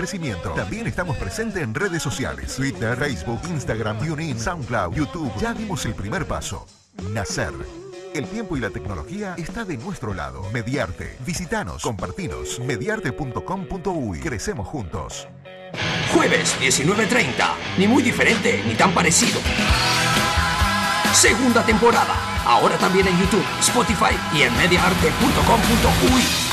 [0.00, 0.50] crecimiento.
[0.52, 2.56] También estamos presentes en redes sociales.
[2.56, 5.30] Twitter, Facebook, Instagram, TuneIn, SoundCloud, YouTube.
[5.38, 6.66] Ya dimos el primer paso.
[7.10, 7.52] Nacer.
[8.14, 10.42] El tiempo y la tecnología está de nuestro lado.
[10.52, 11.16] Mediarte.
[11.26, 12.58] Visítanos, compartinos.
[12.60, 14.20] Mediarte.com.uy.
[14.20, 15.28] Crecemos juntos.
[16.14, 17.28] Jueves 19.30.
[17.78, 19.38] Ni muy diferente, ni tan parecido.
[21.12, 22.14] Segunda temporada.
[22.46, 26.49] Ahora también en YouTube, Spotify y en mediaarte.com.uy.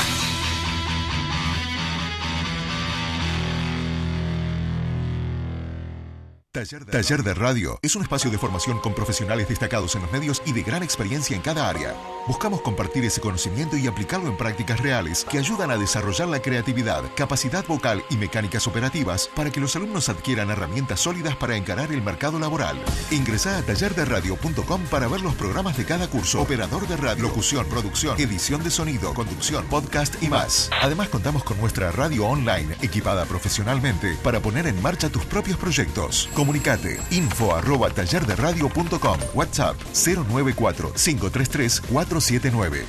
[6.50, 10.52] Taller de Radio es un espacio de formación con profesionales destacados en los medios y
[10.52, 11.94] de gran experiencia en cada área.
[12.26, 17.04] Buscamos compartir ese conocimiento y aplicarlo en prácticas reales que ayudan a desarrollar la creatividad,
[17.14, 22.00] capacidad vocal y mecánicas operativas para que los alumnos adquieran herramientas sólidas para encarar el
[22.00, 22.78] mercado laboral.
[23.10, 28.18] Ingresa a tallerderadio.com para ver los programas de cada curso, operador de radio, locución, producción,
[28.18, 30.70] edición de sonido, conducción, podcast y más.
[30.80, 36.30] Además contamos con nuestra radio online equipada profesionalmente para poner en marcha tus propios proyectos.
[36.38, 42.84] Comunicate info arroba tallerderadio.com WhatsApp 094 533 479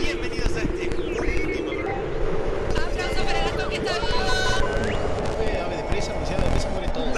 [0.00, 1.72] Bienvenidos a este último
[2.70, 4.16] Aplauso para Gastón que está vivo.
[5.62, 7.12] Ave de presa, anunciado de presa, muere todo.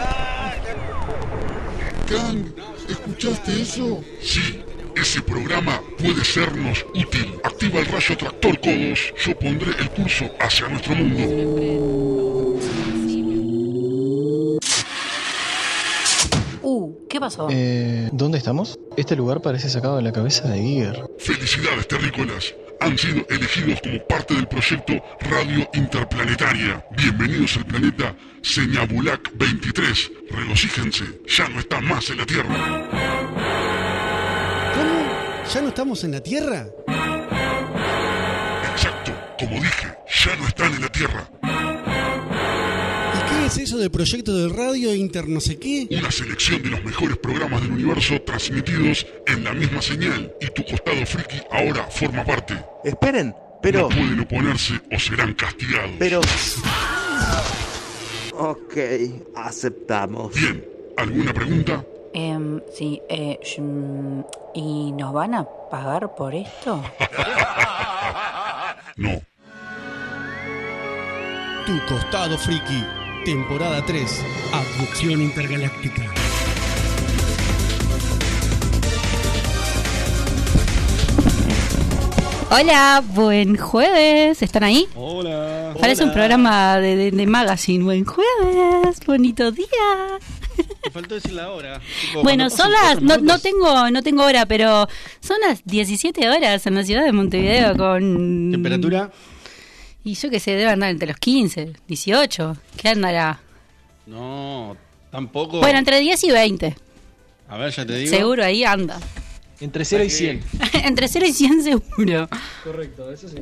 [2.09, 2.45] Kang,
[2.89, 4.03] ¿escuchaste eso?
[4.21, 4.65] Sí,
[5.05, 7.39] ese programa puede sernos útil.
[7.45, 9.13] Activa el rayo tractor codos.
[9.23, 12.59] Yo pondré el curso hacia nuestro mundo.
[16.63, 17.49] Uh, ¿qué pasó?
[17.51, 18.79] Eh, ¿Dónde estamos?
[18.97, 21.05] Este lugar parece sacado de la cabeza de Giger.
[21.19, 22.55] Felicidades, terrícolas.
[22.81, 26.83] Han sido elegidos como parte del proyecto Radio Interplanetaria.
[26.97, 30.13] Bienvenidos al planeta Señabulac 23.
[30.31, 33.34] Regocíjense, ya no están más en la Tierra.
[35.53, 36.67] ¿Ya no estamos en la Tierra?
[38.73, 39.95] Exacto, como dije,
[40.25, 41.31] ya no están en la Tierra.
[43.15, 45.87] ¿Y qué es eso del proyecto de radio inter no sé qué?
[45.91, 50.35] Una selección de los mejores programas del universo transmitidos en la misma señal.
[50.41, 52.55] Y tu costado friki ahora forma parte.
[52.83, 53.83] Esperen, pero...
[53.83, 55.93] No pueden oponerse o serán castigados.
[55.99, 56.21] Pero...
[58.37, 58.77] Ok,
[59.37, 60.35] aceptamos.
[60.35, 60.65] Bien,
[60.97, 61.85] ¿alguna pregunta?
[62.17, 64.21] Em, sí, eh, mm,
[64.55, 66.81] ¿y nos van a pagar por esto?
[68.97, 69.11] No.
[71.67, 72.85] Tu costado friki,
[73.25, 76.05] temporada 3, abducción intergaláctica.
[82.53, 84.43] Hola, buen jueves.
[84.43, 84.87] ¿Están ahí?
[84.95, 85.75] Hola.
[85.81, 87.83] Parece un programa de, de, de magazine.
[87.83, 90.21] Buen jueves, bonito día.
[90.85, 91.81] Me faltó decir la hora.
[92.01, 94.87] Tipo, Bueno, son las, no, no tengo, no tengo hora, pero
[95.21, 99.11] son las 17 horas en la ciudad de Montevideo con ¿Temperatura?
[100.05, 102.57] Y yo que sé, debe andar entre los 15, 18.
[102.77, 103.41] ¿Qué andará?
[104.07, 104.77] No,
[105.11, 105.61] tampoco.
[105.61, 106.77] Bueno, entre 10 y 20.
[107.49, 108.11] A ver, ya te digo.
[108.11, 108.99] Seguro ahí anda.
[109.65, 110.45] Entre 0 y 100.
[110.85, 112.29] entre 0 y 100 seguro.
[112.63, 113.37] Correcto, eso sí.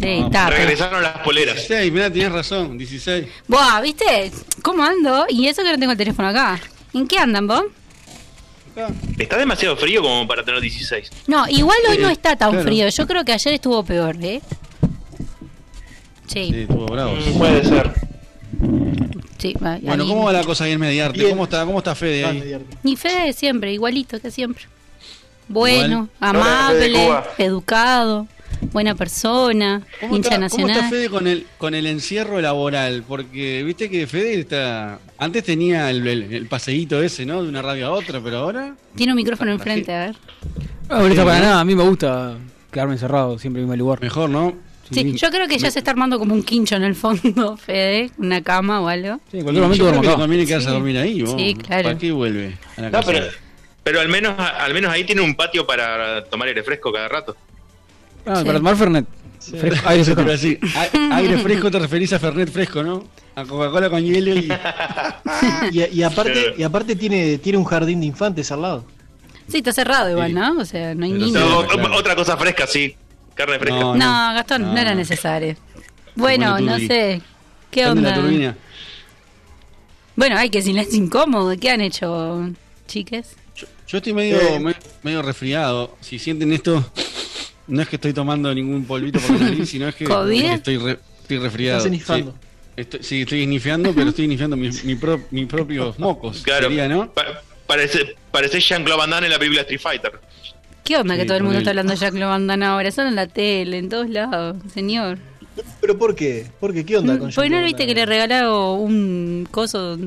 [0.00, 0.46] Sí, está.
[0.46, 1.54] pero- Regresaron las poleras.
[1.54, 3.26] 16, mirá, tienes razón, 16.
[3.46, 4.32] Buah, ¿viste?
[4.62, 5.24] ¿Cómo ando?
[5.28, 6.58] Y eso que no tengo el teléfono acá.
[6.92, 7.62] ¿En qué andan vos?
[9.18, 11.10] Está demasiado frío como para tener 16.
[11.28, 12.64] No, igual hoy Sí, no está tan claro.
[12.66, 12.88] frío.
[12.88, 14.40] Yo creo que ayer estuvo peor, ¿eh?
[16.26, 17.14] Sí, Sí, estuvo bravo.
[17.14, 17.92] Mm, Puede ser.
[19.38, 19.52] sí.
[19.62, 20.06] va- Bueno.
[20.06, 21.28] ¿cómo va la cosa ahí en Mediarte?
[21.28, 22.56] ¿Cómo está, ¿Cómo está Fede ahí?
[22.82, 24.64] Ni Fede siempre, igualito que siempre.
[25.48, 26.94] Bueno, amable,
[27.38, 28.26] educado,
[28.72, 30.90] buena persona, ¿Cómo hincha está, ¿Cómo está nacional.
[30.90, 33.04] Fede con el, con el encierro laboral?
[33.06, 34.98] Porque viste que Fede está.
[35.18, 37.42] Antes tenía el, el, el paseíto ese, ¿no?
[37.42, 38.74] De una radio a otra, pero ahora.
[38.96, 40.16] Tiene un micrófono enfrente, a ver.
[40.88, 42.36] No, ahorita para nada, a mí me gusta
[42.70, 44.00] quedarme encerrado siempre en el mismo lugar.
[44.00, 44.54] Mejor, ¿no?
[44.90, 48.10] Sí, yo creo que ya se está armando como un quincho en el fondo, Fede,
[48.18, 49.20] una cama o algo.
[49.30, 50.16] Sí, en cualquier momento duermo acá.
[50.16, 50.70] conviene quedarse Sí.
[50.70, 51.22] a dormir ahí.
[51.22, 51.34] vos.
[51.38, 51.84] Sí, claro.
[51.84, 53.10] ¿Para qué vuelve a la No, casa?
[53.12, 53.26] pero,
[53.82, 57.36] pero al menos al menos ahí tiene un patio para tomar aire fresco cada rato.
[58.26, 58.44] Ah, Sí.
[58.44, 59.06] para tomar Fernet.
[59.40, 60.22] Fresco- aire fresco.
[60.24, 63.04] Pero aire fresco te referís a Fernet fresco, ¿no?
[63.34, 64.48] A Coca-Cola con hielo y.
[65.72, 68.84] Y, y aparte, y aparte tiene, tiene un jardín de infantes al lado.
[69.48, 70.58] Sí, está cerrado igual, ¿no?
[70.60, 71.32] O sea, no hay niños.
[71.32, 71.96] No, Sí, claro.
[71.96, 72.94] Otra cosa fresca, sí.
[73.34, 73.80] Carne fresca.
[73.80, 75.56] No, No, Gastón, no, No, era necesario.
[76.14, 77.20] Bueno, no sé.
[77.70, 78.54] ¿Qué la onda?
[80.14, 81.56] Bueno, hay que silencio incómodo.
[81.58, 82.50] ¿Qué han hecho,
[82.86, 83.34] chiques?
[83.56, 84.58] Yo, yo estoy medio, Eh.
[84.60, 85.96] me- medio resfriado.
[86.00, 86.90] Si sienten esto,
[87.66, 90.78] no es que estoy tomando ningún polvito por la nariz, sino es que, que estoy,
[90.78, 91.86] re- estoy resfriado.
[91.86, 92.16] Estás.
[92.18, 92.24] Sí,
[92.76, 96.42] estoy, sí, estoy snifeando, pero estoy snifando mis mi pro- mis propios mocos.
[96.42, 96.68] Claro.
[96.68, 97.10] Sería, ¿no?
[97.12, 100.12] Pa- parece, parece Jean-Claude Van Damme en la película Street Fighter.
[100.84, 101.60] ¿Qué onda que Sí, todo el mundo ponele.
[101.62, 102.90] está hablando de Jack Lo Van Damme ahora?
[102.90, 105.18] Solo en la tele, en todos lados, señor.
[105.80, 106.46] ¿Pero por qué?
[106.58, 106.84] ¿Por qué?
[106.84, 109.98] ¿Qué onda con Porque no Jean-Claude viste que le regaló un coso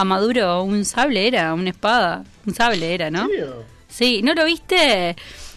[0.00, 2.24] a Maduro, un sable era, una espada.
[2.46, 3.28] Un sable era, ¿no?
[3.88, 5.16] Sí, ¿no lo viste?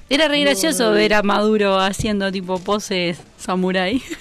[0.09, 4.01] Era re gracioso no ver a Maduro haciendo tipo poses samurai.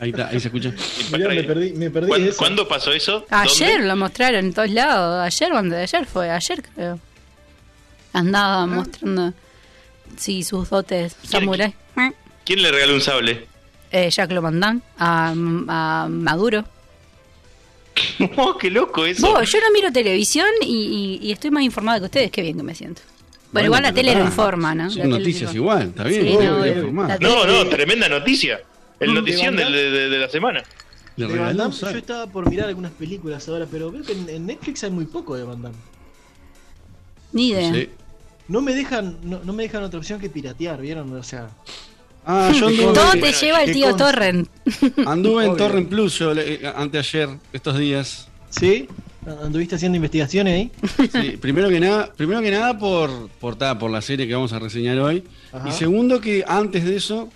[0.00, 0.72] Ahí está, ahí se escucha.
[1.10, 2.38] Mirá, me perdí, me perdí ¿Cuándo, eso.
[2.38, 3.26] cuándo pasó eso?
[3.30, 3.86] Ayer ¿Dónde?
[3.88, 5.26] lo mostraron en todos lados.
[5.26, 7.00] Ayer, cuando ayer fue, ayer creo.
[8.12, 9.32] Andaba mostrando
[10.16, 11.74] sí, sus dotes samurai.
[12.44, 13.46] ¿Quién le regaló un sable?
[13.90, 16.64] Eh, Jack Lo a, a Maduro.
[18.36, 19.26] Oh, qué loco eso.
[19.32, 22.30] Vos, yo no miro televisión y, y- y estoy más informada que ustedes.
[22.30, 23.02] Qué bien que me siento.
[23.02, 24.90] Bueno, Bueno, igual la tele lo informa, ¿no?
[24.90, 26.22] Son noticias igual, está bien.
[26.26, 26.34] Sí,
[26.92, 28.60] no, No, no, tremenda noticia.
[29.00, 30.62] El ¿De notición de, de- de la semana.
[31.16, 34.46] De Van Damme, yo estaba por mirar algunas películas ahora, pero veo que en, en
[34.46, 35.76] Netflix hay muy poco de Van Damme.
[37.32, 37.72] Ni idea.
[38.48, 41.12] No me dejan, no, no me dejan otra opción que piratear, ¿vieron?
[41.14, 41.50] O sea,
[42.26, 43.96] Ah, yo anduve, Todo te lleva el ¿qué tío?
[43.96, 44.48] Torrent.
[45.06, 45.56] anduve en Obvio.
[45.66, 48.28] Torrent Plus yo le- eh, anteayer, estos días.
[48.50, 48.88] ¿sí?
[49.42, 50.72] ¿Anduviste haciendo investigaciones ahí?
[51.12, 54.52] Sí, primero que nada, primero que nada por, por, ta, por la serie que vamos
[54.54, 55.22] a reseñar hoy.
[55.52, 55.68] Ajá.
[55.68, 57.28] Y segundo que antes de eso,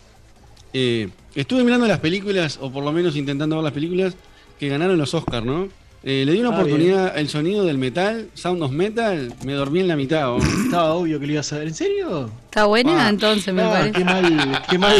[0.72, 4.14] eh, estuve mirando las películas, o por lo menos intentando ver las películas
[4.58, 5.68] que ganaron los Oscars, ¿no?
[6.04, 9.80] Eh, le di una Ah, oportunidad el sonido del metal, Sound of Metal, me dormí
[9.80, 10.30] en la mitad.
[10.32, 10.38] ¿o?
[10.64, 11.68] Estaba obvio que lo ibas a ver.
[11.68, 12.30] ¿En serio?
[12.46, 13.08] Está buena, Ah.
[13.10, 13.92] entonces me Ah, parece.
[13.98, 14.96] qué mal, qué mal.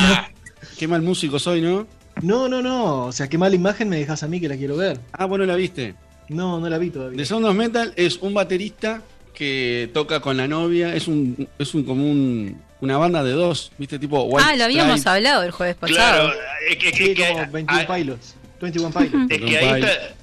[0.79, 1.87] Qué mal músico soy, ¿no?
[2.23, 3.07] No, no, no.
[3.07, 4.99] O sea, qué mala imagen me dejas a mí que la quiero ver.
[5.13, 5.95] Ah, bueno, la viste.
[6.29, 7.17] No, no la vi todavía.
[7.17, 9.03] The Sound of Metal es un baterista
[9.35, 13.73] que toca con la novia, es un, es un como un- una banda de dos,
[13.79, 13.99] ¿viste?
[13.99, 16.33] Tipo White Ah, lo habíamos hablado el jueves Claro, pasado.
[16.71, 18.35] es que, Sí, que- que- como 21 ah, Pilots.
[18.61, 19.31] 21 Pilots.
[19.33, 20.15] es que ahí está.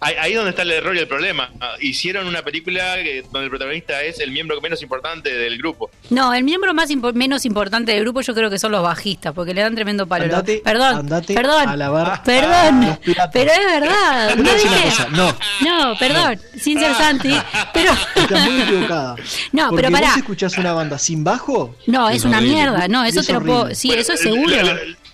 [0.00, 1.50] Ahí, ahí donde está el error y el problema.
[1.60, 5.90] Ah, Hicieron una película que- donde el protagonista es el miembro menos importante del grupo.
[6.10, 9.32] No, el miembro más impo- menos importante del grupo yo creo que son los bajistas,
[9.34, 10.24] porque le dan tremendo palo.
[10.26, 12.98] Andate- perdón, andate perdón, a lavar perdón,
[13.32, 14.36] pero es verdad.
[14.36, 15.36] No, dije- cosa, no.
[15.62, 17.34] no, perdón, sin ser Santi,
[17.74, 19.16] pero Estás muy equivocada.
[19.52, 20.08] No, Porque pero pará.
[20.10, 21.74] vos escuchás una banda sin bajo.
[21.86, 22.54] no, es, Es una horrible.
[22.54, 24.54] mierda, no, eso Es te lo puedo, sí, Bueno, eso es seguro.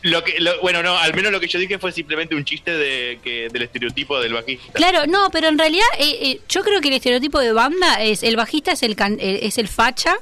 [0.05, 2.71] Lo que- lo- bueno, no, al menos lo que yo dije fue simplemente un chiste
[2.71, 4.73] de que del estereotipo del bajista.
[4.75, 8.23] Claro, no, pero en realidad eh, eh, yo creo que el estereotipo de banda es
[8.23, 10.17] el bajista es el can- eh, es el facha,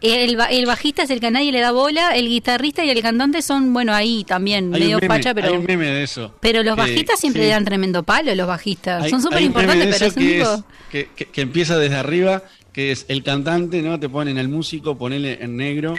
[0.00, 3.02] el, el bajista es el que a nadie le da bola, el guitarrista y el
[3.02, 6.02] cantante son, bueno, ahí también, Hay medio un, meme, facha, pero hay un meme de
[6.04, 6.34] eso.
[6.40, 7.48] pero los Que- bajistas siempre sí.
[7.48, 9.02] le dan tremendo palo, los bajistas.
[9.04, 10.54] Hay- son súper un importantes, pero eso son que, tipo...
[10.54, 12.42] es- que, que- que empieza desde arriba,
[12.72, 14.00] que es el cantante, ¿no?
[14.00, 15.96] Te ponen al músico, ponele en negro,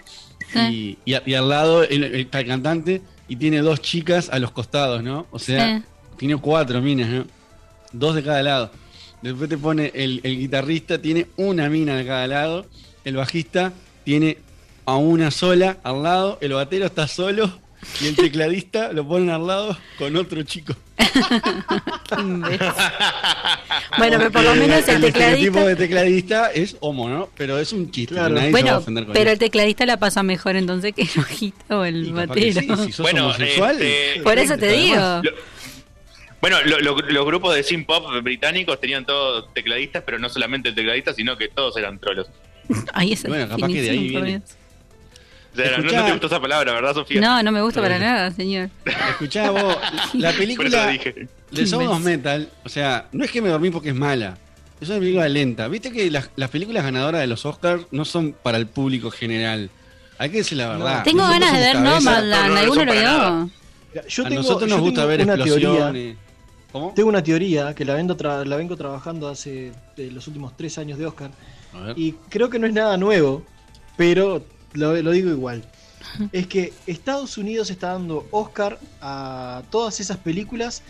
[0.55, 4.51] y, y, al lado el, el- está el cantante, y tiene dos chicas a los
[4.51, 5.25] costados, ¿no?
[5.31, 5.83] O sea, Sí.
[6.17, 7.25] tiene cuatro minas, ¿no?
[7.93, 8.71] Dos de cada lado.
[9.21, 12.65] Después te pone el, el guitarrista, tiene una mina de cada lado,
[13.05, 13.71] el bajista
[14.03, 14.37] tiene
[14.85, 17.51] a una sola al lado, el batero está solo,
[18.01, 20.73] y el tecladista lo ponen al lado con otro chico.
[23.97, 25.65] Bueno, pero por lo menos el tecladista...
[25.65, 27.29] de tecladista es homo, ¿no?
[27.37, 28.15] Pero es un chiste.
[28.15, 28.35] Claro.
[28.35, 31.03] Nadie se va a Bueno, ofender con pero el tecladista la pasa mejor entonces que
[31.03, 32.61] el bajista o el batero.
[32.61, 33.81] sí, si sos Bueno, homosexual.
[33.81, 34.95] este, Por eso te digo.
[35.23, 35.31] Lo-
[36.41, 40.71] bueno, lo- lo- los grupos de synth pop británicos tenían todos tecladistas, pero no solamente
[40.71, 42.27] tecladistas, sino que todos eran trolos.
[42.93, 44.41] Ahí esa Bueno, capaz que de ahí viene.
[45.53, 45.67] Dios.
[45.67, 45.99] O sea, no, Escuchá.
[45.99, 47.21] no te gustó esa palabra, ¿verdad, Sofía?
[47.21, 48.69] No, no me gusta para nada, señor.
[49.09, 49.71] Escuchá vos, la
[50.13, 51.27] Por eso película dije.
[51.51, 54.37] de Sound of Metal, o sea, no es que me dormí porque es mala.
[54.79, 55.67] Es una película lenta.
[55.67, 59.69] Viste que las, las películas ganadoras de los Oscars no son para el público general.
[60.17, 61.03] Hay que decir la verdad.
[61.03, 61.75] Tengo Nosotros ganas de ver.
[61.81, 63.51] Nomadland, no, no ¿alguno lo vio?
[64.07, 65.53] Yo A tengo, nosotros yo nos gusta tengo ver una teoría.
[65.67, 66.15] explosiones.
[66.71, 66.93] ¿Cómo?
[66.95, 70.77] Tengo una teoría que la vengo, tra- la vengo trabajando hace de los últimos tres
[70.77, 71.29] años de Oscar.
[71.73, 71.99] A ver.
[71.99, 73.43] Y creo que no es nada nuevo,
[73.97, 75.63] pero lo, lo digo igual.
[76.31, 80.81] Es que Estados Unidos está dando Oscar a todas esas películas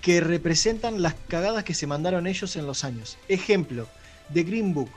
[0.00, 3.18] que representan las cagadas que se mandaron ellos en los años.
[3.28, 3.88] Ejemplo,
[4.32, 4.90] The Green Book.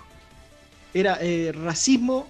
[0.93, 2.27] Era eh, racismo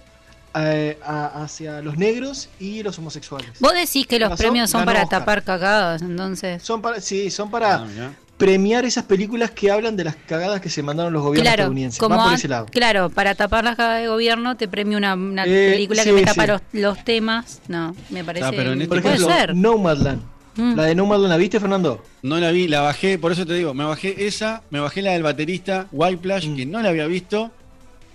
[0.55, 3.51] eh, a- hacia los negros y los homosexuales.
[3.60, 5.19] Vos decís que los Pasó, premios son para Oscar.
[5.19, 6.63] tapar cagadas, entonces.
[6.63, 8.12] Son para, sí, son para, Ah.
[8.39, 12.00] Premiar esas películas que hablan de las cagadas que se mandaron los gobiernos Claro, estadounidenses.
[12.00, 12.65] como Va por ese lado.
[12.72, 16.15] claro, para tapar las cagadas de gobierno te premio una, una Eh, película sí, que
[16.15, 16.48] me tapa sí.
[16.48, 17.62] los, los temas.
[17.67, 18.46] No, me parece.
[18.46, 19.55] Ah, pero en este Por puede ejemplo, ser.
[19.55, 20.22] Nomadland.
[20.55, 20.75] Mm.
[20.75, 22.03] La de Nomadland, ¿la viste, Fernando?
[22.24, 25.12] No la vi, la bajé, por eso te digo, me bajé esa, me bajé la
[25.12, 27.51] del baterista Whiteplash, que no la había visto,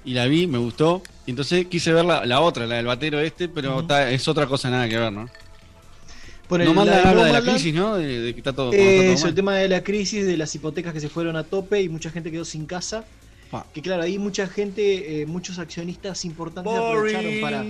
[0.07, 1.03] y la vi, me gustó.
[1.27, 4.69] Y entonces quise ver la, la otra, la del batero este, pero es otra cosa
[4.71, 5.29] nada que ver, ¿no?
[6.49, 7.97] Por no manda la de habla de la crisis, ¿no?
[7.97, 9.29] De, de que está todo, está todo Eso, mal.
[9.31, 12.11] el tema de la crisis, de las hipotecas que se fueron a tope y mucha
[12.11, 13.05] gente quedó sin casa.
[13.51, 13.67] Pa.
[13.73, 17.17] Que claro, ahí mucha gente, eh, muchos accionistas importantes Boring.
[17.17, 17.65] aprovecharon para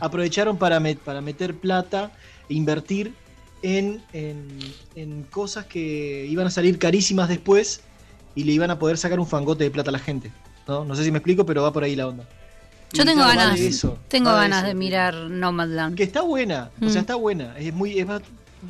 [0.00, 2.12] aprovecharon para, met- para meter plata
[2.48, 3.12] e invertir
[3.62, 4.46] en, en,
[4.94, 7.80] en cosas que iban a salir carísimas después
[8.34, 10.30] y le iban a poder sacar un fangote de plata a la gente.
[10.68, 10.84] ¿no?
[10.84, 12.28] no sé si me explico, pero va por ahí la onda.
[12.92, 14.66] Yo tengo ganas, eso, tengo ganas eso.
[14.68, 15.96] de mirar Nomadland.
[15.96, 16.88] Que está buena, o Mm.
[16.90, 17.56] sea, está buena.
[17.58, 18.22] Es muy, es más-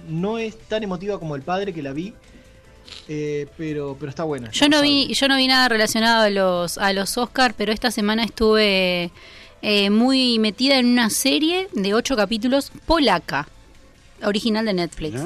[0.08, 2.12] no es tan emotiva como el padre que la vi,
[3.08, 4.50] eh, pero, pero está buena.
[4.50, 7.90] Yo no vi, yo no vi nada relacionado a los a los Oscar, pero esta
[7.90, 9.10] semana estuve
[9.62, 13.48] eh, muy metida en una serie de ocho capítulos polaca,
[14.22, 15.20] original de Netflix.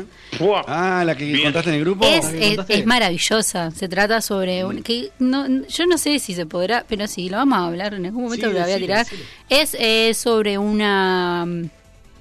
[0.66, 2.04] Ah, la que contaste en el grupo.
[2.04, 2.24] Es,
[2.56, 3.70] ¿La que es, maravillosa.
[3.70, 7.36] Se trata sobre un, que no, yo no sé si se podrá, pero sí, lo
[7.38, 9.06] vamos a hablar en algún momento Sí, lo voy a tirar.
[9.48, 11.70] Es eh, sobre una mm,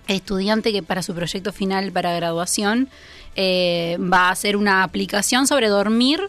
[0.07, 2.89] estudiante que para su proyecto final para graduación
[3.35, 6.21] eh, va a hacer una aplicación sobre dormir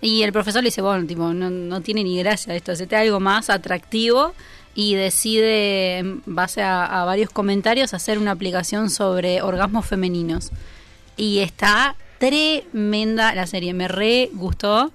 [0.00, 3.20] y el profesor le dice, bueno, tipo, no, no tiene ni gracia esto, hacete algo
[3.20, 4.34] más atractivo
[4.74, 10.50] y decide, en base a, a varios comentarios, hacer una aplicación sobre orgasmos femeninos.
[11.16, 14.90] Y está tremenda la serie, me re gustó.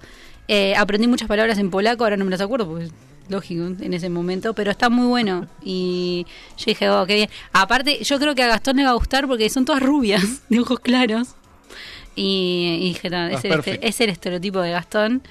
[0.48, 2.88] Eh, aprendí muchas palabras en polaco, ahora no me las acuerdo porque
[3.28, 5.46] lógico en ese momento, pero está muy bueno.
[5.62, 6.26] Y
[6.58, 7.30] yo dije, oh, qué bien.
[7.52, 10.60] Aparte, yo creo que a Gastón le va a gustar porque son todas rubias, de
[10.60, 11.28] ojos claros.
[12.16, 15.22] Y, y dije, no, Ah, es, el, este- es el estereotipo de Gastón.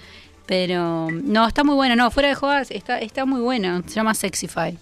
[0.49, 3.83] Pero no, está muy bueno, no, fuera de jodas, está, está muy bueno.
[3.85, 4.75] Se llama Sexify.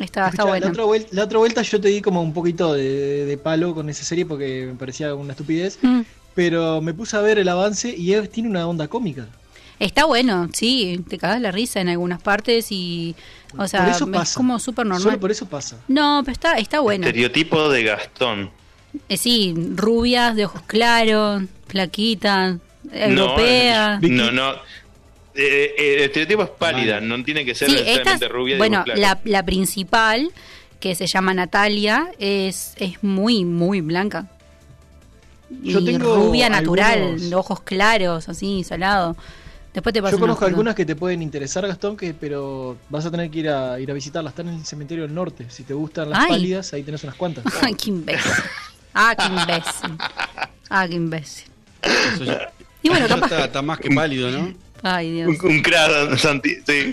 [0.00, 0.64] Está, está bueno.
[0.64, 3.74] la, otra vuelta, la otra vuelta yo te di como un poquito de, de palo
[3.74, 6.00] con esa serie porque me parecía una estupidez, Mm.
[6.34, 9.26] pero me puse a ver el avance y tiene una onda cómica.
[9.78, 13.14] Está bueno, sí, te cagas la risa en algunas partes y,
[13.58, 15.02] o sea, por eso es como súper normal.
[15.02, 15.76] Solo por eso pasa.
[15.86, 17.06] No, pero está, está bueno.
[17.06, 18.50] Estereotipo de Gastón.
[19.10, 22.56] Eh, sí, rubias, de ojos claros, flaquitas,
[22.90, 23.98] europea.
[24.00, 24.52] No, no.
[24.52, 24.80] no.
[25.34, 28.56] Eh, eh, el estereotipo es pálida, no tiene que ser Sí, necesariamente esta, rubia.
[28.58, 30.30] bueno, la, la principal,
[30.80, 34.26] que se llama Natalia, es, es muy, muy blanca.
[35.62, 39.16] Yo y tengo rubia natural, algunos- ojos claros, así, salado.
[39.74, 43.10] Después te paso Yo conozco algunas que te pueden interesar, Gastón, que pero vas a
[43.10, 44.32] tener que ir a, ir a visitarlas.
[44.32, 45.46] Están en el cementerio del norte.
[45.48, 46.28] Si te gustan las Ay.
[46.30, 47.44] pálidas, ahí tenés unas cuantas.
[47.62, 48.32] Ay, qué imbécil.
[48.94, 49.96] Ah, qué imbécil.
[50.68, 51.50] Ah, qué imbécil.
[51.82, 52.50] Eso ya-
[52.82, 54.52] Y bueno, capaz- está, está más que pálido, ¿no?
[54.82, 55.28] Ay, Dios.
[55.42, 56.56] Un, un crack, Santi.
[56.66, 56.92] Sí.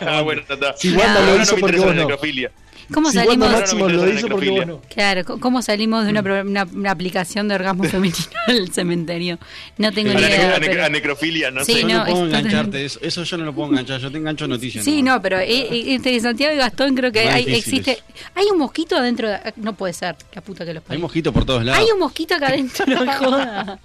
[0.00, 0.76] Ah, bueno, está.
[0.76, 2.02] Si Wanda lo no hizo porque vos no.
[2.02, 2.50] necrofilia.
[2.90, 3.52] ¿Cómo Si salimos?
[3.52, 4.80] Máximo no lo hizo porque vos no.
[4.88, 8.16] Claro, ¿cómo salimos de una, una, una aplicación de orgasmo femenino
[8.46, 9.38] al cementerio?
[9.76, 10.56] No tengo ni idea.
[10.56, 11.80] a ne- pero- a necrofilia, no Sí, sé.
[11.82, 14.48] Yo no, no, puedo engancharte, eso, eso yo no lo puedo enganchar, yo te engancho
[14.48, 14.82] noticias.
[14.86, 15.16] Sí, nomás.
[15.16, 17.98] no, pero eh, eh, entre Santiago y Gastón creo que hay, existe.
[18.34, 19.28] Hay un mosquito adentro.
[19.28, 21.00] de- no puede ser, la puta que los Hay parió.
[21.02, 21.82] mosquitos por todos lados.
[21.84, 23.78] Hay un mosquito acá adentro, no joda.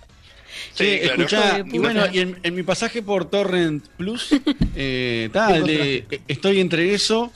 [0.73, 1.13] Sí, claro.
[1.23, 4.29] escuchá, y bueno, y en, en mi pasaje por Torrent Plus,
[4.75, 5.29] eh,
[5.65, 7.31] de- eh, estoy entre eso.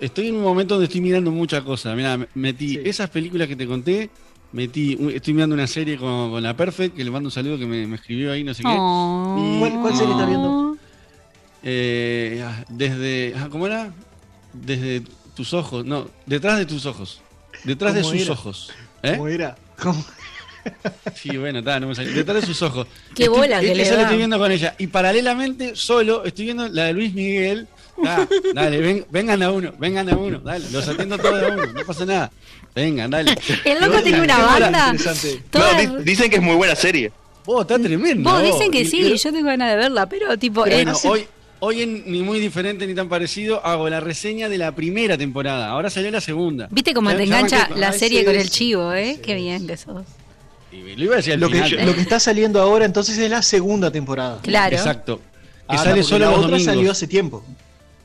[0.00, 1.96] Estoy en un momento donde estoy mirando muchas cosas.
[1.96, 2.80] Mira, metí Sí.
[2.84, 4.10] esas películas que te conté.
[4.52, 7.66] Metí, estoy mirando una serie con, con la Perfect, que le mando un saludo que
[7.66, 8.68] me, me escribió ahí, no sé qué.
[8.72, 9.36] Oh.
[9.38, 10.76] Y- ¿Cuál, cuál serie estás viendo?
[11.62, 13.34] Eh, ah, desde.
[13.36, 13.92] ah, ¿Cómo era?
[14.52, 15.02] Desde
[15.34, 15.84] tus ojos.
[15.84, 17.20] No, detrás de tus ojos.
[17.64, 18.32] Detrás de ¿Cómo sus era?
[18.32, 18.70] ojos.
[19.02, 19.12] ¿Eh?
[19.16, 19.56] ¿Cómo era?
[19.82, 20.04] ¿Cómo?
[21.14, 22.12] Sí, bueno, está, no me salió.
[22.14, 22.86] Detrás de sus ojos.
[23.14, 24.74] Qué Estoy- bola que e- le Esa la estoy viendo con ella.
[24.78, 27.66] Y paralelamente, solo, estoy viendo la de Luis Miguel.
[28.02, 31.66] Da, dale, ven- vengan a uno, vengan a uno, dale, los atiendo todos a uno,
[31.66, 32.30] no pasa nada.
[32.74, 33.34] Vengan, dale.
[33.64, 34.92] El loco tiene una banda.
[34.92, 37.10] No, di- dicen que es muy buena serie.
[37.46, 38.28] Vos, está tremendo.
[38.30, 40.66] Vos dicen que Y- sí, yo tengo ganas de verla, pero tipo.
[40.66, 41.26] eh, Bueno, hoy,
[41.60, 45.68] hoy en ni muy diferente ni tan parecido, hago la reseña de la primera temporada.
[45.70, 46.68] Ahora salió la segunda.
[46.70, 49.20] ¿Viste cómo te engancha la Ay, serie sí, con el chivo, eh?
[49.24, 50.02] Qué bien que sos.
[50.96, 51.86] Lo iba a decir al Lo que, final.
[51.86, 54.40] lo que está saliendo ahora entonces es la segunda temporada.
[54.42, 54.76] Claro.
[54.76, 55.18] Exacto.
[55.18, 56.74] Que Ah, sale solo la los otra domingos.
[56.74, 57.44] salió hace tiempo.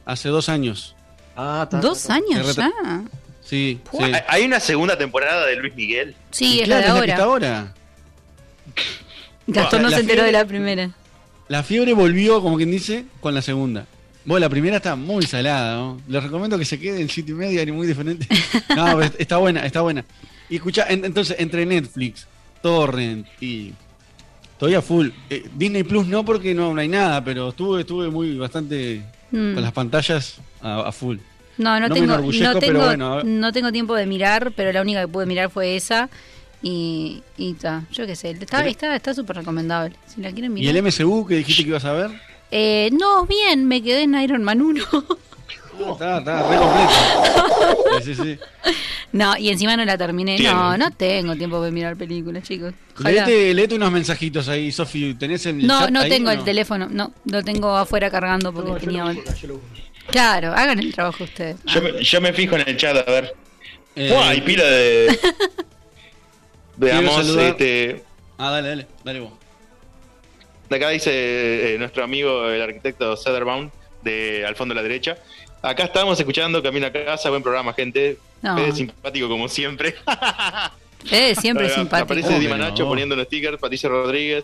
[0.05, 0.95] Hace dos años.
[1.35, 2.71] Ah, está, Dos años ya.
[3.43, 3.97] Sí, sí.
[4.27, 6.15] Hay- una segunda temporada de Luis Miguel.
[6.31, 7.57] Sí, Y es claro, la de que está ahora.
[7.59, 7.73] ahora.
[9.47, 10.91] Gastón no La se enteró fiebre- de la primera.
[11.47, 13.85] La fiebre volvió, como quien dice, con la segunda.
[14.23, 16.01] Bueno, la primera está muy salada, ¿no?
[16.07, 18.27] Les recomiendo que se quede en sitio y media, ni muy diferente.
[18.75, 20.05] No, está buena, está buena.
[20.49, 22.27] Y escucha, en- entonces, entre Netflix,
[22.61, 23.73] Torrent y
[24.53, 25.09] Estoy a full.
[25.27, 29.01] Eh, Disney Plus no porque no, no hay nada, pero estuve, estuve muy bastante
[29.31, 29.53] Mm.
[29.55, 31.17] con las pantallas a, a full.
[31.57, 33.25] No, no, tengo, no, pero tengo, bueno, a ver.
[33.25, 36.09] no tengo tiempo de mirar, pero la única que pude mirar fue esa.
[36.61, 39.95] Y, y ta, yo qué sé, está ¿El- está está súper recomendable.
[40.05, 40.75] Si la quieren ¿Y mirar.
[40.75, 42.11] el MCU que dijiste que ibas a ver?
[42.51, 44.83] Eh, no, bien, me quedé en Iron Man 1.
[45.91, 47.77] Está, está re completo.
[48.01, 48.39] Sí, sí, sí.
[49.11, 50.37] no, y encima no la terminé.
[50.37, 50.53] Bien.
[50.53, 52.73] No, no tengo tiempo de mirar películas, chicos.
[52.97, 53.25] Ojalá.
[53.25, 55.13] Leete, leete unos mensajitos ahí, Sofi.
[55.15, 58.85] ¿Tenés el No, chat no ahí tengo el teléfono, no, lo tengo afuera cargando porque
[58.85, 59.13] tenía...
[60.09, 61.57] Claro, hagan el trabajo ustedes.
[61.65, 63.33] Yo me, yo me fijo en el chat, a ver.
[63.95, 64.29] Eh, ¡Buah!
[64.29, 65.19] Hay pila de.
[66.77, 68.03] Veamos, este.
[68.37, 69.33] Ah, dale, dale, dale vos.
[70.69, 71.11] De acá dice
[71.75, 73.69] eh, nuestro amigo el arquitecto Sederbaum,
[74.01, 75.17] de al fondo a la derecha.
[75.61, 78.17] Acá estamos escuchando Camino a casa, buen programa, gente.
[78.41, 78.55] No.
[78.57, 79.95] Fede simpático como siempre.
[81.09, 82.03] Eh, siempre simpático.
[82.03, 84.43] Aparece Di Manacho pero- poniendo los stickers, Patricia Rodríguez.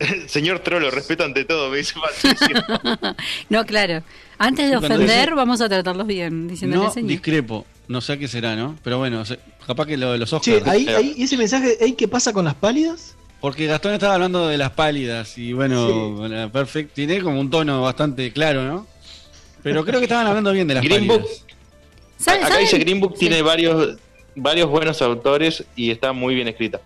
[0.26, 3.16] Señor Trollo, respeto ante todo, me dice Patricia.
[3.48, 4.02] No, claro.
[4.38, 7.10] Antes de Sí, ofender, dice- vamos a tratarlos bien, diciéndole No señor.
[7.10, 7.64] discrepo.
[7.86, 8.76] No sé a qué será, ¿no?
[8.82, 9.22] Pero bueno,
[9.64, 10.66] capaz que lo de los Oscars.
[10.66, 13.14] ahí, ahí, ¿y ese mensaje ahí qué pasa con las pálidas?
[13.40, 17.82] Porque Gastón estaba hablando de las pálidas y bueno, la Perfect tiene como un tono
[17.82, 18.86] bastante claro, ¿no?
[19.62, 21.06] Pero creo que estaban hablando bien de las Green.
[21.06, 21.24] Book.
[22.18, 23.20] ¿Saben- Acá dice Green Book Sí.
[23.20, 23.96] tiene varios,
[24.34, 26.80] varios buenos autores y está muy bien escrita.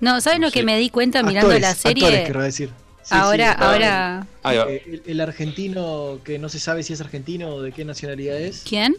[0.00, 2.04] No, ¿saben lo que me di cuenta mirando Actores, la serie?
[2.26, 2.70] actores, decir.
[3.02, 4.26] Sí, ahora, ahora.
[4.42, 4.64] Ahí va.
[4.70, 8.40] Eh, el, el argentino que no se sabe si es argentino o de qué nacionalidad
[8.40, 8.62] es.
[8.68, 8.96] ¿Quién?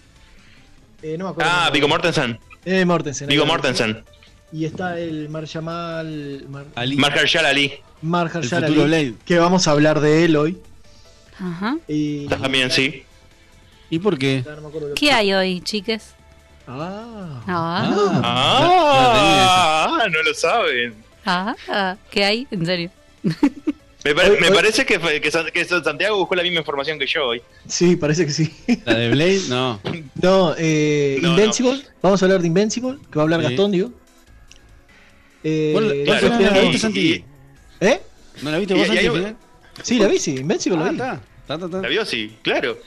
[1.01, 1.51] Eh, no me acuerdo.
[1.53, 2.39] Ah, Viggo Mortensen.
[2.65, 3.27] Eh, Mortensen.
[3.43, 3.45] va.
[3.45, 4.03] Mortensen.
[4.51, 6.45] Y está el Marjamal.
[6.49, 6.95] Mar, Ali.
[6.97, 7.73] Marshall Ali.
[8.65, 9.13] Futuro Ali, Blade.
[9.25, 10.57] Que vamos a hablar de él hoy.
[11.39, 11.77] Ajá.
[11.87, 13.03] Y, También, sí.
[13.89, 14.43] ¿Y por qué?
[14.47, 16.13] Ah, no ¿Qué hay hoy, chiques?
[16.67, 17.41] Ah.
[17.47, 17.89] Ah,
[20.01, 20.93] Ah, no lo saben.
[21.25, 22.47] ah, ah, ¿qué hay?
[22.51, 22.89] En serio.
[24.05, 27.07] Me, pare- Hoy- me hoy- parece que, que, que Santiago buscó la misma información que
[27.07, 27.41] yo hoy.
[27.67, 28.53] Sí, parece que sí.
[28.85, 29.41] ¿La de Blade?
[29.49, 29.79] No.
[30.21, 31.81] No, eh, No, Invincible.
[32.01, 33.47] Vamos a hablar de Invincible, que va a hablar Sí.
[33.47, 33.91] Gastón, digo.
[35.43, 37.23] Eh, Bueno, claro, ¿No la viste, Santi?
[37.79, 38.01] ¿Eh?
[38.41, 39.07] ¿No la viste vos, Santi?
[39.81, 40.35] Sí, la vi, sí.
[40.37, 40.95] Invincible Ah, la vi.
[40.97, 41.13] está.
[41.41, 41.81] Está, está, está.
[41.81, 42.05] ¿La vio?
[42.05, 42.77] Sí, claro.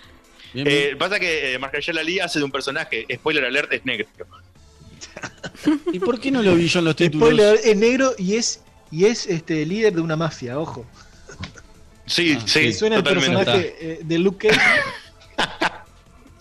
[0.54, 0.92] Bien, bien.
[0.92, 4.06] Eh, pasa que eh, Marshall Ali hace de un personaje, spoiler alert, es negro.
[5.92, 7.28] ¿Y por qué no lo vi yo en los títulos?
[7.28, 10.86] Spoiler, es negro y es y es este líder de una mafia, ojo.
[12.06, 14.60] Sí, Ah, sí, Me suena el personaje eh, de Luke Cage,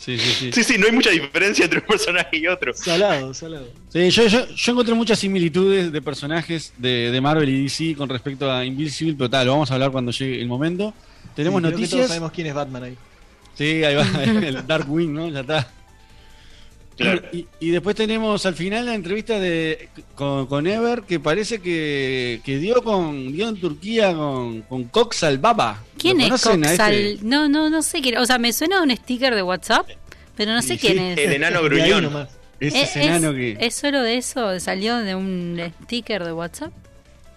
[0.05, 0.51] Sí, sí, sí.
[0.53, 2.73] Sí, sí, no hay mucha diferencia entre un personaje y otro.
[2.75, 3.67] salado, salado.
[3.89, 8.07] Sí, yo, yo, yo encontré muchas similitudes de personajes de, de Marvel y DC con
[8.07, 10.93] respecto a Invincible, pero tal, lo vamos a hablar cuando llegue el momento.
[11.35, 12.07] Tenemos Sí, creo que todos noticias.
[12.07, 12.97] sabemos quién es Batman ahí.
[13.55, 15.27] Sí, ahí va, el Darkwing, ¿no?
[15.29, 15.71] Ya está.
[16.97, 17.21] Claro.
[17.33, 22.39] Y, y después tenemos al final la entrevista de con, con Ever, que parece que,
[22.45, 25.83] que dio con dio en Turquía con, con Cox al Baba.
[25.97, 26.93] ¿Quién ¿Lo es conocen a Coxal?
[26.93, 27.25] este?
[27.25, 28.17] No, no, no sé quién.
[28.17, 29.87] O sea, me suena un sticker de WhatsApp,
[30.37, 31.17] pero no sé Y quién sí, es.
[31.27, 32.03] El enano gruñón.
[32.03, 32.29] nomás.
[32.61, 33.57] Ese ¿Es, enano que.
[33.59, 34.57] ¿Es solo de eso?
[34.61, 36.71] ¿Salió de un sticker de WhatsApp?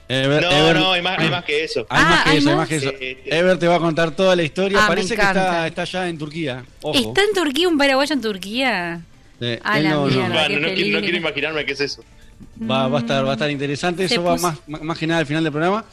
[0.09, 1.81] Ever- No, Ever- no, hay más, hay más que eso.
[1.91, 2.61] Hay Ah, más que ¿hay eso, hay más?
[2.63, 2.89] más que eso.
[2.91, 4.79] Eh, eh, Ever te va a contar toda la historia.
[4.85, 6.65] Ah, Parece que está, está ya en Turquía.
[6.81, 6.97] Ojo.
[7.09, 9.01] ¿Está en Turquía un paraguayo en Turquía?
[9.41, 10.29] Eh, A él la no- no- mierda.
[10.29, 11.01] Bueno, qué no, quiero, no peligro.
[11.01, 12.05] quiero imaginarme qué es eso.
[12.71, 14.09] Va, va a estar, va a estar interesante.
[14.09, 15.85] Se Eso va puso- más, más, más que nada al final del programa.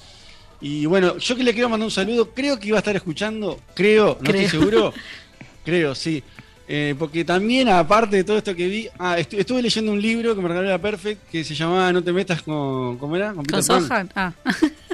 [0.62, 3.60] Y bueno, yo que le quiero mandar un saludo, creo que iba a estar escuchando,
[3.76, 4.42] creo, no Creo.
[4.42, 4.94] estoy seguro.
[5.66, 6.24] creo, sí.
[6.68, 10.36] Eh, porque también, aparte de todo esto que vi, ah, estu- estuve leyendo un libro
[10.36, 12.98] que me regaló la Perfect que se llamaba No te metas con.
[12.98, 13.34] ¿Cómo era?
[13.34, 13.88] ¿Con Peter Pan.
[13.88, 14.12] Sohan?
[14.16, 14.34] Ah.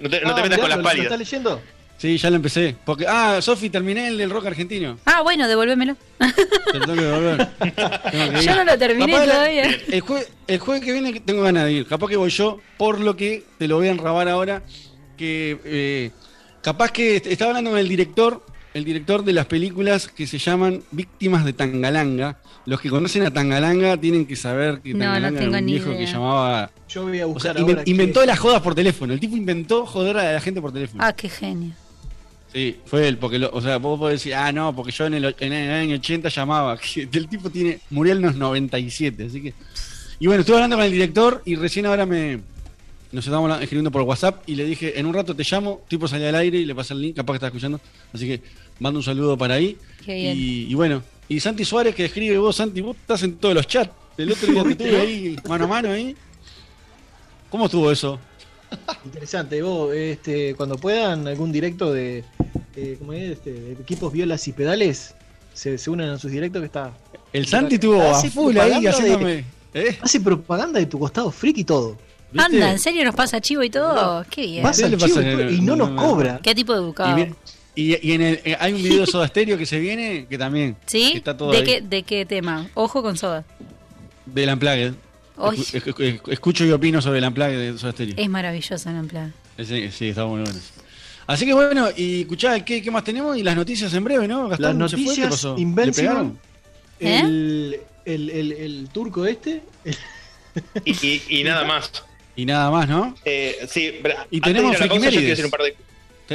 [0.01, 1.05] No te, no Ah, te metas mirá, con las ¿lo- ¿Lo pálidas.
[1.05, 1.61] estás leyendo?
[2.01, 2.75] Sí, ya lo empecé.
[2.83, 4.97] Porque, ah, Sofi, terminé el del rock argentino.
[5.05, 5.95] ah, bueno, devuélvemelo.
[6.17, 7.47] Te lo tengo que devolver.
[8.11, 8.43] Tengo que ir.
[8.43, 9.63] Yo no lo terminé Capaz la- todavía.
[9.87, 11.85] El, jue- el jueves que viene tengo ganas de ir.
[11.85, 14.63] Capaz que voy yo, por lo que te lo voy a enrabar ahora.
[15.15, 16.09] Que eh,
[16.63, 20.39] capaz que est- estaba hablando con el director, el director de las películas que se
[20.39, 22.39] llaman Víctimas de Tangalanga.
[22.65, 25.65] Los que conocen a Tangalanga tienen que saber que No, no Tangalanga tengo era un
[25.67, 25.99] ni viejo idea.
[25.99, 26.71] que llamaba.
[26.89, 27.83] Yo voy a O sea, buscar ahora.
[27.83, 29.13] qué- inventó las jodas por teléfono.
[29.13, 31.03] El tipo inventó joder a la gente por teléfono.
[31.05, 31.73] Ah, qué genio.
[32.53, 35.13] Sí, fue él, porque, lo- o sea, vos podés decir, ah, no, porque yo en
[35.13, 39.53] el, en el año 80 llamaba, el tipo tiene, murió en los 97, así que...
[40.19, 42.39] Y bueno, estuve hablando con el director y recién ahora me...
[43.11, 46.23] Nos estábamos escribiendo por WhatsApp y le dije, en un rato te llamo, tipo salí
[46.25, 47.81] al aire y le pasé el link, capaz que está escuchando,
[48.13, 48.41] así que
[48.79, 49.77] mando un saludo para ahí.
[50.05, 50.37] Qué bien.
[50.37, 53.67] Y, y bueno, y Santi Suárez que escribe, vos Santi, vos estás en todos los
[53.67, 56.15] chats, el otro día te tuve ahí, mano a mano ahí.
[57.49, 58.17] ¿Cómo estuvo eso?
[59.05, 62.23] Interesante, vos, este, cuando puedan, algún directo de,
[62.75, 63.31] eh, ¿cómo es?
[63.31, 65.15] Este, de equipos violas y pedales,
[65.53, 66.93] se, se unen a sus directos que está.
[67.33, 69.45] El Santi estuvo a Hace full ahí propaganda de- haciéndome...
[69.73, 69.97] ¿eh?
[70.01, 71.97] Hace propaganda de tu costado freak y todo.
[72.31, 72.45] ¿Viste?
[72.55, 74.25] Anda, ¿en serio nos pasa chivo y todo?
[74.29, 74.63] Qué bien.
[74.63, 76.39] Pasa pasa y no no- nos no- cobra.
[76.41, 77.17] Qué tipo de Y, educado.
[77.75, 80.37] y- y en el, eh, hay un video de Soda Stereo que se viene, que
[80.37, 80.75] también.
[80.85, 81.11] ¿Sí?
[81.11, 81.63] que está todo ¿De ahí.
[81.65, 82.69] qué, ¿De qué tema?
[82.73, 83.43] Ojo con soda.
[84.25, 84.93] Del Unplugged.
[86.27, 88.15] Escucho y opino sobre el Unplugged de Soda Stereo.
[88.17, 89.33] Es maravilloso en plan.
[89.57, 90.59] Sí, sí, está muy bueno.
[91.27, 93.37] Así que bueno, y escuchá, ¿qué, qué más tenemos?
[93.37, 94.47] Y las noticias en breve, ¿no?
[94.49, 95.03] Gastón, Las ¿se fue?
[95.03, 95.55] ¿Qué noticias pasó?
[95.55, 96.39] ¿Le Invincible, pegaron?
[96.99, 97.19] ¿Eh?
[97.23, 99.95] el, el, el, el turco este, el-
[100.83, 101.91] Y, y- y nada más.
[102.35, 103.15] Y nada más, ¿no?
[103.23, 105.61] Eh, sí, pero Y de tenemos ir a la pausa, yo quiero decir un par
[105.61, 105.75] de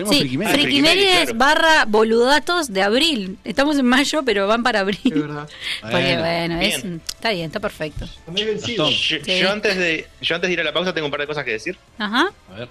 [0.05, 3.39] Tenemos Sí, barra boludatos de abril.
[3.45, 5.01] Estamos en mayo, pero van para abril.
[5.05, 5.49] es verdad.
[5.81, 7.01] Porque Bueno, bueno, es, bien.
[7.09, 8.07] está bien, está perfecto.
[8.35, 9.21] Yo, Sí.
[9.41, 11.45] yo antes de, yo antes de ir a la pausa tengo un par de cosas
[11.45, 11.79] que decir.
[11.99, 12.31] Ajá.
[12.53, 12.69] A ver.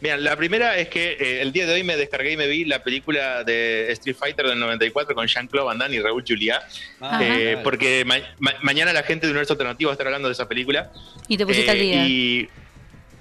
[0.00, 2.64] Mira, la primera es que eh, el día de hoy me descargué y me vi
[2.64, 6.62] la película de Street Fighter del 94 con Jean-Claude Van Damme y Raúl Juliá.
[7.00, 7.24] Ajá.
[7.24, 7.56] eh, vale.
[7.64, 10.48] porque ma- ma- mañana la gente de Universo Alternativo va a estar hablando de esa
[10.48, 10.90] película.
[11.28, 12.06] Y te pusiste Eh, al día.
[12.06, 12.48] Y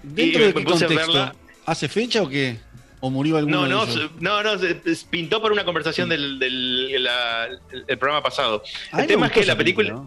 [0.04, 1.36] ¿Dentro y de me qué puse a verla.
[1.67, 2.58] ¿Hace fecha o qué?
[3.01, 4.12] ¿O murió alguno No, de no, ellos?
[4.19, 4.51] no, no,
[5.12, 8.63] pintó por una conversación del, del la- el, el programa pasado.
[8.97, 10.01] El tema es que la película.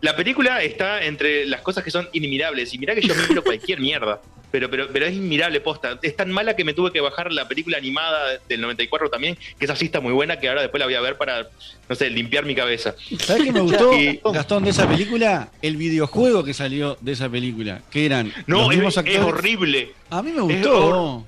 [0.00, 2.72] La película está entre las cosas que son inmirables.
[2.74, 4.20] Y mirá que yo miro cualquier mierda.
[4.52, 5.96] Pero, pero, pero es inmirable posta.
[6.02, 9.64] Es tan mala que me tuve que bajar la película animada del 94 también, que
[9.64, 11.46] esa sí está muy buena, que ahora después la voy a ver para,
[11.88, 12.96] no sé, limpiar mi cabeza.
[13.20, 15.50] ¿Sabes qué me gustó, Y- Gastón, de esa película?
[15.62, 17.80] El videojuego que salió de esa película.
[17.92, 19.20] Que eran No, los es, mismos es actores.
[19.22, 19.92] horrible.
[20.10, 21.24] A mí me Es gustó.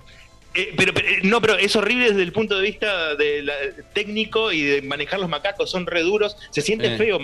[0.54, 3.54] Eh, pero, pero, eh, no, pero es horrible desde el punto de vista de la-
[3.94, 6.98] técnico y de manejar los macacos, son re duros, se siente Eh.
[6.98, 7.18] feo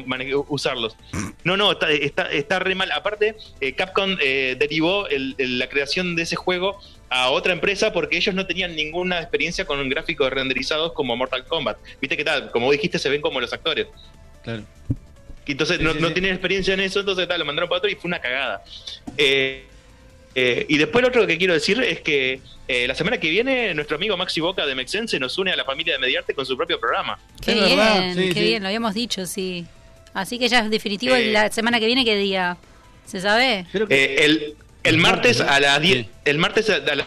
[0.48, 0.96] usarlos.
[1.44, 2.90] No, no, está, está, está re mal.
[2.92, 7.92] Aparte, eh, Capcom eh, derivó el- el- la creación de ese juego a otra empresa
[7.92, 11.78] porque ellos no tenían ninguna experiencia con gráficos renderizados como Mortal Kombat.
[12.00, 13.86] Viste que tal, como dijiste, se ven como los actores.
[14.42, 14.62] Claro.
[15.46, 16.12] Entonces Sí, no, sí, no sí.
[16.14, 18.62] tienen experiencia en eso, entonces tal, lo mandaron para otro y fue una cagada.
[19.16, 19.64] Eh,
[20.34, 23.74] eh, y después lo otro que quiero decir es que eh, la semana que viene
[23.74, 26.44] nuestro amigo Maxi Boca de Mexen se nos une a la familia de Mediarte con
[26.46, 27.18] su propio programa.
[27.44, 28.40] Qué Es bien, verdad, sí, qué sí.
[28.40, 29.66] bien, lo habíamos dicho, sí.
[30.14, 31.32] Así que ya es definitivo Eh.
[31.32, 32.56] la semana que viene, ¿qué día?
[33.06, 33.66] ¿Se sabe?
[33.72, 36.12] Que Eh, el, el martes a las 10, Sí.
[36.26, 37.06] el martes a la-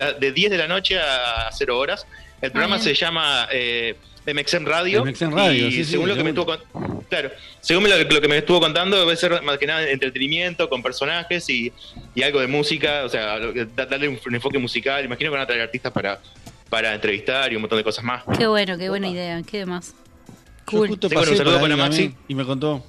[0.00, 2.06] a- de 10 de la noche a 0 horas.
[2.40, 2.84] El programa bien.
[2.84, 3.94] se llama eh,
[4.26, 5.04] MXM Radio.
[5.04, 6.56] MXM Radio, y sí, sí, según lo que me estuvo
[7.08, 7.30] claro,
[7.60, 10.82] según lo, lo que me estuvo contando, va a ser más que nada entretenimiento con
[10.82, 11.72] personajes y,
[12.14, 13.38] y algo de música, o sea,
[13.74, 15.04] darle un, un enfoque musical.
[15.04, 16.20] Imagino que van a traer artistas para,
[16.70, 18.22] para entrevistar y un montón de cosas más.
[18.38, 19.42] Qué bueno, qué buena idea.
[19.42, 19.94] ¿Qué demás?
[20.70, 20.88] yo Cool.
[20.88, 22.14] justo Sí, bueno, pasé un saludo para Maxi.
[22.28, 22.84] y me contó.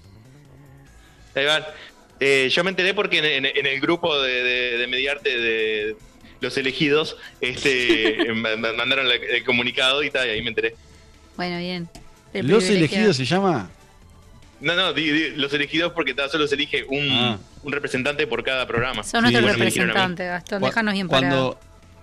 [1.36, 1.64] Ahí van.
[2.20, 5.96] Eh, yo me enteré porque en, en- en el grupo de, de- de Mediarte de
[6.40, 10.76] los elegidos este, ma- ma- mandaron la- el comunicado y tal, y ahí me enteré.
[11.38, 11.90] Bueno, bien.
[12.34, 13.70] El Los elegidos se llama.
[14.60, 17.38] No, no, di- di- los elegidos porque ta, solo se elige un, Ah.
[17.64, 19.04] un representante por cada programa.
[19.04, 20.60] Son nuestros Bueno, representantes, Gastón.
[20.62, 21.60] Cu- Déjanos bien cuando,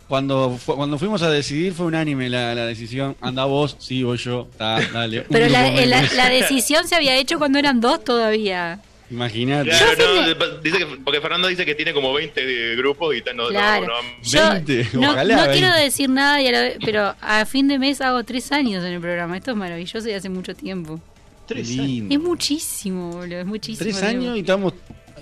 [0.08, 3.16] cuando, fu- cuando fuimos a decidir fue unánime la, la decisión.
[3.22, 4.48] Anda vos, sí, voy yo.
[4.58, 5.22] Ta, dale.
[5.30, 6.12] Pero la, menos.
[6.14, 8.80] la decisión se había hecho cuando eran dos todavía.
[9.10, 9.70] Imagínate.
[9.70, 13.36] Claro, no, dice que, porque Fernando dice que tiene como 20 de grupos y tal,
[13.36, 13.86] no, no, Claro.
[13.86, 15.58] no, Yo 20, no, ojalá no 20.
[15.58, 18.84] quiero decir nada, y a la vez- pero a fin de mes hago tres años
[18.84, 19.36] en el programa.
[19.36, 21.00] Esto es maravilloso y hace mucho tiempo.
[21.46, 22.06] Tres años.
[22.10, 23.40] Es muchísimo, boludo.
[23.40, 23.82] Es muchísimo.
[23.90, 24.74] Tres años y estamos.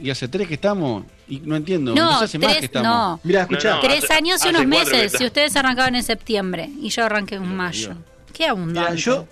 [0.02, 1.04] Y hace tres que estamos.
[1.26, 1.94] Y no entiendo.
[1.94, 2.88] No, quizás hace más tres, que estamos.
[2.88, 3.20] no.
[3.24, 3.70] Mira, escuchá.
[3.70, 3.80] No, no.
[3.80, 5.12] Tres hace- años y unos meses.
[5.16, 7.94] Si ustedes arrancaban en septiembre y yo arranqué en mayo.
[8.34, 8.96] Qué Mira, abundante.
[8.98, 9.26] yo,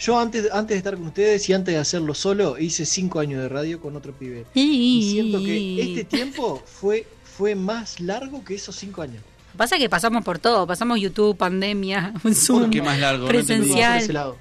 [0.00, 3.42] yo antes, antes de estar con ustedes y antes de hacerlo solo, hice cinco años
[3.42, 4.46] de radio con otro pibe.
[4.54, 9.22] Y siento que este tiempo fue, fue más largo que esos cinco años.
[9.56, 10.66] Pasa que pasamos por todo.
[10.66, 13.30] Pasamos YouTube, pandemia, un Zoom, ¿Por qué más largo?
[13.30, 13.68] No entendí.
[13.68, 14.14] Por ese presencial.
[14.14, 14.36] lado.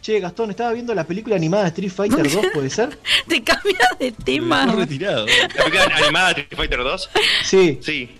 [0.00, 2.98] Che, Gastón, estaba viendo la película animada de Street Fighter 2, ¿puede ser?
[3.28, 4.66] Te cambias de tema.
[4.66, 5.26] retirado.
[5.26, 7.10] ¿La película animada de Street Fighter 2?
[7.44, 8.10] Sí, Sí.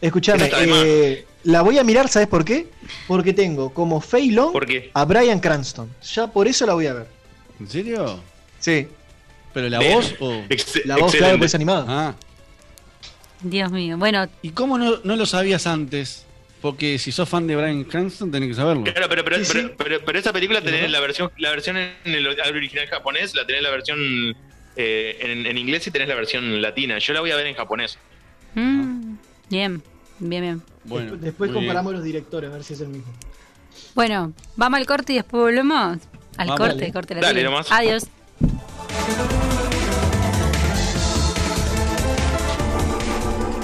[0.00, 0.50] escuchame.
[0.52, 2.68] Eh, la voy a mirar, ¿sabes por qué?
[3.06, 4.90] Porque tengo como Fei Long ¿Por qué?
[4.94, 5.90] a Brian Cranston.
[6.14, 7.06] Ya por eso la voy a ver.
[7.60, 8.20] ¿En serio?
[8.58, 8.88] Sí,
[9.54, 9.94] ¿Pero la Bien.
[9.94, 10.44] voz o.?
[10.50, 11.84] Ex- la voz, claro, pues animada.
[11.88, 12.14] Ah.
[13.40, 13.96] Dios mío.
[13.98, 16.24] Bueno, ¿Y cómo no, no lo sabías antes?
[16.60, 18.84] Porque si sos fan de Brian Cranston, tenés que saberlo.
[18.84, 19.52] Claro, pero, pero, Sí, sí.
[19.52, 23.46] pero, pero- pero esa película tenés la versión, la versión en el original japonés, la
[23.46, 23.98] tenés la versión
[24.74, 26.98] eh, en, en inglés y tenés la versión latina.
[26.98, 27.98] Yo la voy a ver en japonés.
[28.54, 29.14] mm,
[29.48, 29.82] bien,
[30.18, 30.62] bien, bien.
[30.84, 31.64] Bueno, Después- bien.
[31.64, 33.12] comparamos los directores, a ver si es el mismo.
[33.94, 35.98] Bueno, vamos al corte y después volvemos.
[36.36, 36.58] Al Vamos.
[36.60, 36.92] corte, Dale.
[36.92, 37.70] corte la Dale, nomás.
[37.72, 38.06] Adiós.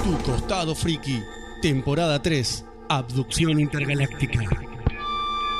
[0.03, 1.21] Tu costado friki.
[1.61, 2.65] Temporada 3.
[2.89, 4.41] Abducción intergaláctica.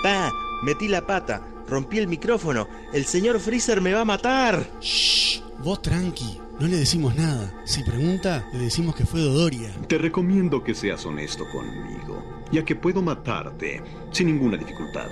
[0.04, 0.32] Pa,
[0.64, 2.68] metí la pata, rompí el micrófono.
[2.92, 4.66] El señor Freezer me va a matar.
[4.82, 6.40] Shh, vos tranqui.
[6.60, 7.52] No le decimos nada.
[7.66, 9.72] Si pregunta, le decimos que fue Dodoria.
[9.88, 15.08] Te recomiendo que seas honesto conmigo, ya que puedo matarte sin ninguna dificultad.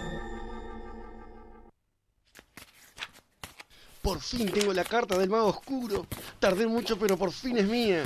[4.01, 6.08] Por fin tengo la carta del mago oscuro.
[6.39, 8.04] Tardé mucho, pero por fin es mía.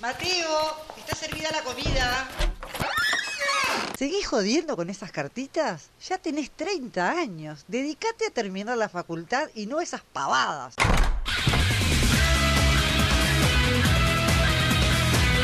[0.00, 2.28] Mateo, está servida la comida.
[3.96, 5.90] ¿Seguís jodiendo con esas cartitas?
[6.06, 7.64] Ya tenés 30 años.
[7.68, 10.74] Dedicate a terminar la facultad y no esas pavadas.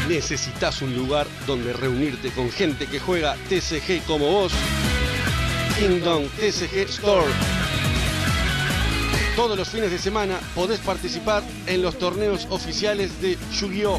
[0.08, 4.52] Necesitas un lugar donde reunirte con gente que juega TCG como vos.
[5.78, 7.26] Kingdom TCG Store.
[9.36, 13.98] Todos los fines de semana podés participar en los torneos oficiales de Yu-Gi-Oh!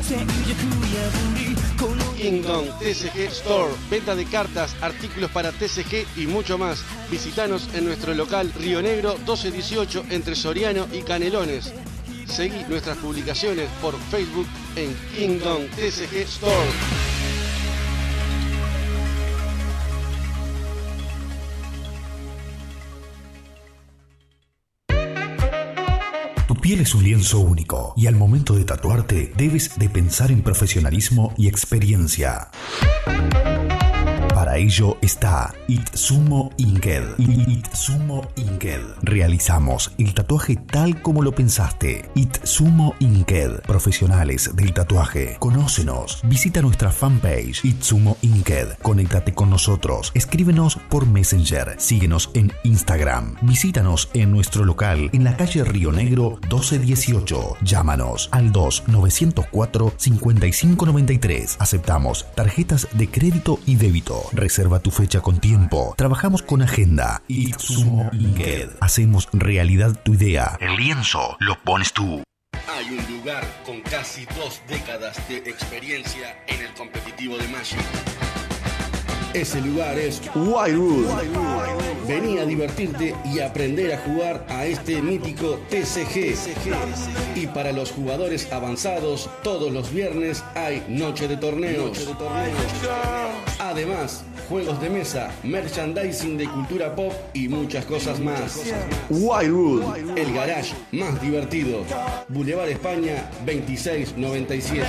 [2.16, 6.84] Kingdom TCG Store, venta de cartas, artículos para TCG y mucho más.
[7.10, 11.74] Visítanos en nuestro local Río Negro 1218 entre Soriano y Canelones.
[12.34, 16.70] Seguí nuestras publicaciones por Facebook en Kingdom TCG Store.
[26.48, 30.42] Tu piel es un lienzo único y al momento de tatuarte debes de pensar en
[30.42, 32.50] profesionalismo y experiencia.
[34.34, 37.20] Para ello está Itsumo Inked.
[37.20, 38.82] Itsumo Inked.
[39.04, 42.10] Realizamos el tatuaje tal como lo pensaste.
[42.16, 43.62] Itsumo Inked.
[43.62, 45.38] Profesionales del tatuaje.
[45.38, 46.20] Conócenos.
[46.24, 48.80] Visita nuestra fanpage Itsumo Inked.
[48.82, 50.12] Conéctate con nosotros.
[50.16, 51.76] Escríbenos por Messenger.
[51.78, 53.36] Síguenos en Instagram.
[53.44, 57.58] Visítanos en nuestro local en la calle Río Negro 1218.
[57.62, 61.58] Llámanos al 2 904 5593.
[61.60, 64.23] Aceptamos tarjetas de crédito y débito.
[64.32, 65.94] Reserva tu fecha con tiempo.
[65.98, 67.22] Trabajamos con agenda.
[67.28, 68.70] Itsumo Inked.
[68.80, 70.58] Hacemos realidad tu idea.
[70.60, 72.24] El lienzo lo pones tú.
[72.68, 78.43] Hay un lugar con casi dos décadas de experiencia en el competitivo de Magic.
[79.34, 81.08] Ese lugar es Wildwood.
[82.08, 86.36] Vení a divertirte y aprender a jugar a este mítico TCG.
[87.36, 92.08] Y para los jugadores avanzados, todos los viernes hay noche de torneos.
[93.60, 98.62] Además, juegos de mesa, merchandising de cultura pop y muchas cosas más.
[99.10, 101.84] Wildwood, el garage más divertido.
[102.28, 104.86] Boulevard España 2697.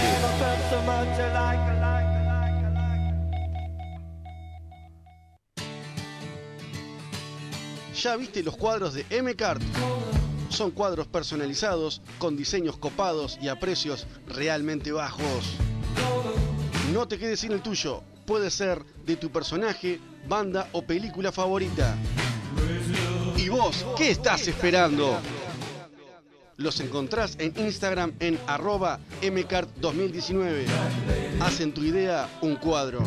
[8.05, 9.63] ¿Ya viste los cuadros de M-Cart?
[10.51, 15.55] Son cuadros personalizados, con diseños copados y a precios realmente bajos.
[16.93, 18.03] No te quedes sin el tuyo.
[18.27, 21.97] Puede ser de tu personaje, banda o película favorita.
[23.39, 25.17] ¿Y vos qué estás esperando?
[26.59, 30.67] Los encontrás en Instagram en arroba mcart2019.
[31.41, 33.03] Hacen tu idea un cuadro.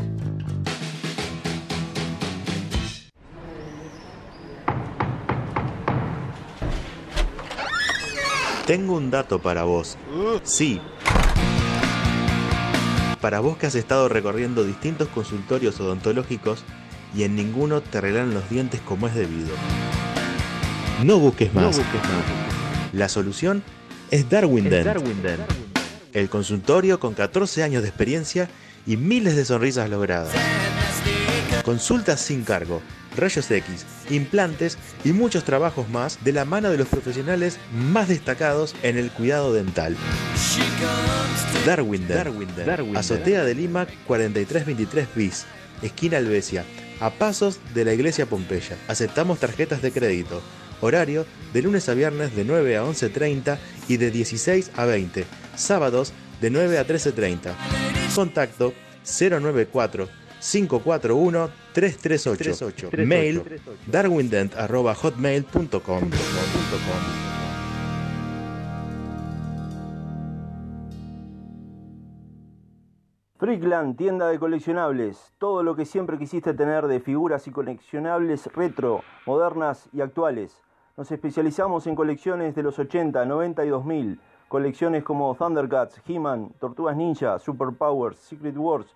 [8.67, 9.97] Tengo un dato para vos.
[10.43, 10.81] Sí.
[13.21, 16.65] Para vos que has estado recorriendo distintos consultorios odontológicos
[17.15, 19.55] y en ninguno te arreglan los dientes como es debido.
[21.05, 21.79] No busques más.
[22.91, 23.63] La solución
[24.11, 24.85] es Darwin Dent.
[26.11, 28.49] El consultorio con 14 años de experiencia
[28.85, 30.33] y miles de sonrisas logradas.
[31.67, 32.81] Consultas sin cargo,
[33.17, 38.73] rayos X, implantes y muchos trabajos más de la mano de los profesionales más destacados
[38.83, 39.97] en el cuidado dental.
[41.65, 42.07] Darwin
[42.95, 45.45] Azotea de Lima 4323 bis,
[45.81, 46.63] esquina Albesia,
[47.01, 48.77] a pasos de la iglesia Pompeya.
[48.87, 50.41] Aceptamos tarjetas de crédito.
[50.79, 53.57] Horario de lunes a viernes de 9 a 11.30
[53.89, 55.25] y de 16 a 20.
[55.57, 57.51] Sábados de 9 a 13.30.
[58.15, 62.89] Contacto 094 541 338.
[63.05, 63.43] Mail
[63.87, 66.01] darwindent.hotmail.com.
[73.39, 75.31] Freakland, tienda de coleccionables.
[75.37, 80.59] Todo lo que siempre quisiste tener de figuras y coleccionables retro, modernas y actuales.
[80.97, 84.19] Nos especializamos en colecciones de los 80, 90 y 2000.
[84.47, 88.87] Colecciones como Thundercats, He-Man, Tortugas Ninja, Superpowers, Secret Wars,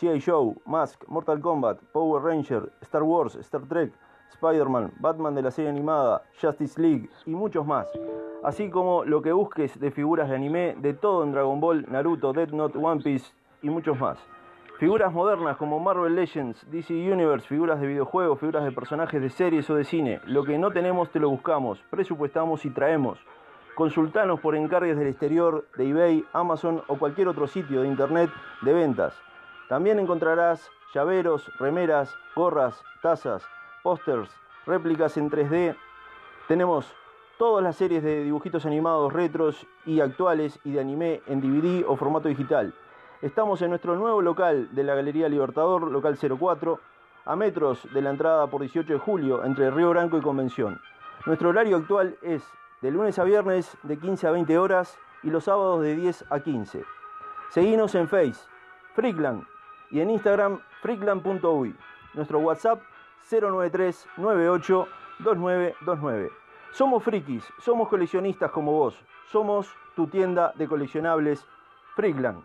[0.00, 0.20] G.I.
[0.20, 3.92] Joe, Mask, Mortal Kombat, Power Ranger, Star Wars, Star Trek,
[4.30, 7.88] Spider-Man, Batman de la serie animada, Justice League y muchos más.
[8.44, 12.32] Así como lo que busques de figuras de anime, de todo en Dragon Ball, Naruto,
[12.32, 13.32] Death Note, One Piece
[13.62, 14.18] y muchos más.
[14.78, 19.68] Figuras modernas como Marvel Legends, DC Universe, figuras de videojuegos, figuras de personajes de series
[19.70, 20.20] o de cine.
[20.26, 23.18] Lo que no tenemos te lo buscamos, presupuestamos y traemos.
[23.74, 28.30] Consultanos por encargues del exterior de eBay, Amazon o cualquier otro sitio de internet
[28.62, 29.14] de ventas.
[29.68, 33.46] También encontrarás llaveros, remeras, gorras, tazas,
[33.82, 34.30] pósters,
[34.64, 35.76] réplicas en 3D.
[36.46, 36.90] Tenemos
[37.36, 41.96] todas las series de dibujitos animados retros y actuales y de anime en DVD o
[41.96, 42.72] formato digital.
[43.20, 46.80] Estamos en nuestro nuevo local de la Galería Libertador, local 04,
[47.26, 50.80] a metros de la entrada por 18 de julio entre Río Branco y Convención.
[51.26, 52.42] Nuestro horario actual es
[52.80, 56.40] de lunes a viernes de 15 a 20 horas y los sábados de 10 a
[56.40, 56.84] 15.
[57.50, 58.40] Seguinos en Face,
[58.94, 59.44] Freakland
[59.90, 61.74] y en Instagram freakland.uy.
[62.14, 62.82] Nuestro WhatsApp
[63.30, 64.88] 093 98
[65.20, 66.30] 2929.
[66.72, 68.94] Somos frikis, somos coleccionistas como vos.
[69.30, 71.44] Somos tu tienda de coleccionables
[71.96, 72.42] Freakland.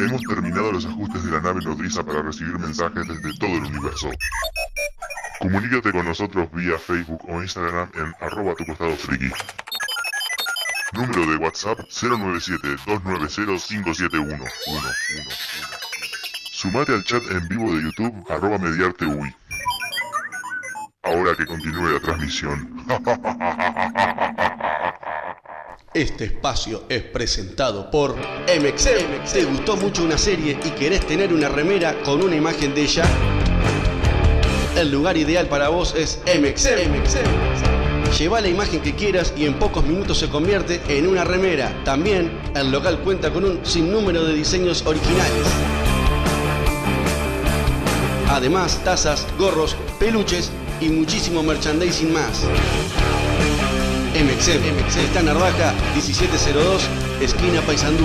[0.00, 4.10] Hemos terminado los ajustes de la nave nodriza para recibir mensajes desde todo el universo.
[5.40, 8.96] Comunícate con nosotros vía Facebook o Instagram en arroba tu costado.
[10.92, 14.50] Número de WhatsApp 097-290-571.
[16.52, 19.34] Sumate al chat en vivo de YouTube arroba mediarte UI.
[21.02, 22.84] Ahora que continúe la transmisión.
[25.94, 29.30] Este espacio es presentado por MXM.
[29.30, 33.04] ¿Te gustó mucho una serie y querés tener una remera con una imagen de ella?
[34.74, 37.71] El lugar ideal para vos es MXM.
[38.18, 41.72] Lleva la imagen que quieras y en pocos minutos se convierte en una remera.
[41.84, 45.46] También el local cuenta con un sinnúmero de diseños originales.
[48.28, 52.44] Además, tazas, gorros, peluches y muchísimo merchandising más.
[54.14, 56.82] MXM, está en Narvaja 1702,
[57.22, 58.04] esquina Paysandú.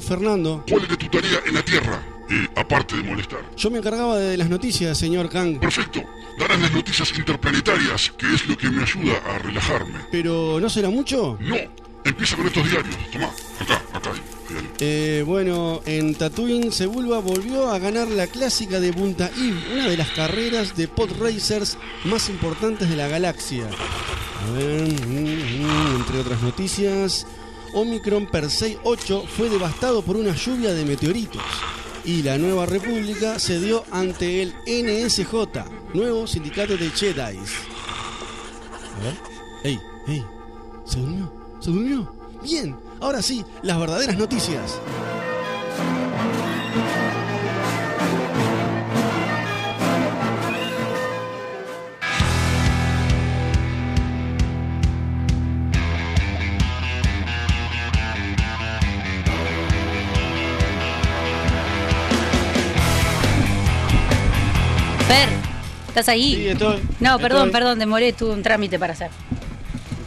[0.00, 0.64] Yo, Fernando.
[0.68, 2.02] ¿Cuál es tu tarea en la Tierra?
[2.30, 3.40] Eh, aparte de molestar.
[3.56, 5.58] Yo me encargaba de las noticias, señor Kang.
[5.58, 6.02] Perfecto.
[6.38, 9.98] Darás las noticias interplanetarias, que es lo que me ayuda a relajarme.
[10.10, 11.36] ¿Pero no será mucho?
[11.40, 11.56] No.
[12.04, 12.96] Empieza con estos diarios.
[13.12, 13.26] Tomá,
[13.60, 14.12] acá, acá.
[14.78, 19.96] Eh, bueno, en Tatooine, Sebulba volvió a ganar la clásica de Punta Eve, una de
[19.96, 23.66] las carreras de pod racers más importantes de la galaxia.
[23.66, 27.26] A ver, mm, mm, entre otras noticias,
[27.74, 31.42] Omicron Persei 8 fue devastado por una lluvia de meteoritos.
[32.04, 35.32] Y la Nueva República se dio ante el NSJ,
[35.94, 37.20] nuevo sindicato de Jedi.
[37.20, 37.30] A
[39.02, 39.16] ver.
[39.64, 39.78] ¡Ey!
[40.08, 40.24] ¡Ey!
[40.84, 41.32] ¿Se durmió?
[41.60, 42.14] ¿Se durmió?
[42.42, 44.78] Bien, ahora sí, las verdaderas noticias.
[65.90, 66.34] ¿Estás ahí?
[66.34, 66.80] Sí, estoy.
[67.00, 67.52] No, perdón, Estoy.
[67.60, 69.10] perdón, demoré, tuve un trámite para hacer.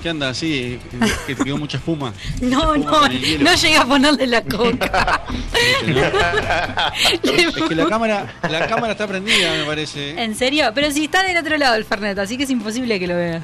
[0.02, 0.80] ¿Qué anda así?
[1.28, 2.13] Que te quedó mucha espuma.
[2.41, 5.22] No, Espuma no, no llegué a ponerle la coca.
[7.24, 10.22] Es que la cámara, la cámara está prendida, me parece.
[10.22, 10.72] ¿En serio?
[10.76, 13.43] Pero si está del otro lado el Fernet, así que es imposible que lo veas.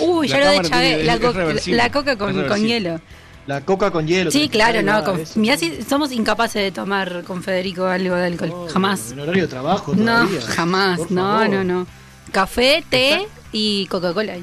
[0.00, 0.88] Uy, ya lo cámara chavé.
[0.88, 1.34] tiene- La, co-
[1.66, 3.00] la coca con, con hielo.
[3.46, 4.30] La coca con hielo.
[4.30, 4.86] Sí, claro, no.
[4.92, 8.68] nada Con, mirá si somos incapaces de tomar con Federico algo de alcohol.
[8.72, 9.12] jamás.
[9.12, 10.98] En horario de trabajo No, jamás.
[10.98, 11.48] Por No, favor.
[11.50, 11.86] no, no.
[12.32, 14.36] Café, té y Coca-Cola.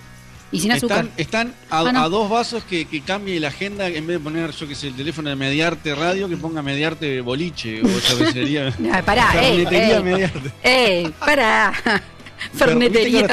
[0.54, 1.08] Y sin azúcar.
[1.18, 2.04] Están, están a, Ah, no.
[2.04, 4.90] a dos vasos que, que cambie la agenda en vez de poner, yo que sé,
[4.90, 8.72] el teléfono de Mediarte Radio, que ponga Mediarte Boliche o cervecería.
[8.94, 10.04] Ah, pará, ey, Fernetería ey.
[10.04, 10.52] Mediarte.
[10.62, 11.14] ¡Ey!
[11.20, 11.74] ¡Para!
[12.54, 13.28] Fernetería.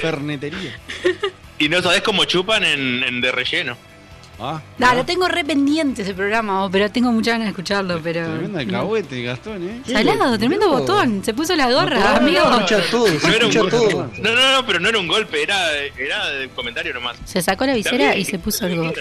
[0.00, 0.78] Fernetería.
[1.04, 1.10] No.
[1.58, 3.76] Y no sabés cómo chupan en, en de relleno.
[4.50, 8.00] Ah, No, lo tengo re pendiente ese programa, oh, pero tengo muchas ganas de escucharlo,
[8.02, 8.24] pero...
[8.26, 8.78] tremenda no.
[8.78, 9.82] alcahuete, Gastón, ¿eh?
[9.86, 11.24] Salado, tremendo botón.
[11.24, 12.40] Se puso la gorra, amigo.
[12.40, 16.92] No un gol- No, no, no, pero no era un golpe, era, era de comentario
[16.94, 17.16] nomás.
[17.24, 18.92] Se sacó la visera También, y se puso el gorro.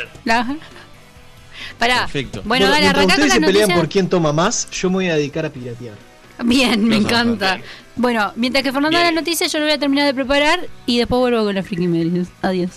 [1.78, 2.02] Pará.
[2.02, 2.42] Perfecto.
[2.46, 3.80] Bueno, dale, arrancá con ustedes las se pelean noticias.
[3.80, 5.96] por quién toma más, yo me voy a dedicar a piratear.
[6.44, 7.60] Bien, me encanta.
[7.96, 10.98] Bueno, mientras que Fernando da la noticia, yo lo voy a terminar de preparar y
[10.98, 12.28] después vuelvo con las Freaky Medios.
[12.42, 12.72] Adiós.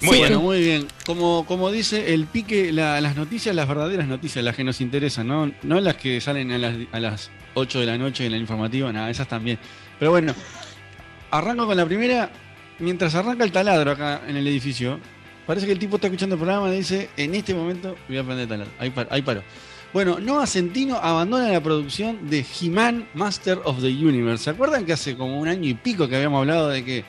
[0.00, 0.86] Muy Sí, bueno, muy bien.
[1.06, 5.26] Como, como dice el pique, la- las noticias, las verdaderas noticias, las que nos interesan,
[5.28, 8.38] no, no las que salen a las, a las 8 de la noche en la
[8.38, 9.58] informativa, nada, esas también.
[9.98, 10.34] Pero bueno,
[11.30, 12.30] arranco con la primera.
[12.80, 14.98] Mientras arranca el taladro acá en el edificio,
[15.46, 18.24] parece que el tipo está escuchando el programa y dice, en este momento voy a
[18.24, 18.72] prender el taladro.
[18.80, 19.42] Ahí, par- ahí paró.
[19.92, 24.42] Bueno, Noah Centino abandona la producción de He-Man Master of the Universe.
[24.42, 27.04] ¿Se acuerdan que hace como un año y pico que habíamos hablado de que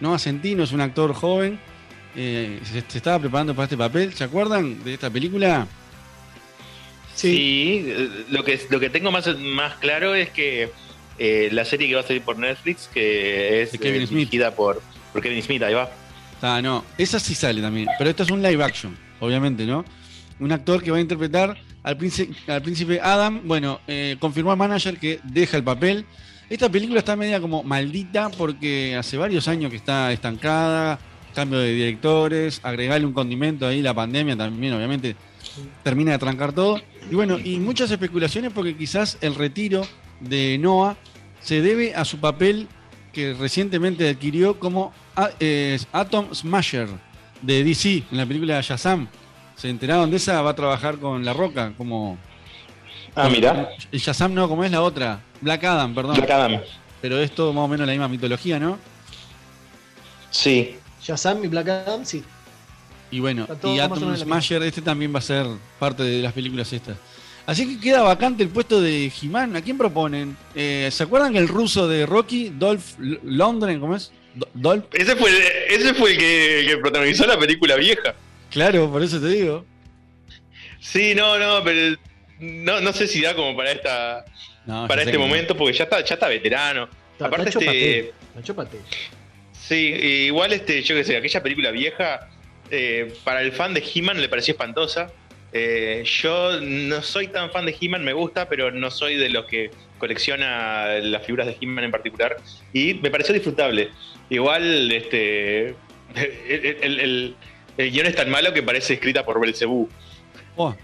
[0.00, 1.60] Noah Centino es un actor joven?
[2.16, 4.12] Eh, se, se estaba preparando para este papel.
[4.14, 5.66] ¿Se acuerdan de esta película?
[7.14, 7.92] Sí,
[8.30, 10.70] lo que, lo que tengo más, más claro es que
[11.18, 14.18] eh, la serie que va a salir por Netflix, que es Kevin eh, Smith.
[14.30, 14.82] dirigida por,
[15.12, 15.90] por Kevin Smith, ahí va.
[16.40, 17.86] Ah, no, esa sí sale también.
[17.98, 19.84] Pero esto es un live action, obviamente, ¿no?
[20.40, 23.42] Un actor que va a interpretar al príncipe, al príncipe Adam.
[23.44, 26.06] Bueno, eh, confirmó al manager que deja el papel.
[26.50, 30.98] Esta película está media como maldita porque hace varios años que está estancada.
[31.34, 35.16] Cambio de directores, agregarle un condimento ahí, la pandemia también, obviamente,
[35.82, 36.80] termina de trancar todo.
[37.10, 39.86] Y bueno, y muchas especulaciones porque quizás el retiro
[40.20, 40.96] de Noah
[41.40, 42.68] se debe a su papel
[43.12, 46.88] que recientemente adquirió como a- eh, Atom Smasher
[47.42, 49.08] de DC en la película Shazam.
[49.56, 50.40] ¿Se enteraron de esa?
[50.42, 52.18] Va a trabajar con La Roca como...
[53.14, 53.68] Ah, mira.
[53.92, 55.20] Shazam no, como es la otra.
[55.40, 56.16] Black Adam, perdón.
[56.16, 56.60] Black Adam.
[57.02, 58.78] Pero es todo más o menos la misma mitología, ¿no?
[60.30, 60.76] Sí.
[61.02, 62.22] Shazam y Black Adam, sí.
[63.10, 64.16] Y bueno, y Atom.
[64.16, 65.46] Smasher, este también va a ser
[65.78, 66.96] parte de las películas estas.
[67.44, 69.56] Así que queda vacante el puesto de He-Man.
[69.56, 70.36] ¿A quién proponen?
[70.54, 74.12] Eh, ¿Se acuerdan que el ruso de Rocky, Dolph L- Lundgren, ¿cómo es?
[74.34, 74.84] Do- Dolph.
[74.92, 75.42] Ese fue el,
[75.80, 78.14] ese fue el que, el que protagonizó la película vieja.
[78.50, 79.64] Claro, por eso te digo.
[80.80, 81.96] Sí, no, no, pero
[82.40, 84.24] no, no sé si da como para esta
[84.64, 85.20] No, para este no.
[85.26, 86.88] momento, porque ya está, ya está veterano.
[87.12, 88.12] Está- Aparte, está este,
[89.76, 92.28] sí, igual este, yo qué sé, aquella película vieja,
[92.70, 95.10] eh, para el fan de He-Man le pareció espantosa.
[95.54, 99.44] Eh, yo no soy tan fan de He-Man, me gusta, pero no soy de los
[99.46, 102.36] que colecciona las figuras de He-Man en particular.
[102.72, 103.90] Y me pareció disfrutable.
[104.30, 105.68] Igual, este,
[106.48, 107.36] el, el- el-
[107.78, 109.88] el guion es tan malo que parece escrita por Belcebú.
[110.56, 110.74] Oh,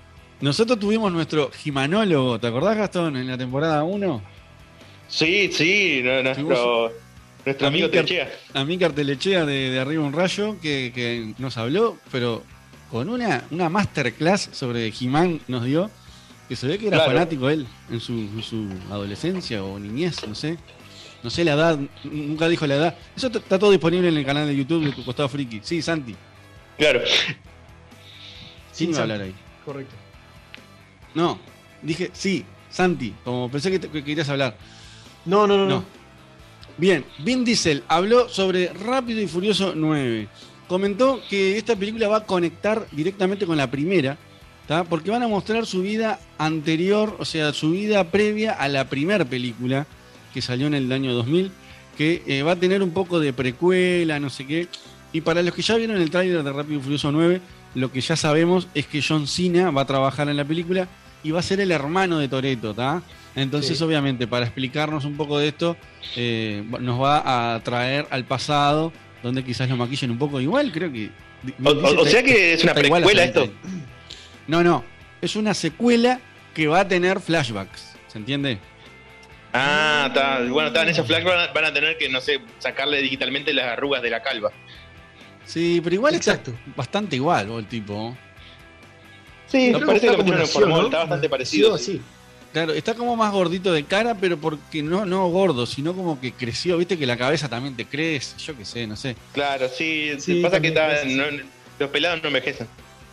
[0.41, 4.23] nosotros tuvimos nuestro Jimanólogo, ¿te acordás, Gastón, en la temporada 1?
[5.09, 6.91] Sí, sí, no-
[7.49, 8.31] nuestro, nuestro amigo Techea.
[8.55, 12.43] Amícar Telechea de, de Arriba un Rayo, que, que nos habló, pero
[12.91, 15.91] con una, una masterclass sobre He-Man nos dio,
[16.49, 17.13] que se ve que era Claro.
[17.13, 20.57] fanático él en su, en su adolescencia o niñez, no sé.
[21.23, 22.97] No sé la edad, nunca dijo la edad.
[23.17, 25.61] Eso está todo disponible en el canal de YouTube de Tu Costado Friki.
[25.65, 26.15] Sí, Santi.
[26.79, 27.01] Claro.
[28.77, 29.35] ¿Quién iba a hablar ahí?
[29.65, 29.95] Correcto.
[31.15, 31.39] No,
[31.83, 34.57] dije sí, Santi, como pensé que, te- que querías hablar.
[35.25, 35.85] No, no, no, No.
[36.79, 40.29] Bien, Vin Diesel habló sobre Rápido y Furioso 9.
[40.69, 44.17] Comentó que esta película va a conectar directamente con la primera,
[44.89, 49.25] porque van a mostrar su vida anterior, o sea, su vida previa a la primera
[49.25, 49.89] película
[50.33, 51.51] que salió en el año 2000,
[51.97, 54.69] que eh, va a tener un poco de precuela, no sé qué.
[55.13, 57.41] Y para los que ya vieron el tráiler de Rápido y Furioso 9,
[57.75, 60.87] lo que ya sabemos es que John Cena va a trabajar en la película
[61.23, 63.03] y va a ser el hermano de Toreto, ¿tá?
[63.35, 63.85] Entonces, Sí.
[63.85, 65.77] obviamente, para explicarnos un poco de esto,
[66.17, 68.93] eh, nos va a traer al pasado,
[69.23, 71.11] donde quizás lo maquillen un poco igual, creo que...
[71.65, 73.49] O, o- o sea que es una está precuela esto.
[74.47, 74.85] No, no,
[75.21, 76.21] es una secuela
[76.55, 78.59] que va a tener flashbacks, ¿se entiende?
[79.53, 80.41] Ah, está.
[80.51, 84.03] Bueno, está, en ese flash van a, tener que, no sé, sacarle digitalmente las arrugas
[84.03, 84.51] de la calva.
[85.47, 86.39] Sí, pero igual está
[86.77, 88.17] bastante igual vos, el tipo.
[89.51, 90.43] Sí, No, parece que lo en
[90.85, 91.75] está bastante parecido.
[91.75, 92.01] así.
[92.53, 96.33] Claro, está como más gordito de cara, pero porque no, no gordo, sino como que
[96.33, 99.17] creció, viste que la cabeza también te crece, yo qué sé, no sé.
[99.33, 100.13] Claro, sí.
[100.19, 101.25] Sí, pasa que está, no-
[101.79, 102.67] los pelados no envejecen.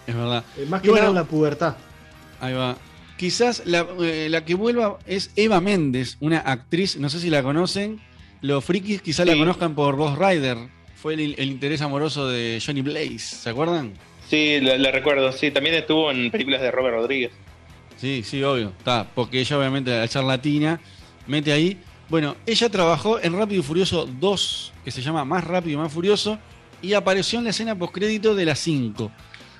[0.07, 0.43] Es verdad.
[0.57, 1.75] Eh, Más Y que bueno, nada la pubertad.
[2.39, 2.77] Ahí va.
[3.17, 7.43] Quizás la, eh, la que vuelva es Eva Méndez, una actriz, no sé si la
[7.43, 8.01] conocen.
[8.41, 9.39] Los frikis quizás la Sí.
[9.39, 10.57] conozcan por Ghost Rider.
[10.95, 13.93] Fue el, el interés amoroso de Johnny Blaze, ¿se acuerdan?
[14.29, 15.31] Sí, la, la recuerdo.
[15.31, 17.31] Sí, también estuvo en películas de Robert Rodríguez.
[17.97, 18.73] Sí, sí, obvio.
[18.77, 20.79] Está, porque ella obviamente al ser latina,
[21.27, 21.77] mete ahí.
[22.09, 25.91] Bueno, ella trabajó en Rápido y Furioso 2, que se llama Más Rápido y Más
[25.91, 26.37] Furioso,
[26.81, 29.11] y apareció en la escena postcrédito de la 5.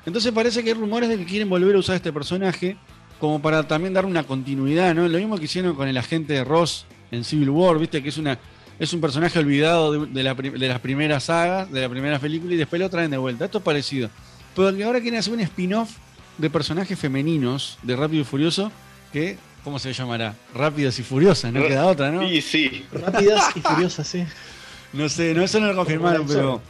[0.06, 2.78] Entonces parece que hay rumores de que quieren volver a usar este personaje
[3.20, 5.08] como para también dar una continuidad, ¿no?
[5.08, 8.38] Lo mismo que hicieron con el agente Ross en Civil War, viste que es una
[8.78, 12.54] es un personaje olvidado de, de la de las primeras sagas, de la primera película,
[12.54, 13.46] y después lo traen de vuelta.
[13.46, 14.10] Esto es parecido.
[14.56, 15.92] Pero que ahora quieren hacer un spin-off
[16.38, 18.72] de personajes femeninos de Rápido y Furioso,
[19.12, 20.36] que, ¿cómo se llamará?
[20.54, 22.28] Rápidas y Furiosas, no queda otra, ¿no?
[22.28, 22.86] Sí, sí.
[22.92, 24.24] Rápidas y furiosas, sí.
[24.94, 26.62] No sé, no, eso no lo confirmaron, pero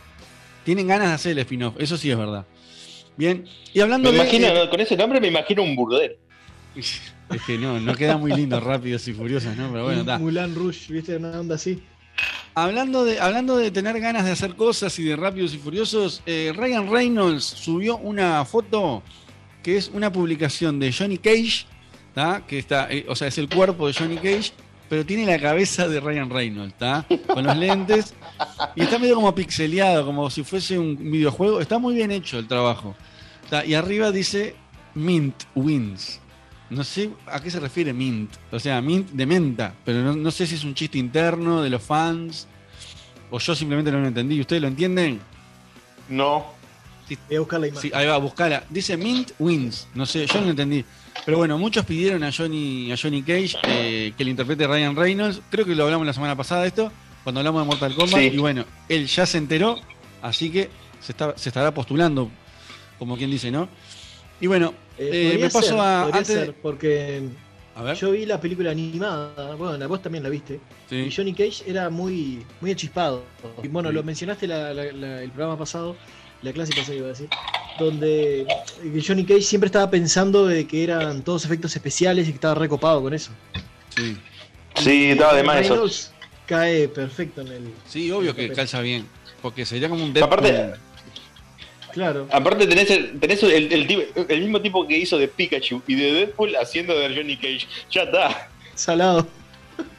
[0.64, 2.44] tienen ganas de hacer el spin-off, eso sí es verdad.
[3.18, 4.18] Bien, y Me hablando de...
[4.18, 6.16] imagino, eh, con ese nombre me imagino un burdero.
[7.28, 9.72] Es que no, no queda muy lindo Rápidos y Furiosas, ¿no?
[9.72, 10.20] Pero bueno, está.
[10.20, 11.18] Mulan Rush, ¿viste?
[11.18, 11.82] Una onda así.
[12.58, 16.54] Hablando de, hablando de tener ganas de hacer cosas y de Rápidos y Furiosos, eh,
[16.56, 19.04] Ryan Reynolds subió una foto
[19.62, 21.66] que es una publicación de Johnny Cage.
[22.48, 24.54] Que está, eh, o sea, es el cuerpo de Johnny Cage,
[24.88, 26.76] pero tiene la cabeza de Ryan Reynolds.
[27.28, 28.14] Con los lentes.
[28.76, 31.60] Y está medio como pixeleado, como si fuese un videojuego.
[31.60, 32.96] Está muy bien hecho el trabajo.
[33.66, 34.56] Y arriba dice
[34.94, 36.22] Mint Wins.
[36.70, 38.32] No sé a qué se refiere Mint.
[38.52, 39.74] O sea, Mint de menta.
[39.86, 42.48] Pero no, no sé si es un chiste interno de los fans.
[43.30, 44.40] O yo simplemente no lo entendí.
[44.40, 45.20] ¿Ustedes lo entienden?
[46.10, 46.54] No.
[47.28, 47.82] Voy a buscar la imagen.
[47.90, 48.64] Sí, ahí va, buscala.
[48.70, 49.88] Dice Mint Wins.
[49.94, 50.84] No sé, yo no lo entendí.
[51.24, 55.42] Pero bueno, muchos pidieron a Johnny, a Johnny Cage eh, que le interprete Ryan Reynolds.
[55.50, 56.92] Creo que lo hablamos la semana pasada de esto,
[57.24, 58.20] cuando hablamos de Mortal Kombat.
[58.20, 58.32] Sí.
[58.34, 59.80] Y bueno, él ya se enteró,
[60.22, 62.30] así que se, está, se estará postulando,
[63.00, 63.70] como quien dice, ¿no?
[64.42, 66.04] Y bueno, Eh, eh, podría me paso ser, a.
[66.06, 67.22] antes ser, porque
[67.76, 67.98] A ver.
[67.98, 70.96] yo vi la película animada, bueno, vos también la viste, Sí.
[70.96, 73.24] y Johnny Cage era muy, muy achispado.
[73.64, 75.96] Y bueno, lo mencionaste la- la- la- el programa pasado,
[76.42, 77.28] la clase pasada iba a decir,
[77.80, 82.36] donde eh, Johnny Cage siempre estaba pensando de que eran todos efectos especiales y que
[82.36, 83.32] estaba recopado con eso.
[83.96, 84.16] Sí.
[84.76, 85.90] Sí, estaba de más eso.
[86.46, 87.74] Cae perfecto en el...
[87.88, 89.08] Sí, obvio que calza bien.
[89.42, 90.40] Porque sería como un Deadpool.
[90.40, 90.74] Aparte,
[91.96, 92.28] Claro.
[92.32, 95.96] aparte tenés, el, tenés el, el tipo- el mismo tipo que hizo de Pikachu y
[95.96, 97.66] de Deadpool haciendo de Johnny Cage.
[97.90, 98.50] Ya está.
[98.76, 99.28] Salado.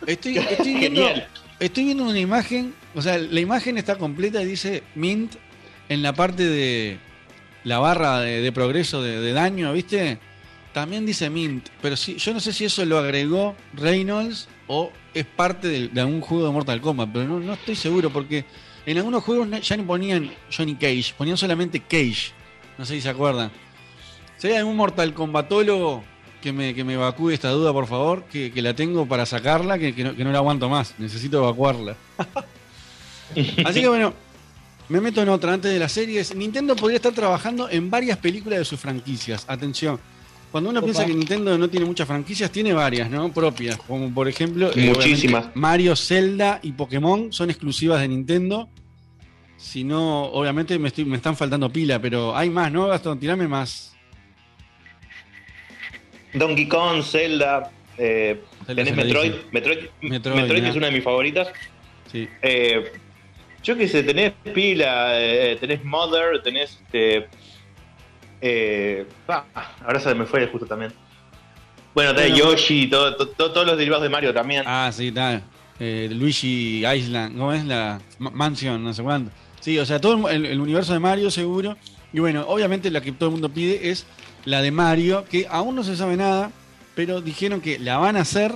[0.07, 1.27] Estoy, estoy viendo, Genial.
[1.59, 5.35] estoy viendo una imagen, o sea, la imagen está completa y dice Mint
[5.89, 6.99] en la parte de
[7.65, 10.19] la barra de, de progreso de, de daño, ¿viste?
[10.75, 15.25] También dice Mint, pero sí, yo no sé si eso lo agregó Reynolds o es
[15.25, 18.45] parte de, de algún juego de Mortal Kombat, pero no, no estoy seguro porque
[18.87, 22.33] en algunos juegos ya no ponían Johnny Cage, ponían solamente Cage.
[22.79, 23.51] No sé si se acuerdan.
[24.39, 26.05] Si hay algún Mortal Kombatólogo
[26.41, 29.79] que me, que me evacúe esta duda, por favor, que, que la tengo para sacarla,
[29.79, 30.95] que, que no, que no la aguanto más.
[30.99, 31.97] Necesito evacuarla.
[33.65, 34.15] Así que bueno,
[34.89, 36.35] me meto en otra antes de las series.
[36.37, 39.45] Nintendo podría estar trabajando en varias películas de sus franquicias.
[39.49, 39.99] Atención.
[40.51, 40.87] Cuando uno Opa.
[40.87, 43.33] piensa que Nintendo no tiene muchas franquicias, tiene varias, ¿no?
[43.33, 43.77] Propias.
[43.77, 45.55] Como por ejemplo, eh, Muchísimas.
[45.55, 48.69] Mario, Zelda y Pokémon son exclusivas de Nintendo.
[49.57, 53.19] Si no, obviamente me, estoy, me están faltando pila, pero hay más, ¿no, Gastón?
[53.19, 53.95] Tirame más.
[56.35, 59.33] Donkey Kong, Zelda, eh, Zelda tenés Metroid.
[59.53, 60.69] Metroid, Metroid, Metroid, ¿no?
[60.69, 61.49] es una de mis favoritas.
[62.13, 62.29] Sí.
[62.43, 62.93] Eh,
[63.63, 66.79] yo qué sé, tenés pila, eh, tenés Mother, tenés.
[66.83, 67.27] este,
[68.49, 69.45] eh, ah,
[69.85, 70.93] ahora se me fue justo también.
[71.95, 72.37] Bueno, Bueno.
[72.37, 74.63] Yoshi, todo- to- to- todos los derivados de Mario también.
[74.67, 75.43] Ah, sí, tal.
[75.81, 78.83] Eh, Luigi Island, ¿cómo es la Ma- Mansion?
[78.83, 79.31] No sé cuánto.
[79.61, 81.77] Sí, o sea, todo el, el universo de Mario seguro.
[82.13, 84.07] Y bueno, obviamente la que todo el mundo pide es
[84.45, 86.51] la de Mario, que aún no se sabe nada,
[86.95, 88.55] pero dijeron que la van a hacer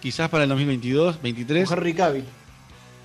[0.00, 1.70] quizás para el 2022, 23.
[1.70, 2.24] Henry Cavill.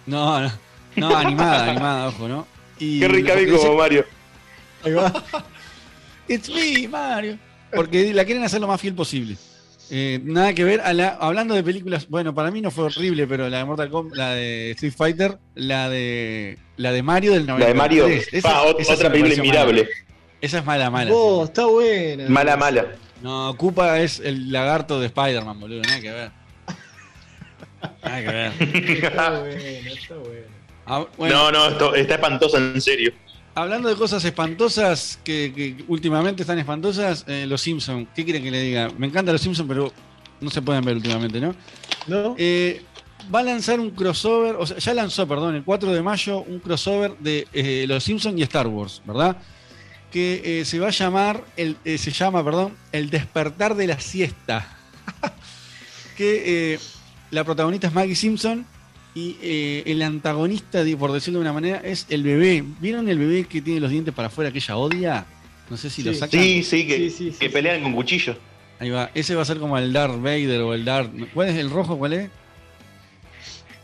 [0.06, 0.52] No, no,
[0.96, 2.48] no, animada, animada, ojo, ¿no?
[2.80, 4.06] Y Qué rica vi porque como Mario.
[4.84, 5.12] Ahí va.
[6.28, 7.38] It's me, Mario.
[7.74, 9.36] Porque la quieren hacer lo más fiel posible.
[9.90, 13.28] Eh, nada que ver a la, hablando de películas, bueno, para mí no fue horrible,
[13.28, 17.46] pero la de Mortal Kombat, la de Street Fighter, la de la de Mario del
[17.46, 17.60] 93.
[17.60, 19.90] La de Mario, Esa- pa, esa otra película inmirable.
[20.42, 21.12] Esa es mala, mala.
[21.12, 22.28] Vos, está buena.
[22.30, 22.88] Mala, mala.
[23.22, 26.32] No, Koopa es el lagarto de Spider-Man, boludo, nada que ver.
[28.04, 28.52] Nada que ver.
[29.04, 30.16] Está buena, está.
[30.86, 33.14] Ah, bueno, No, no, esto está espantoso, en serio.
[33.56, 38.08] Hablando de cosas espantosas que, que últimamente están espantosas, eh, los Simpsons.
[38.16, 38.90] ¿Qué quieren que le diga?
[38.98, 39.92] Me encantan los Simpsons, pero
[40.44, 41.56] no se pueden ver últimamente, ¿no?
[42.08, 42.36] ¿No?
[42.38, 42.82] Eh,
[43.34, 46.60] va a lanzar un crossover, o sea, ya lanzó, perdón, el 4 de mayo, un
[46.60, 49.38] crossover de eh, los Simpsons y Star Wars, ¿verdad?
[50.12, 54.78] Que eh, se va a llamar, el, se llama, perdón, El despertar de la siesta.
[56.18, 56.80] que
[57.32, 58.66] la protagonista es Maggie Simpson
[59.16, 62.64] y eh, el antagonista, por decirlo de una manera, es el bebé.
[62.80, 65.26] ¿Vieron el bebé que tiene los dientes para afuera que ella odia?
[65.70, 66.42] No sé si lo sacan.
[66.42, 67.52] Sí, sí, que, Sí, sí, sí, que sí.
[67.54, 68.36] pelean con cuchillos.
[68.80, 69.12] Ahí va.
[69.14, 71.12] Ese va a ser como el Darth Vader o el Darth.
[71.34, 71.98] ¿Cuál es el rojo?
[71.98, 72.30] ¿Cuál es?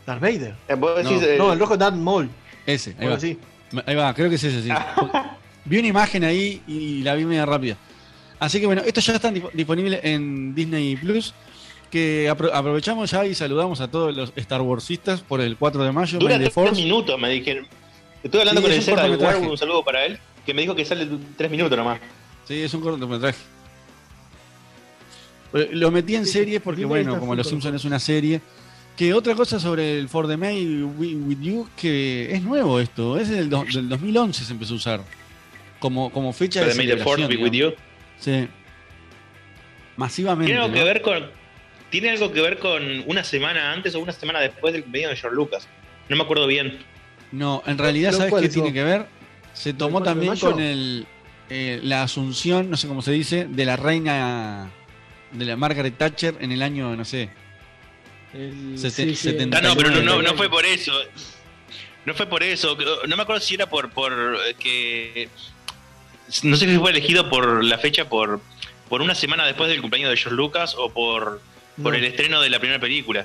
[0.06, 0.54] Darth Vader.
[0.68, 1.26] Eh, vos decís, No.
[1.26, 2.28] eh, No, el rojo Darth Maul.
[2.66, 3.20] Ese, ahí Bueno, va.
[3.20, 3.38] sí.
[3.86, 4.68] Ahí va, creo que es ese, sí.
[5.64, 7.76] vi una imagen ahí y la vi media rápida.
[8.38, 11.34] Así que bueno, esto ya está disp- disponible en Disney Plus.
[11.90, 15.90] Que apro- aprovechamos ya y saludamos a todos los Star Warsistas por el 4 de
[15.92, 16.18] mayo.
[16.18, 16.80] Dura the tres Force.
[16.80, 17.66] minutos, me dijeron.
[18.22, 19.16] Estoy hablando Sí, con es el Seba de.
[19.16, 21.98] Warwood, un saludo para él, que me dijo que sale tres minutos nomás.
[22.46, 23.38] Sí, es un cortometraje.
[25.52, 28.40] Eh, Lo metí en series porque, bueno, como Los Simpsons es una serie.
[28.96, 33.18] Que otra cosa sobre el For the May Wi- With You, que es nuevo esto,
[33.18, 35.00] es del, del 2011 se empezó a usar.
[35.78, 37.50] Como, como fecha de Para May the Fourth celebración.
[37.50, 37.72] be with you.
[38.18, 38.46] Sí.
[39.96, 40.46] Masivamente.
[40.52, 40.78] Tiene algo ¿no?
[40.80, 41.39] que ver con.
[41.90, 45.16] Tiene algo que ver con una semana antes o una semana después del cumpleaños de
[45.20, 45.68] George Lucas.
[46.08, 46.78] No me acuerdo bien.
[47.32, 49.06] No, en realidad, ¿Lo ¿sabes qué tiene que ver?
[49.52, 51.06] Se tomó también con el,
[51.48, 54.70] eh, la asunción, no sé cómo se dice, de la reina
[55.32, 57.30] de la Margaret Thatcher en el año, no sé.
[58.32, 60.92] El- sí, sí, setenta Ah, no, pero no, no fue por eso.
[62.04, 62.76] No fue por eso.
[63.06, 65.28] No me acuerdo si era por, por eh, que.
[66.44, 68.40] No sé si fue elegido por la fecha por,
[68.88, 71.42] por una semana después del cumpleaños de George Lucas o por,
[71.82, 71.98] por No.
[71.98, 73.24] el estreno de la primera película.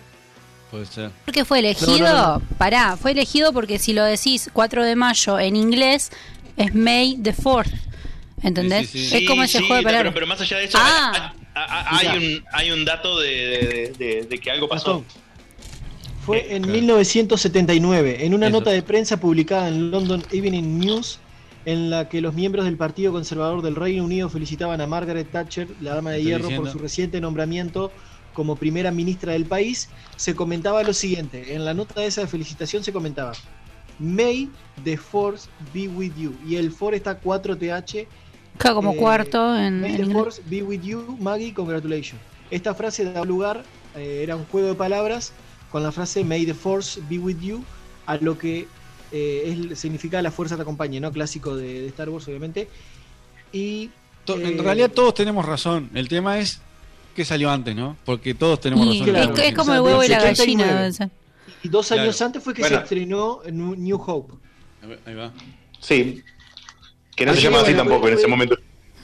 [0.72, 1.12] Puede ser.
[1.26, 2.00] ¿Por qué fue elegido?
[2.08, 6.12] No, no, Pará, fue elegido porque si lo decís 4 de mayo en inglés
[6.58, 7.72] es May the 4th.
[8.42, 8.90] ¿Entendés?
[8.90, 9.18] Sí, sí, sí.
[9.24, 10.14] Es como ese sí, juego de pero, palabras.
[10.14, 11.34] pero más allá de eso, Ah.
[11.54, 15.04] hay, hay- hay un, hay un dato de, de- de- de que algo pasó.
[16.26, 18.58] Fue en 1979, en una Eso.
[18.60, 21.20] nota de prensa publicada en London Evening News,
[21.66, 25.68] en la que los miembros del Partido Conservador del Reino Unido felicitaban a Margaret Thatcher,
[25.82, 26.64] la dama de Estoy hierro, diciendo.
[26.64, 27.92] por su reciente nombramiento
[28.36, 31.56] como primera ministra del país, se comentaba lo siguiente.
[31.56, 33.32] En la nota de esa felicitación se comentaba:
[33.98, 34.50] May
[34.84, 36.36] the Force be with you.
[36.48, 38.06] Y el for está 4TH.
[38.58, 40.14] Claro, como eh, cuarto en, May en the.
[40.14, 42.22] Force be with you, Maggie, congratulations.
[42.52, 43.64] Esta frase da lugar,
[43.96, 45.34] eh, era un juego de palabras
[45.72, 47.64] con la frase May the Force be with you,
[48.06, 48.68] a lo que
[49.12, 51.12] eh, es- significa la fuerza te acompañe, ¿no?
[51.12, 52.68] Clásico de, de Star Wars, obviamente.
[53.52, 53.90] Y.
[54.26, 55.90] To- eh, En realidad todos tenemos razón.
[55.94, 56.62] El tema es
[57.16, 57.98] que salió antes, ¿no?
[58.06, 59.16] Porque todos tenemos Y razón.
[59.16, 59.42] es, Claro.
[59.42, 60.36] es como el huevo y la gallina.
[60.36, 60.74] 79.
[60.82, 61.10] debe ser.
[61.64, 62.26] Y dos años Claro.
[62.28, 62.78] antes fue que Bueno.
[62.78, 64.34] se estrenó New New Hope.
[65.08, 65.32] Ahí va.
[65.80, 66.22] Sí.
[67.16, 68.58] Que no Así se llama así bueno, tampoco en fue- ese momento.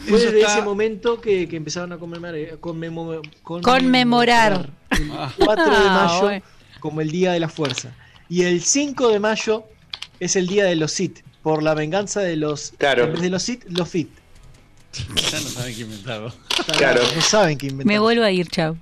[0.07, 4.69] Fue desde está- ese momento que, que empezaron a conmemorar, eh, conmemo- Conmemorar.
[4.91, 5.33] el Ah.
[5.37, 6.45] 4 de Ah, mayo bueno.
[6.79, 7.95] como el Día de la Fuerza.
[8.29, 9.63] Y el 5 de mayo
[10.19, 12.73] es el Día de los Sith, por la venganza de los...
[12.77, 13.05] Claro.
[13.05, 14.09] En vez de los Sith, los Fit.
[14.93, 16.33] Ya no saben qué inventarlo.
[16.77, 17.01] Claro.
[17.15, 17.87] No saben qué inventar.
[17.87, 18.77] Me vuelvo a ir, chao.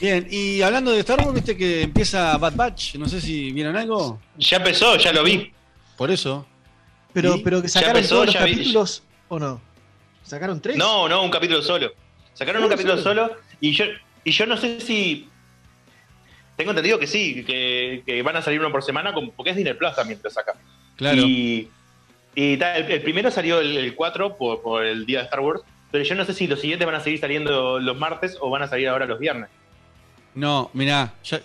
[0.00, 2.96] Bien, y hablando de Star Wars, viste que empieza Bad Batch.
[2.96, 4.20] No sé si vieron algo.
[4.36, 5.52] Ya empezó, ya lo vi.
[5.96, 6.46] Por eso.
[7.12, 7.42] Pero, ¿Y?
[7.42, 9.60] pero que sacaron empezó, todos los vi- capítulos, ¿o no?
[10.24, 10.76] ¿Sacaron tres?
[10.76, 11.92] No, no, un capítulo solo.
[12.34, 13.28] Sacaron un ¿Uno capítulo solo?
[13.28, 13.84] solo y yo,
[14.24, 15.28] y yo no sé si.
[16.56, 19.56] Tengo entendido que sí, que, que van a salir uno por semana, como- porque es
[19.56, 20.54] Disney Plus también lo saca.
[20.96, 21.22] Claro.
[21.22, 21.68] Y,
[22.36, 25.62] y el, el primero salió el, el 4 por, por el día de Star Wars,
[25.90, 28.62] pero yo no sé si los siguientes van a seguir saliendo los martes o van
[28.62, 29.48] a salir ahora los viernes.
[30.34, 31.38] No, mirá, yo,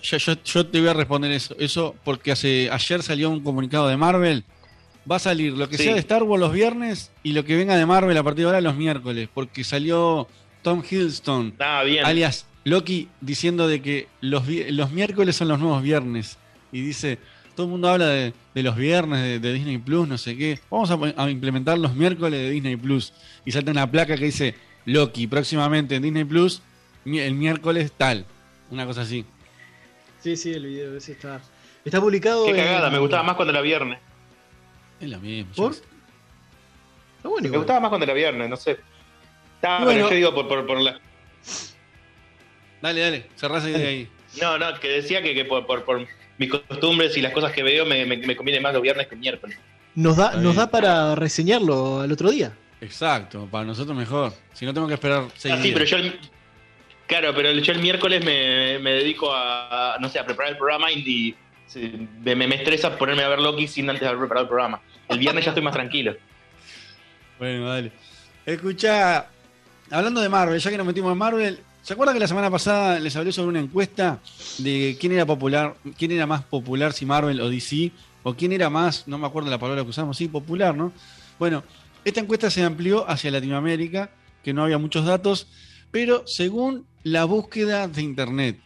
[0.44, 1.56] yo te voy a responder eso.
[1.58, 4.44] Eso porque hace, ayer salió un comunicado de Marvel.
[5.10, 5.84] Va a salir lo que Sí.
[5.86, 8.48] sea de Star Wars los viernes y lo que venga de Marvel a partir de
[8.48, 9.30] ahora los miércoles.
[9.34, 10.28] Porque salió
[10.62, 12.06] Tom Hiddleston, Ah, bien.
[12.06, 16.38] alias Loki, diciendo de que los, los miércoles son los nuevos viernes.
[16.74, 17.18] Y dice,
[17.62, 20.60] todo el mundo habla de, de los viernes de, de Disney Plus, no sé qué.
[20.72, 23.14] Vamos a, a implementar los miércoles de Disney Plus.
[23.46, 24.56] Y salta una placa que dice
[24.86, 26.64] Loki próximamente en Disney Plus,
[27.06, 28.26] el miércoles tal.
[28.72, 29.26] Una cosa así.
[30.22, 31.40] Sí, sí, el video ese está...
[31.86, 34.00] Está publicado Qué en- cagada, me gustaba más cuando era viernes.
[35.00, 35.52] Es lo mismo.
[35.56, 35.72] ¿Por?
[35.74, 35.86] Está
[37.30, 37.60] bueno Me igual.
[37.60, 38.80] gustaba más cuando era viernes, no sé.
[39.56, 39.92] Está, bueno.
[39.94, 41.00] pero yo digo por, por, por la.
[42.82, 44.10] Dale, dale, cerrá esa idea ahí.
[44.42, 46.08] No, no, que decía que, que por, por, por
[46.42, 49.16] mis costumbres y las cosas que veo me, me, me conviene más los viernes que
[49.16, 49.58] el miércoles.
[49.96, 52.52] Nos da, nos da para reseñarlo al otro día.
[52.82, 54.34] Exacto, para nosotros mejor.
[54.54, 55.74] Si no tengo que esperar seis Ah, sí, días.
[55.76, 56.20] pero yo el,
[57.08, 60.58] claro, pero yo el miércoles me, me dedico a, a, no sé, a preparar el
[60.58, 61.36] programa y,
[62.24, 64.82] me, me estresa ponerme a ver Loki sin antes haber preparado el programa.
[65.10, 66.16] El viernes ya estoy más tranquilo.
[67.38, 67.92] Bueno, dale.
[68.46, 69.28] Escucha,
[69.90, 73.00] hablando de Marvel, ya que nos metimos en Marvel, ¿se acuerdan que la semana pasada
[73.00, 74.20] les hablé sobre una encuesta
[74.58, 77.92] de quién era popular, quién era más popular, si Marvel o DC,
[78.24, 80.92] o quién era más, no me acuerdo la palabra que usamos, sí, popular, ¿no?
[81.40, 81.64] Bueno,
[82.06, 84.12] esta encuesta se amplió hacia Latinoamérica,
[84.44, 85.48] que no había muchos datos,
[85.92, 88.60] pero según la búsqueda de Internet.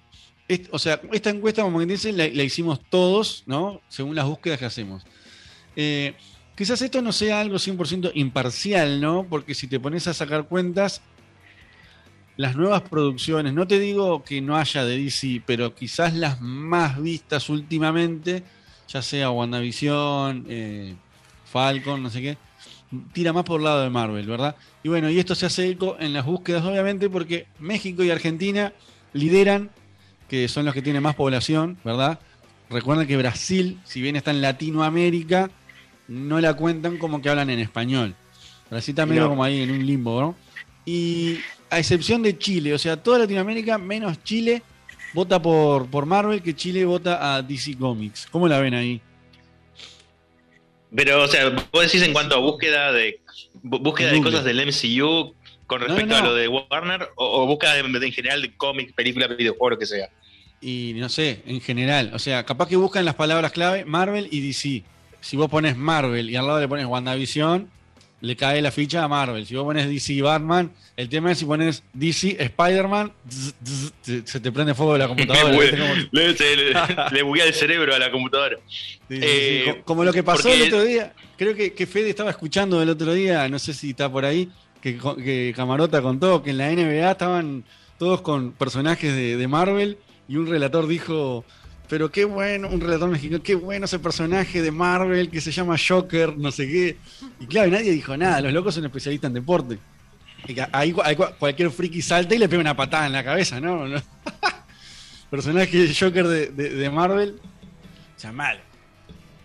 [0.72, 3.82] O sea, esta encuesta, como quien dice, la, la hicimos todos, ¿no?
[3.90, 5.04] Según las búsquedas que hacemos.
[5.76, 6.14] Eh,
[6.56, 9.26] quizás esto no sea algo 100% imparcial, ¿no?
[9.28, 11.02] Porque si te pones a sacar cuentas,
[12.38, 17.02] las nuevas producciones, no te digo que no haya de DC, pero quizás las más
[17.02, 18.44] vistas últimamente,
[18.88, 20.96] ya sea WandaVision, eh,
[21.52, 22.38] Falcon, no sé qué,
[23.14, 24.56] tira más por el lado de Marvel, ¿verdad?
[24.84, 28.74] Y bueno, y esto se hace eco en las búsquedas, obviamente, porque México y Argentina
[29.14, 29.70] lideran,
[30.28, 32.20] que son los que tienen más población, ¿verdad?
[32.70, 35.50] Recuerden que Brasil, si bien está en Latinoamérica,
[36.08, 38.16] no la cuentan como que hablan en español.
[38.70, 39.30] Brasil está medio No.
[39.30, 40.36] como ahí en un limbo, ¿no?
[40.86, 41.40] Y
[41.76, 44.62] a excepción de Chile, o sea, toda Latinoamérica menos Chile
[45.14, 48.28] vota por, por Marvel, que Chile vota a DC Comics.
[48.32, 49.02] ¿Cómo la ven ahí?
[50.96, 53.20] Pero, o sea, vos decís en cuanto a búsqueda de
[53.64, 55.34] bú- búsqueda de cosas del MCU
[55.68, 58.94] con No, respecto no, a lo de Warner o, o búsqueda en general de cómics,
[58.94, 60.10] películas, videojuegos, lo que sea.
[60.62, 64.40] Y no sé, en general, o sea, capaz que buscan las palabras clave Marvel y
[64.48, 64.84] DC.
[65.20, 67.70] Si vos pones Marvel y al lado le pones WandaVision,
[68.26, 69.46] le cae la ficha a Marvel.
[69.46, 73.12] Si vos pones DC Batman, el tema es si pones DC Spider-Man,
[74.02, 75.52] se te prende fuego la computadora.
[77.12, 78.58] Le, buguea el cerebro a la computadora.
[78.68, 79.82] Sí, sí, Eh, sí.
[79.86, 81.14] Como lo que pasó el otro día.
[81.38, 84.50] Creo que, que Fede estaba escuchando el otro día, no sé si está por ahí,
[84.82, 87.64] que, que Camarota contó que en la NBA estaban
[88.00, 89.98] todos con personajes de, de Marvel
[90.28, 91.46] y un relator dijo,
[91.90, 95.76] pero qué bueno, un relator mexicano, qué bueno ese personaje de Marvel que se llama
[95.78, 96.98] Joker, no sé qué.
[97.40, 99.78] Y claro, nadie dijo nada, los locos son especialistas en deporte.
[100.48, 103.24] Y ahí, cu- ahí cu- cualquier friki salta y le pega una patada en la
[103.24, 103.86] cabeza, ¿no?
[105.30, 107.36] Personaje Joker de, de- de Marvel.
[108.16, 108.60] O sea, mal.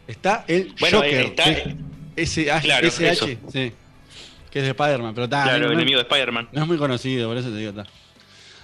[0.07, 1.15] Está el Bueno, Joker.
[1.15, 1.77] eh, está- que-
[2.17, 3.73] SH, Claro, SH, sí.
[4.51, 5.45] Que es de Spider-Man, pero está.
[5.45, 6.49] Claro, no, enemigo de Spider-Man.
[6.53, 7.87] no es muy conocido, por eso te digo, está.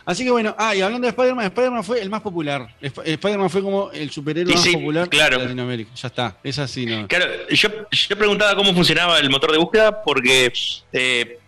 [0.07, 2.69] Así que bueno, ah, y hablando de Spider-Man, Spider-Man fue el más popular.
[2.81, 5.37] Sp- Spider-Man fue como el superhéroe más sí, popular claro.
[5.39, 5.91] de Latinoamérica.
[5.97, 7.09] Ya está, es así, ¿no?
[7.09, 10.53] Claro, yo, yo preguntaba cómo funcionaba el motor de búsqueda porque,
[10.93, 11.39] eh,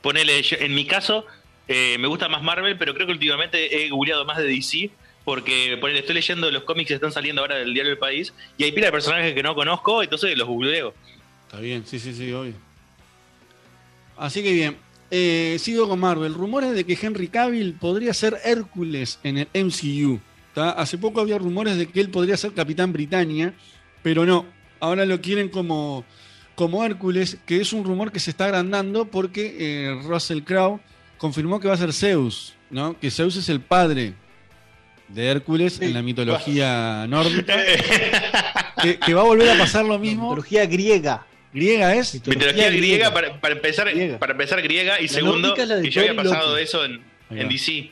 [0.00, 1.26] ponele, yo- en mi caso,
[1.66, 4.90] eh, me gusta más Marvel, pero creo que últimamente he googleado más de DC
[5.24, 8.62] porque ponele, estoy leyendo los cómics que están saliendo ahora del diario El País y
[8.62, 10.94] hay pila de personajes que no conozco, entonces los googleo.
[11.48, 12.54] Está bien, sí, sí, sí, obvio.
[14.16, 14.76] Así que bien,
[15.16, 16.34] eh, sigo con Marvel.
[16.34, 20.18] Rumores de que Henry Cavill podría ser Hércules en el MCU.
[20.52, 20.70] ¿tá?
[20.70, 23.54] Hace poco había rumores de que él podría ser Capitán Britannia,
[24.02, 24.44] pero no.
[24.80, 26.04] Ahora lo quieren como,
[26.56, 30.80] como Hércules, que es un rumor que se está agrandando porque eh, Russell Crowe
[31.16, 32.98] confirmó que va a ser Zeus, ¿no?
[32.98, 34.14] Que Zeus es el padre
[35.06, 37.56] de Hércules en la mitología nórdica.
[38.82, 40.30] que, que va a volver a pasar lo mismo.
[40.30, 41.24] Mitología griega.
[41.54, 42.14] ¿Griega es?
[42.26, 43.88] Mitología griega, para, para empezar,
[44.18, 46.62] para empezar griega y La segundo, que ya había pasado Loki.
[46.64, 47.00] eso en,
[47.30, 47.48] en.
[47.48, 47.90] DC.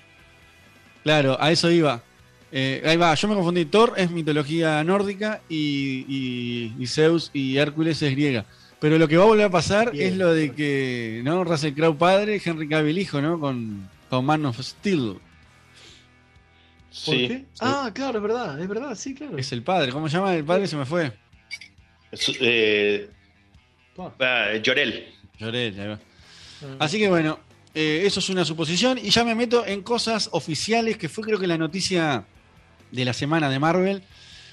[1.05, 2.03] Claro, a eso iba.
[2.51, 3.65] Eh, ahí va, yo me confundí.
[3.65, 8.45] Thor es mitología nórdica y, y- y Zeus y Hércules es griega.
[8.81, 10.09] Pero lo que va a volver a pasar Bien.
[10.09, 11.45] es lo de que, ¿no?
[11.45, 13.39] Russell Crowe padre, Henry Cavill hijo, ¿no?
[13.39, 15.19] Con, con Man of Steel.
[17.07, 17.45] ¿Por qué?
[17.61, 19.39] Ah, claro, es verdad, es verdad, sí, claro.
[19.39, 19.93] Es el padre.
[19.93, 20.67] ¿Cómo se llama el padre?
[20.67, 21.13] Se me fue.
[22.41, 23.09] Eh,
[23.99, 25.13] ah, Llorel.
[25.39, 26.01] Llorel, ahí va.
[26.79, 27.39] Así que bueno,
[27.75, 28.99] eh, eso es una suposición.
[28.99, 32.25] Y ya me meto en cosas oficiales, que fue creo que la noticia
[32.91, 34.03] de la semana de Marvel.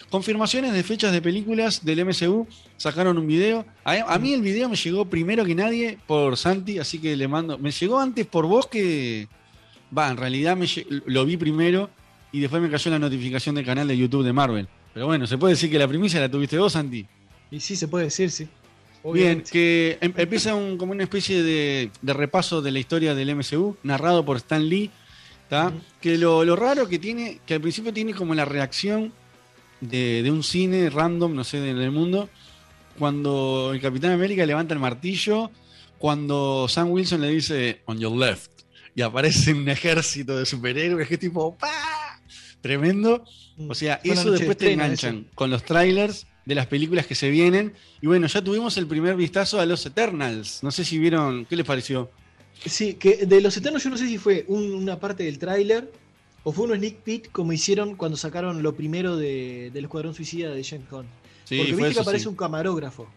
[0.10, 2.48] Confirmaciones de fechas de películas del MCU.
[2.78, 3.66] Sacaron un video.
[3.84, 7.28] A, a mí el video me llegó primero que nadie por Santi, así que le
[7.28, 7.58] mando.
[7.60, 9.28] Me llegó antes por vos que.
[9.96, 10.68] Va, en realidad me
[11.06, 11.90] lo vi primero
[12.32, 14.68] y después me cayó la notificación del canal de YouTube de Marvel.
[14.94, 17.06] Pero bueno, se puede decir que la primicia la tuviste vos, Santi.
[17.52, 18.48] Y sí, se puede decir, sí.
[19.04, 23.30] Bien, que em- empieza un- como una especie de, de repaso de la historia del
[23.36, 24.92] MCU, narrado por Stan Lee.
[25.50, 25.74] ¿tá?
[26.00, 29.12] Que lo, lo raro que tiene, que al principio tiene como la reacción
[29.82, 32.30] de, de un cine random, no sé, del mundo,
[33.00, 35.50] cuando el Capitán América levanta el martillo,
[35.98, 38.52] cuando Sam Wilson le dice on your left,
[38.94, 42.22] y aparece un ejército de superhéroes que es tipo ¡pa!
[42.62, 43.24] tremendo.
[43.68, 45.26] O sea, eso después de te enganchan eso.
[45.36, 47.74] con los trailers de las películas que se vienen.
[48.02, 50.62] Y bueno, ya tuvimos el primer vistazo a los Eternals.
[50.64, 52.10] No sé si vieron, ¿qué les pareció?
[52.66, 55.90] Sí, que de los Eternos yo no sé si fue un- una parte del tráiler
[56.44, 60.50] o fue un sneak peek como hicieron cuando sacaron lo primero de, del Escuadrón Suicida
[60.50, 61.06] de James Gunn.
[61.46, 62.28] Sí, Porque viste que aparece sí.
[62.30, 63.08] un camarógrafo.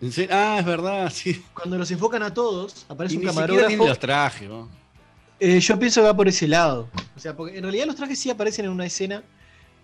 [0.00, 0.30] ¿En serio?
[0.34, 1.42] Ah, es verdad, sí.
[1.52, 3.68] Cuando los enfocan a todos, aparece Y un ni camarógrafo.
[3.68, 4.68] tienen los trajes, ¿no?
[5.38, 6.88] Eh, yo pienso que va por ese lado.
[7.16, 9.22] O sea, porque en realidad los trajes sí aparecen en una escena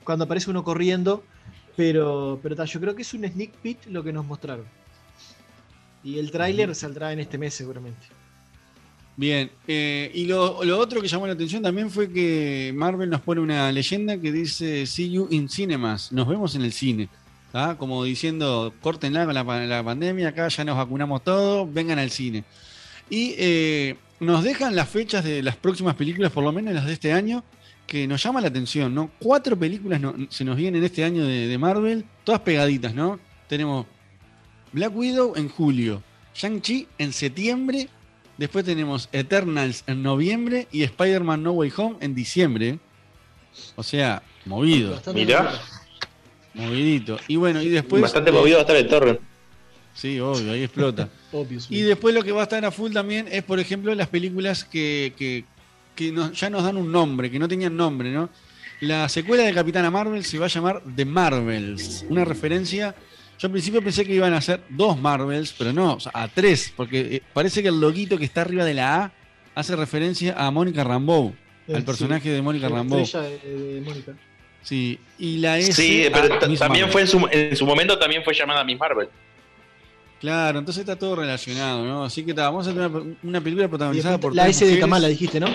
[0.04, 1.22] cuando aparece uno corriendo,
[1.76, 4.64] pero, pero ta, yo creo que es un sneak peek lo que nos mostraron.
[6.02, 8.06] Y el tráiler saldrá en este mes seguramente.
[9.16, 13.22] Bien, eh, y lo, lo otro que llamó la atención también fue que Marvel nos
[13.22, 17.08] pone una leyenda que dice See you in cinemas, nos vemos en el cine.
[17.50, 17.76] ¿tá?
[17.78, 22.44] Como diciendo, córtenla con la, la pandemia, acá ya nos vacunamos todos, vengan al cine.
[23.08, 26.92] Y eh, nos dejan las fechas de las próximas películas, por lo menos las de
[26.92, 27.42] este año,
[27.86, 29.10] que nos llama la atención, ¿no?
[29.18, 33.18] Cuatro películas no- se nos vienen este año de, de Marvel, todas pegaditas, ¿no?
[33.48, 33.86] Tenemos
[34.72, 36.02] Black Widow en julio,
[36.34, 37.88] Shang-Chi en septiembre,
[38.36, 42.78] después tenemos Eternals en noviembre y Spider-Man No Way Home en diciembre.
[43.76, 45.00] O sea, movido.
[45.14, 45.42] Mirá.
[45.42, 45.60] movido.
[46.54, 47.18] Movidito.
[47.28, 48.02] Y bueno, y después.
[48.02, 49.20] Bastante eh, movido va a estar el torrent.
[49.94, 51.08] Sí, obvio, ahí explota.
[51.32, 51.74] Obvio, sí.
[51.74, 54.64] Y después lo que va a estar a full también es, por ejemplo, las películas
[54.64, 55.44] que, que,
[55.96, 58.30] que nos- ya nos dan un nombre, que no tenían nombre, ¿no?
[58.80, 62.94] La secuela de Capitana Marvel se va a llamar The Marvels, una referencia.
[63.38, 66.28] Yo al principio pensé que iban a ser dos Marvels, pero no, o sea, a
[66.28, 69.12] tres, porque eh, parece que el loguito que está arriba de la A
[69.54, 71.34] hace referencia a Mónica Rambeau,
[71.66, 72.28] Eh, al personaje sí.
[72.30, 73.04] de Mónica Rambeau.
[73.04, 74.12] de, Mónica.
[74.62, 75.72] Sí, y la S.
[75.72, 76.92] Sí, pero a ta- Miss también Marvel.
[76.92, 79.08] fue en su, en su momento también fue llamada Miss Marvel.
[80.20, 82.04] Claro, entonces está todo relacionado, ¿no?
[82.04, 84.80] Así que vamos a tener una, una película protagonizada por La S de mujeres.
[84.80, 85.48] Kamala dijiste, ¿no?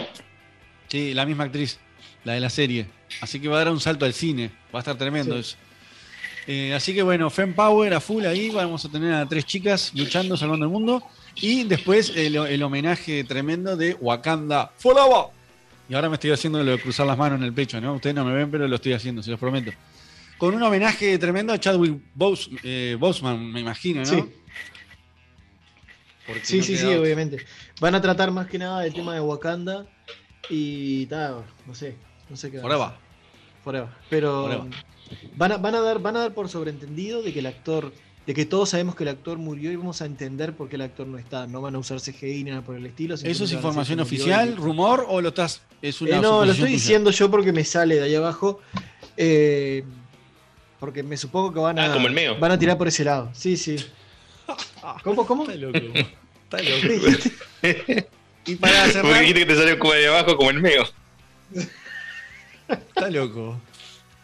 [0.91, 1.79] Sí, la misma actriz,
[2.25, 2.85] la de la serie.
[3.21, 4.51] Así que va a dar un salto al cine.
[4.75, 5.39] Va a estar tremendo Sí.
[5.39, 5.57] eso.
[6.47, 8.49] Eh, así que bueno, Fem Power a full ahí.
[8.49, 11.03] Vamos a tener a tres chicas luchando, salvando el mundo.
[11.35, 15.27] Y después el, el homenaje tremendo de Wakanda Forever.
[15.87, 17.93] Y ahora me estoy haciendo lo de cruzar las manos en el pecho, ¿no?
[17.93, 19.71] Ustedes no me ven, pero lo estoy haciendo, se los prometo.
[20.37, 24.05] Con un homenaje tremendo a Chadwick Bos- eh, Boseman, me imagino, ¿no?
[24.05, 24.23] Sí.
[26.25, 27.45] Porque Sí, no sí, sí, obviamente.
[27.79, 29.85] Van a tratar más que nada del tema de Wakanda
[30.49, 31.95] y tal, no sé,
[32.29, 32.57] no sé qué.
[32.57, 32.87] van a Forever.
[32.87, 32.99] hacer.
[33.63, 33.89] Forever.
[34.09, 34.67] Pero Forever.
[35.35, 37.93] van a, van a dar, van a dar por sobreentendido de que el actor,
[38.25, 40.81] de que todos sabemos que el actor murió y vamos a entender por qué el
[40.83, 41.47] actor no está.
[41.47, 43.15] No van a usar CGI ni nada por el estilo.
[43.15, 45.61] ¿Eso es a información oficial, y- rumor o lo estás?
[45.81, 46.73] Es una Eh, no, lo estoy tuya?
[46.77, 48.59] diciendo yo porque me sale de ahí abajo.
[49.17, 49.83] eh,
[50.79, 52.37] porque me supongo que van a, Ah, como el mío.
[52.39, 53.29] van a tirar por ese lado.
[53.33, 53.75] Sí, sí.
[55.03, 55.43] ¿Cómo, cómo?
[55.43, 55.77] Está loco.
[56.43, 58.07] Está ¿Qué loco.
[58.45, 60.83] Y para Porque cerrar, dijiste que te salió como de abajo, como el mío.
[62.69, 63.59] está loco.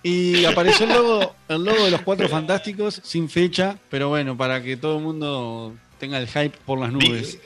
[0.04, 4.62] Y apareció el logo, el logo de los cuatro fantásticos sin fecha, pero bueno, para
[4.64, 7.40] que todo el mundo tenga el hype por las nubes.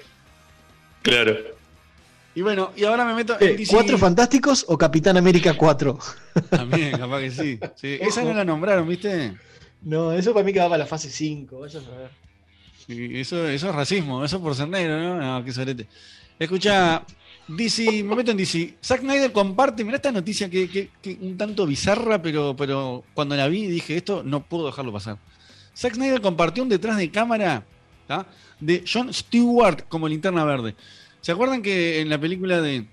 [1.02, 1.36] Claro.
[2.36, 3.74] Y bueno, y ahora me meto Eh, en DC.
[3.74, 5.98] ¿Cuatro fantásticos o Capitán América 4?
[6.50, 7.60] También, capaz que sí.
[7.76, 7.98] sí.
[8.00, 9.34] Esa no la nombraron, ¿viste?
[9.82, 11.60] No, eso para mí quedaba para la fase 5.
[11.60, 12.10] Vaya a saber.
[12.88, 15.16] Y Eso, eso es racismo, eso por ser negro, ¿no?
[15.40, 15.88] No, qué sorete.
[16.42, 17.04] Escucha,
[17.48, 18.76] DC, me meto en DC.
[18.84, 23.36] Zack Snyder comparte, mirá esta noticia que, que- que un tanto bizarra, pero, pero cuando
[23.36, 25.18] la vi dije, esto no puedo dejarlo pasar.
[25.78, 27.64] Zack Snyder compartió un detrás de cámara
[28.08, 28.26] ¿tá?
[28.60, 30.76] de John Stewart como linterna verde.
[31.22, 32.88] ¿Se acuerdan que en la película de,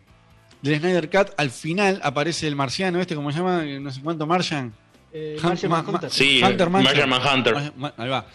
[0.60, 3.62] de Snyder Cut al final aparece el marciano este, como se llama?
[3.64, 4.74] No sé cuánto, Martian.
[5.10, 6.10] Eh, Hunt- Martian Ma- Manhunter.
[6.10, 7.54] Ma- Sí, Hunter Martian Manhunter.
[7.54, 8.26] Ma- Ma- Ahí va.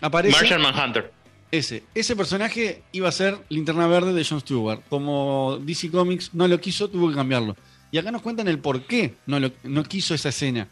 [0.00, 1.12] Aparece Martian Manhunter.
[1.50, 1.84] Ese.
[1.94, 4.80] Ese personaje iba a ser Linterna Verde de John Stewart.
[4.88, 7.56] Como DC Comics no lo quiso, tuvo que cambiarlo.
[7.92, 10.68] Y acá nos cuentan el por qué no, lo- no quiso esa escena.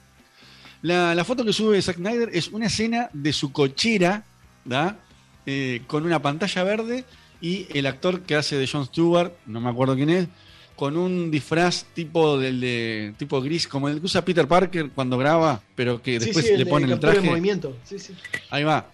[0.82, 4.24] La, la foto que sube Zack Snyder es una escena de su cochera,
[4.64, 4.98] ¿da?
[5.46, 7.04] Eh, con una pantalla verde
[7.40, 10.28] y el actor que hace de John Stewart, no me acuerdo quién es,
[10.76, 15.16] con un disfraz tipo del de tipo gris, como el que usa Peter Parker cuando
[15.16, 17.20] graba, pero que después sí, el le de ponen el de traje.
[17.20, 17.76] movimiento.
[17.84, 18.12] Sí, sí.
[18.50, 18.90] Ahí va.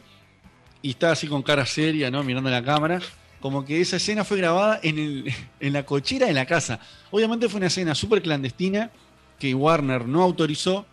[0.82, 2.22] Y está así con cara seria, ¿no?
[2.22, 3.00] Mirando la cámara.
[3.40, 6.80] Como que esa escena fue grabada en, el, en la cochera de la casa.
[7.10, 8.90] Obviamente fue una escena súper clandestina
[9.38, 10.86] que Warner no autorizó.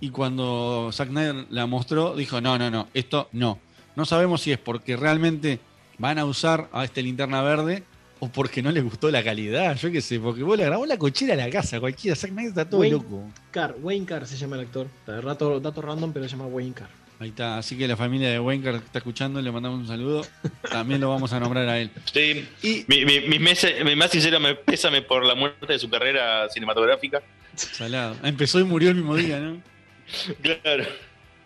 [0.00, 3.58] Y cuando Zack Snyder la mostró, dijo: No, no, no, esto no.
[3.96, 5.60] No sabemos si es porque realmente
[5.98, 7.84] van a usar a este linterna verde
[8.18, 9.76] o porque no les gustó la calidad.
[9.76, 11.80] Yo qué sé, porque vos la grabó la cochera de la casa.
[11.80, 13.24] Cualquiera, Zack Snyder está todo Wayne loco.
[13.50, 14.88] Carr, Wayne Carr se llama el actor.
[15.06, 16.99] Rato, dato random, pero se llama Wayne Carr.
[17.20, 20.26] Ahí está, así que la familia de Wenker que está escuchando, le mandamos un saludo.
[20.70, 21.90] También lo vamos a nombrar a él.
[22.10, 22.48] Sí,
[22.88, 27.20] mi, mi, mi más sincero me pésame por la muerte de su carrera cinematográfica.
[27.54, 28.16] Salado.
[28.22, 29.60] Empezó y murió el mismo día, ¿no?
[30.42, 30.84] Claro.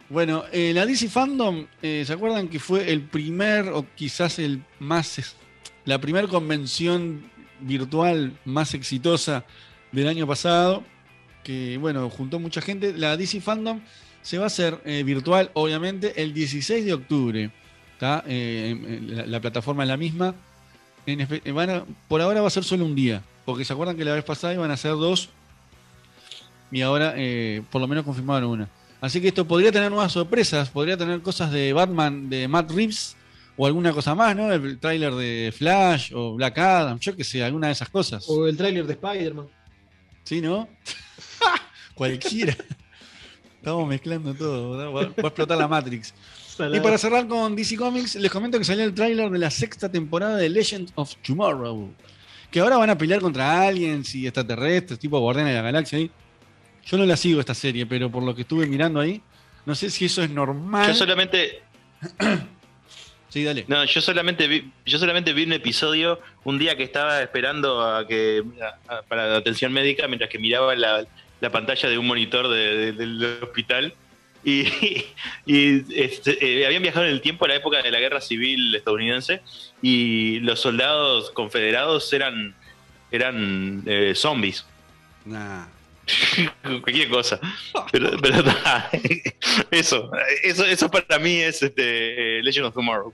[0.08, 4.62] Bueno, eh, la DC Fandom, eh, ¿se acuerdan que fue el primer, o quizás el
[4.78, 5.34] más,
[5.86, 9.44] la primera convención virtual más exitosa
[9.90, 10.84] del año pasado?
[11.42, 12.92] Que, bueno, juntó mucha gente.
[12.96, 13.80] La DC Fandom
[14.24, 17.50] se va a hacer eh, virtual, obviamente, el 16 de octubre.
[18.00, 18.24] ¿tá?
[18.26, 20.34] Eh, la, la plataforma es la misma.
[21.06, 23.96] En eh, van a- por ahora va a ser solo un día, porque se acuerdan
[23.96, 25.28] que la vez pasada iban a ser dos
[26.72, 28.68] y ahora eh, por lo menos confirmaron una.
[29.00, 33.16] Así que esto podría tener nuevas sorpresas, podría tener cosas de Batman de Matt Reeves
[33.56, 34.50] o alguna cosa más, ¿no?
[34.50, 38.24] El tráiler de Flash o Black Adam, yo que sé, alguna de esas cosas.
[38.28, 39.46] O el tráiler de Spider-Man.
[40.24, 40.66] ¿Sí, no?
[41.94, 42.56] Cualquiera.
[43.64, 44.92] Estamos mezclando todo, ¿no?
[44.92, 46.12] va, va a explotar la Matrix.
[46.72, 49.90] Y para cerrar con DC Comics, les comento que salió el tráiler de la sexta
[49.90, 51.90] temporada de Legend of Tomorrow.
[52.50, 55.98] Que ahora van a pelear contra aliens y extraterrestres, tipo Guardianes de la Galaxia.
[55.98, 56.10] ahí.
[56.84, 59.22] Yo no la sigo esta serie, pero por lo que estuve mirando ahí,
[59.64, 60.86] no sé si eso es normal.
[60.88, 61.62] Yo solamente.
[63.30, 63.64] Sí, dale.
[63.66, 68.06] No, yo solamente vi, yo solamente vi un episodio un día que estaba esperando a
[68.06, 68.44] que
[68.88, 71.04] a- a- para la atención médica mientras que miraba la,
[71.40, 73.94] la pantalla de un monitor de- de- del hospital
[74.44, 74.62] y,
[75.46, 78.74] y, este, eh, habían viajado en el tiempo a la época de la guerra civil
[78.74, 79.40] estadounidense
[79.82, 82.54] y los soldados confederados eran
[83.10, 84.64] eran eh, zombies.
[85.24, 85.66] Nah.
[86.62, 87.40] Cualquier cosa.
[87.92, 88.42] Pero, pero
[89.70, 90.10] eso,
[90.42, 93.12] eso, eso para mí es este, eh, Legend of Tomorrow.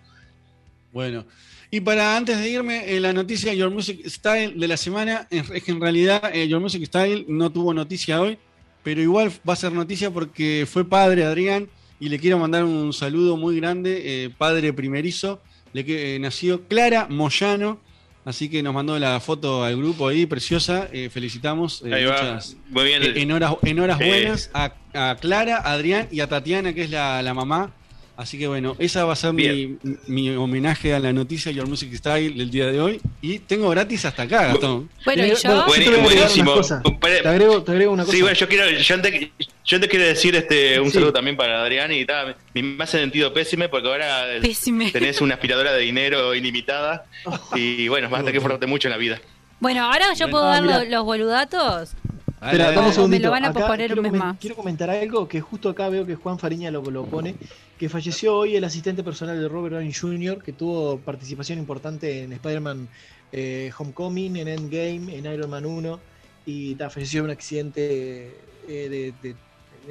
[0.93, 1.25] Bueno,
[1.71, 5.63] y para antes de irme, eh, la noticia Your Music Style de la semana es
[5.63, 8.39] que en realidad eh, Your Music Style no tuvo noticia hoy,
[8.83, 11.69] pero igual va a ser noticia porque fue padre Adrián
[12.01, 15.41] y le quiero mandar un saludo muy grande, eh, padre primerizo,
[15.75, 17.79] le que, eh, nació Clara Moyano,
[18.25, 22.41] así que nos mandó la foto al grupo ahí, preciosa, eh, felicitamos, Ahí va.
[22.71, 23.03] Muy bien.
[23.05, 26.91] en horas, en horas buenas a, a Clara, a Adrián y a Tatiana, que es
[26.91, 27.75] la, la mamá.
[28.21, 31.91] Así que bueno, esa va a ser mi, mi homenaje a la noticia Your Music
[31.95, 33.01] Style del día de hoy.
[33.23, 34.91] Y tengo gratis hasta acá, Gastón.
[35.07, 35.37] Bueno, ¿y yo?
[35.37, 36.61] yo Buenísimo.
[37.01, 38.15] Te agrego, te agrego una cosa.
[38.15, 39.31] Sí, bueno, yo quiero, yo antes,
[39.65, 40.93] yo antes quiero decir este un Sí.
[40.93, 44.91] saludo también para Adrián y tal, me hace sentido pésime porque ahora Pésime.
[44.91, 47.07] tenés una aspiradora de dinero ilimitada
[47.55, 49.19] y bueno, vas a tener que esforzarte mucho en la vida.
[49.61, 51.95] Bueno, ahora yo puedo ah, dar los boludatos.
[52.43, 53.25] Espera, dame un O me segundito.
[53.25, 54.37] lo van a Acá posponer quiero un mes más.
[54.39, 57.35] Quiero comentar algo que justo acá veo que Juan Fariña lo, lo pone,
[57.79, 62.33] que falleció hoy el asistente personal de Robert Downey Jr., que tuvo participación importante en
[62.33, 62.89] Spider-Man
[63.33, 66.01] eh, Homecoming, en Endgame, en Iron Man 1,
[66.47, 68.37] y ta, falleció en un accidente
[68.69, 69.37] eh, de, de-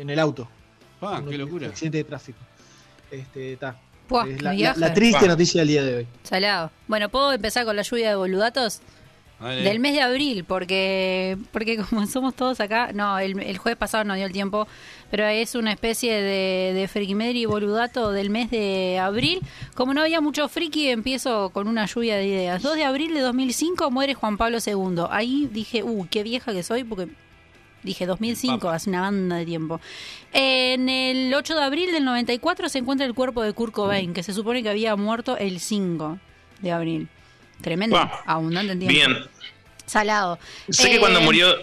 [0.02, 0.48] en el auto.
[1.02, 1.68] Ah, Un qué locura.
[1.68, 2.40] accidente de tráfico.
[3.12, 3.80] Este, ta.
[4.10, 4.80] Buah, Es qué la, la- viaje.
[4.80, 5.28] la triste Buah.
[5.30, 6.08] noticia del día de hoy.
[6.24, 6.72] Salado.
[6.88, 8.82] Bueno, ¿puedo empezar con la lluvia de boludatos?
[9.40, 14.04] Del mes de abril, porque porque como somos todos acá, no, el, el jueves pasado
[14.04, 14.68] no dio el tiempo,
[15.10, 19.40] pero es una especie de, de boludato del mes de abril.
[19.76, 22.62] Como no había mucho friki, empiezo con una lluvia de ideas.
[22.62, 25.06] 2 de abril de 2005 muere Juan Pablo II.
[25.10, 27.08] Ahí dije, uh, qué vieja que soy, porque
[27.82, 29.80] dije 2005, hace una banda de tiempo.
[30.34, 34.24] En el 8 de abril del 94 se encuentra el cuerpo de Kurt Cobain, que
[34.24, 36.18] se supone que había muerto el 5
[36.62, 37.08] de abril.
[37.62, 38.94] Tremendo, abundante en tiempo.
[38.94, 39.26] Bien.
[39.86, 40.40] Salado.
[40.70, 41.56] Sé que Eh, cuando murió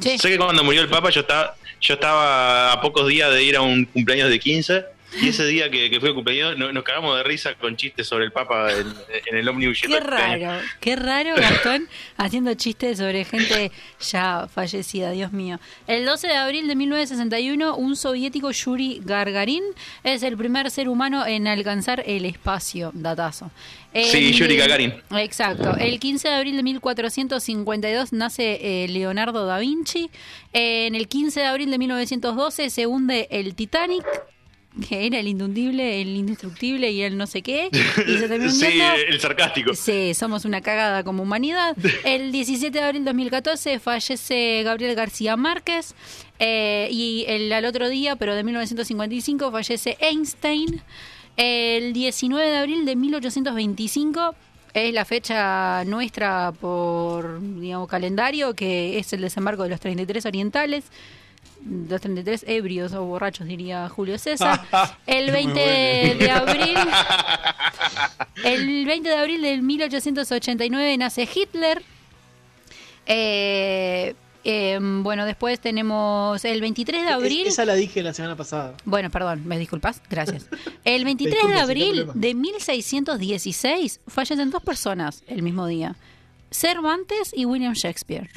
[0.00, 0.18] Sí.
[0.18, 3.56] sé que cuando murió el Papa yo estaba yo estaba a pocos días de ir
[3.56, 4.84] a un cumpleaños de 15
[5.20, 8.24] y ese día que, que fue cumpleaños no- nos cagamos de risa con chistes sobre
[8.24, 8.86] el Papa en,
[9.26, 9.80] en el ómnibus.
[9.82, 15.58] Qué raro, qué raro Gastón haciendo chistes sobre gente ya fallecida, Dios mío.
[15.86, 19.64] El 12 de abril de 1961, un soviético Yuri Gagarin
[20.04, 23.50] es el primer ser humano en alcanzar el espacio, datazo.
[23.92, 24.94] Sí, Yuri Gagarin.
[25.16, 25.76] Exacto.
[25.76, 30.10] El 15 de abril de 1452 nace eh, Leonardo da Vinci.
[30.52, 34.04] En el 15 de abril de 1912 se hunde el Titanic,
[34.88, 37.68] que era el indundible, el indestructible y el no sé qué.
[37.72, 39.74] Y se terminó Sí, el sarcástico.
[39.74, 41.76] Sí, somos una cagada como humanidad.
[42.04, 45.94] El 17 de abril de 2014 fallece Gabriel García Márquez.
[46.38, 50.80] eh, y el, al otro día, pero de 1955, fallece Einstein.
[51.36, 54.34] El 19 de abril de 1825
[54.72, 60.84] es la fecha nuestra por digamos, calendario, que es el desembarco de los 33 orientales.
[61.88, 64.60] Los 33 ebrios o borrachos, diría Julio César.
[65.06, 65.60] El 20
[66.18, 66.76] de abril
[68.44, 71.82] el 20 de abril del 1889 nace Hitler.
[73.06, 77.46] Eh, eh, bueno, después tenemos el 23 de abril.
[77.46, 78.74] Es- esa la dije la semana pasada.
[78.84, 80.46] Bueno, perdón, me disculpas, gracias.
[80.84, 82.12] El 23 Disculpe, de abril problema.
[82.14, 85.96] de 1616 fallecen dos personas el mismo día:
[86.50, 88.30] Cervantes y William Shakespeare.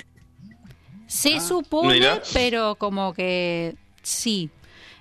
[1.14, 2.22] Se supone, Mira.
[2.34, 4.49] pero como que sí.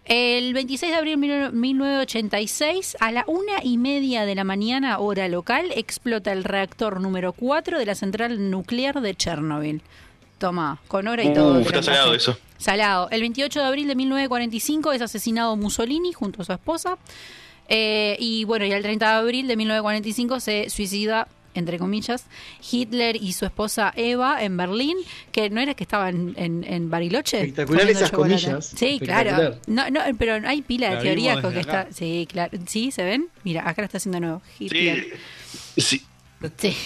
[0.05, 4.99] El 26 de abril de mil- 1986, a la una y media de la mañana,
[4.99, 9.81] hora local, explota el reactor número 4 de la central nuclear de Chernobyl.
[10.39, 11.61] Toma, con hora y Uh, todo.
[11.61, 12.37] está salado eso.
[12.59, 13.09] Salado.
[13.11, 16.99] El 28 de abril de 1945 es asesinado Mussolini junto a su esposa.
[17.69, 22.25] Eh, y bueno, y el 30 de abril de 1945 se suicida, entre comillas,
[22.71, 24.97] Hitler y su esposa Eva en Berlín,
[25.33, 27.41] que no era que estaban en, en Bariloche.
[27.41, 28.43] Espectacular esas chocolate.
[28.45, 28.67] comillas.
[28.77, 29.59] Sí, claro.
[29.67, 31.89] No, no, pero hay pila de La teorías con que está.
[31.93, 32.59] Sí, claro.
[32.67, 33.29] Sí, ¿se ven?
[33.45, 34.43] Mira, acá lo está haciendo nuevo.
[34.59, 35.07] Hitler.
[35.77, 36.03] Sí, sí.
[36.59, 36.77] Sí.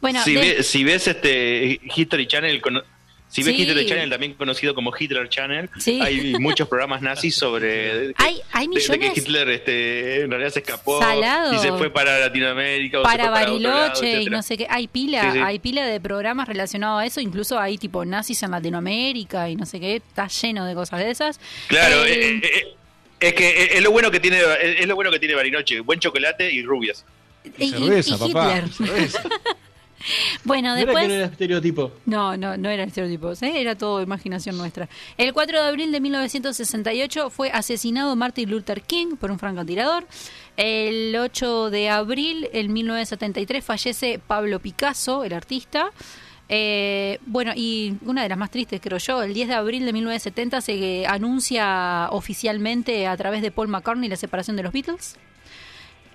[0.00, 2.82] Bueno, si, de- ve- si ves este History Channel, cono-
[3.28, 3.62] si ves Sí.
[3.62, 6.00] History Channel, también conocido como Hitler Channel, Sí.
[6.02, 10.50] hay muchos programas nazis sobre hay, hay de- de que millones Hitler este, en realidad
[10.50, 11.52] se escapó Salado.
[11.54, 14.56] y se fue para Latinoamérica o para fue para otro lado, Bariloche y no sé
[14.56, 14.66] qué.
[14.70, 15.38] Hay pila, Sí, sí.
[15.44, 17.20] hay pila de programas relacionados a eso.
[17.20, 19.96] Incluso hay tipo nazis en Latinoamérica y no sé qué.
[19.96, 21.40] Está lleno de cosas de esas.
[21.66, 22.74] Claro, El- eh, eh, eh,
[23.20, 26.52] es que es- lo bueno que tiene es lo bueno que tiene Bariloche, buen chocolate
[26.52, 27.04] y rubias.
[27.58, 29.10] y, y- cerveza, y papá, Hitler.
[30.44, 31.08] bueno, No era que después.
[31.08, 31.92] no era estereotipo.
[32.06, 33.60] No, no, no eran estereotipos, ¿eh?
[33.60, 34.88] era todo imaginación nuestra.
[35.16, 40.06] El 4 de abril de 1968 fue asesinado Martin Luther King por un francotirador.
[40.56, 45.90] El 8 de abril, en 1973, fallece Pablo Picasso, el artista.
[46.48, 49.92] Eh, bueno, y una de las más tristes, creo yo, el 10 de abril de
[49.92, 55.16] 1970 se anuncia oficialmente a través de Paul McCartney la separación de los Beatles.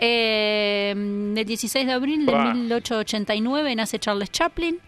[0.03, 2.53] Eh, el 16 de abril de Buah.
[2.55, 4.79] 1889 nace Charles Chaplin.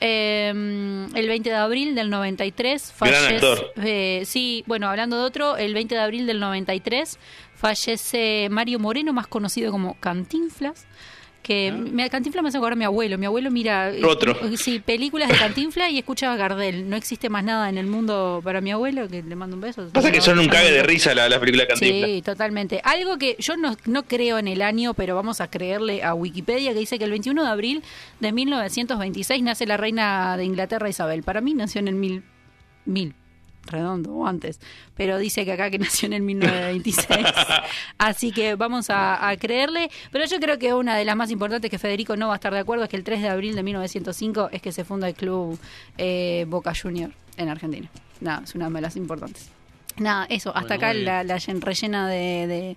[0.00, 0.48] Eh,
[1.14, 3.66] el 20 de abril del 93 Gran fallece.
[3.76, 7.18] eh, sí, bueno, hablando de otro, el 20 de abril del 93
[7.54, 10.86] fallece Mario Moreno, más conocido como Cantinflas.
[11.42, 13.16] Que me, Cantinflas me hace acordar a mi abuelo.
[13.16, 14.32] Mi abuelo mira eh, Otro.
[14.46, 16.88] eh, sí, películas de Cantinflas y escucha a Gardel.
[16.88, 19.88] No existe más nada en el mundo para mi abuelo, que le mando un beso.
[19.92, 22.10] Pasa que son un cague de risa la, la película de Cantinflas.
[22.10, 22.80] Sí, totalmente.
[22.84, 26.72] Algo que yo no, no creo en el año, pero vamos a creerle a Wikipedia,
[26.74, 27.82] que dice que el 21 de abril
[28.20, 31.22] de 1926 nace la reina de Inglaterra Isabel.
[31.22, 32.22] Para mí nació en el mil,
[32.84, 33.14] mil
[33.66, 34.58] redondo o antes,
[34.96, 37.26] pero dice que acá que nació en el 1926.
[37.98, 39.90] Así que vamos a, a creerle.
[40.10, 42.52] Pero yo creo que una de las más importantes que Federico no va a estar
[42.52, 45.14] de acuerdo es que el 3 de abril de 1905 es que se funda el
[45.14, 45.58] club
[45.98, 47.88] eh, Boca Junior en Argentina.
[48.20, 49.48] Nada, es una de las importantes.
[49.96, 52.76] Nada, eso, hasta Bueno, acá la, la llen- rellena de, de,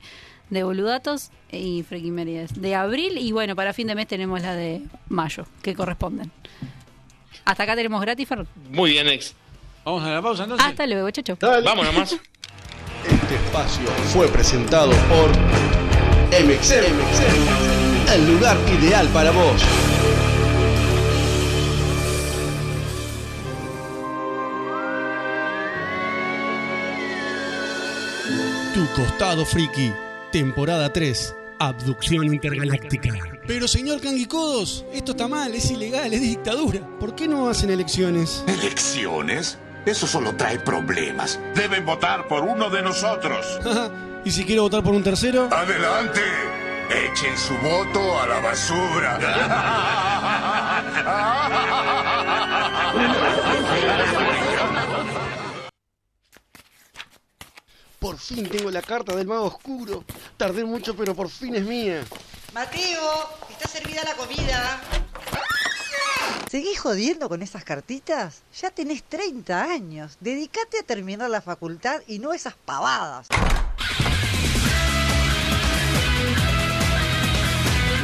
[0.50, 4.82] de boludatos y frequimerides de abril y bueno, para fin de mes tenemos la de
[5.10, 6.32] mayo, que corresponden.
[7.46, 8.46] Hasta acá tenemos gratis, Fer.
[8.70, 9.36] Muy bien, ex.
[9.86, 10.66] Vamos a la pausa entonces.
[10.66, 11.38] Hasta luego, chacho.
[11.42, 12.14] Vamos nomás.
[12.14, 15.30] Este espacio fue presentado por
[16.32, 19.62] MXM, el lugar ideal para vos.
[28.74, 29.92] Tu costado friki,
[30.32, 33.12] temporada 3, abducción intergaláctica.
[33.46, 36.80] Pero señor Canguicodos, esto está mal, es ilegal, es dictadura.
[37.00, 38.44] ¿Por qué no hacen elecciones?
[38.48, 39.60] ¿Elecciones?
[39.86, 41.40] Eso solo trae problemas.
[41.56, 43.60] Deben votar por uno de nosotros.
[44.26, 45.50] ¿Y si quiero votar por un tercero?
[45.52, 46.22] ¡Adelante!
[46.90, 49.20] Echen su voto a la basura.
[58.00, 60.04] Por fin tengo la carta del mago oscuro.
[60.36, 62.04] Tardé mucho, pero por fin es mía.
[62.54, 64.82] Mateo, está servida la comida.
[66.50, 68.44] ¿Seguís jodiendo con esas cartitas?
[68.62, 70.18] Ya tenés 30 años.
[70.20, 73.28] Dedicate a terminar la facultad y no esas pavadas.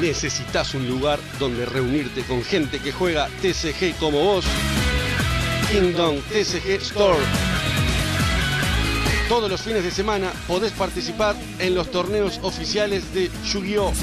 [0.01, 4.45] Necesitas un lugar donde reunirte con gente que juega TCG como vos.
[5.71, 7.59] Kingdom TCG Store.
[9.30, 13.93] Todos los fines de semana podés participar en los torneos oficiales de Yu-Gi-Oh!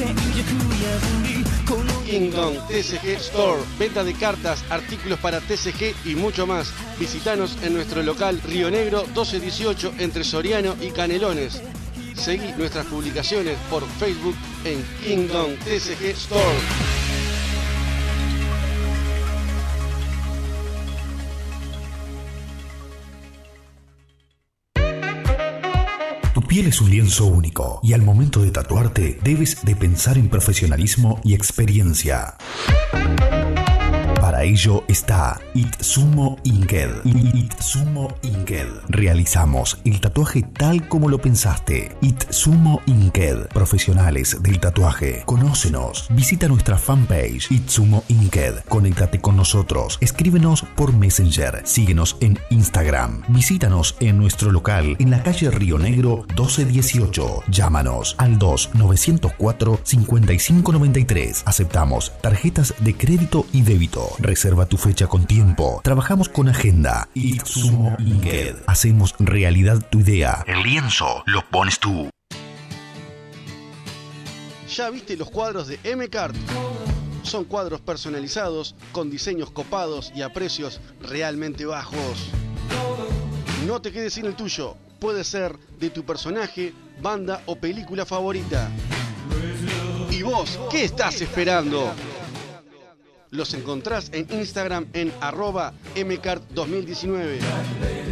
[2.06, 3.60] Kingdom TCG Store.
[3.76, 6.72] Venta de cartas, artículos para TCG y mucho más.
[7.00, 11.60] Visítanos en nuestro local Río Negro 1218 entre Soriano y Canelones.
[12.14, 16.95] Seguí nuestras publicaciones por Facebook en Kingdom TCG Store.
[26.56, 31.20] Piel es un lienzo único y al momento de tatuarte debes de pensar en profesionalismo
[31.22, 32.38] y experiencia.
[34.36, 37.06] Para ello está Itsumo Inked.
[37.32, 38.68] Itsumo Inked.
[38.90, 41.96] Realizamos el tatuaje tal como lo pensaste.
[42.02, 43.48] Itsumo Inked.
[43.54, 45.22] Profesionales del tatuaje.
[45.24, 46.08] Conócenos.
[46.10, 48.64] Visita nuestra fanpage Itsumo Inked.
[48.68, 49.96] Conéctate con nosotros.
[50.02, 51.62] Escríbenos por Messenger.
[51.64, 53.22] Síguenos en Instagram.
[53.28, 57.44] Visítanos en nuestro local en la calle Río Negro 1218.
[57.48, 61.42] Llámanos al 2-904 5593.
[61.46, 64.10] Aceptamos tarjetas de crédito y débito.
[64.26, 65.80] Reserva tu fecha con tiempo.
[65.84, 67.08] Trabajamos con agenda.
[67.14, 68.56] Itsumo Inked.
[68.66, 70.42] Hacemos realidad tu idea.
[70.48, 72.10] El lienzo lo pones tú.
[74.68, 76.34] ¿Ya viste los cuadros de M-Card?
[77.22, 82.32] Son cuadros personalizados con diseños copados y a precios realmente bajos.
[83.64, 84.76] No te quedes sin el tuyo.
[84.98, 88.70] Puede ser de tu personaje, banda o película favorita.
[90.10, 91.92] ¿Y vos qué estás esperando?
[93.36, 97.38] Los encontrás en Instagram en arroba mcart2019.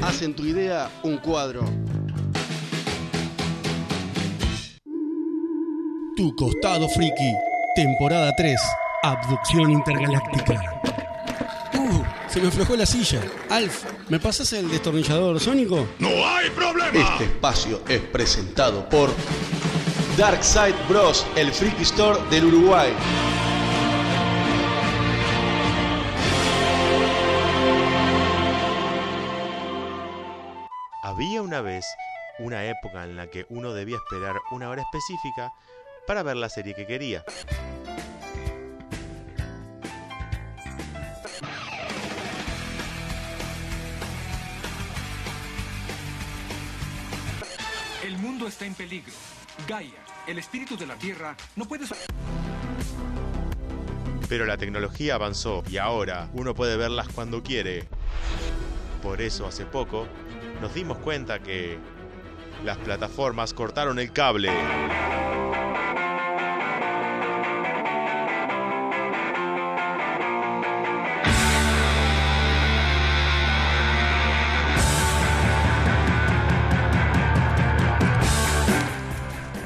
[0.02, 1.64] Hacen tu idea un cuadro.
[6.14, 7.32] Tu costado friki,
[7.74, 8.60] temporada 3,
[9.02, 10.60] abducción intergaláctica.
[11.72, 13.22] Uh, se me aflojó la silla.
[13.48, 15.88] Alf, ¿me pasas el destornillador sónico?
[16.00, 16.98] ¡No hay problema!
[16.98, 19.08] Este espacio es presentado por
[20.18, 22.92] Darkside Bros, el Friki Store del Uruguay.
[31.24, 31.86] Había una vez
[32.38, 35.54] una época en la que uno debía esperar una hora específica
[36.06, 37.24] para ver la serie que quería.
[48.02, 49.14] El mundo está en peligro.
[49.66, 51.86] Gaia, el espíritu de la Tierra, no puede...
[54.28, 57.88] Pero la tecnología avanzó y ahora uno puede verlas cuando quiere.
[59.02, 60.06] Por eso hace poco
[60.60, 61.78] nos dimos cuenta que
[62.64, 64.50] las plataformas cortaron el cable.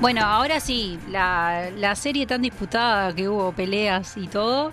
[0.01, 4.73] Bueno, ahora sí, la, la serie tan disputada que hubo peleas y todo.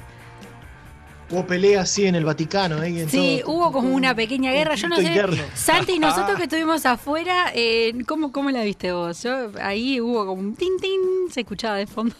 [1.29, 3.01] Hubo peleas así en el Vaticano, ¿eh?
[3.01, 3.53] en Sí, todo.
[3.55, 4.75] hubo como una pequeña guerra.
[4.75, 5.41] Yo no sé, interno.
[5.55, 9.23] Santi, nosotros que estuvimos afuera, eh, ¿cómo, ¿cómo la viste vos?
[9.23, 10.99] Yo, ahí hubo como un tin tin,
[11.31, 12.13] se escuchaba de fondo.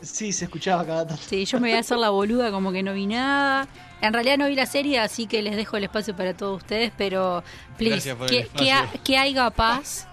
[0.00, 1.22] Sí, se escuchaba cada tanto.
[1.28, 3.68] Sí, yo me voy a hacer la boluda como que no vi nada.
[4.00, 6.90] En realidad no vi la serie, así que les dejo el espacio para todos ustedes,
[6.96, 7.44] pero
[7.76, 8.64] please, Gracias por el que, espacio.
[8.64, 10.08] que, ha- que haya paz,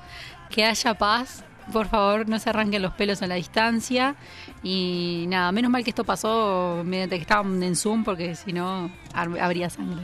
[0.50, 1.46] que haya paz.
[1.72, 4.16] Por favor, no se arranquen los pelos a la distancia.
[4.70, 8.92] Y nada, menos mal que esto pasó mediante que estaban en Zoom, porque si no,
[9.14, 10.02] habría sangre.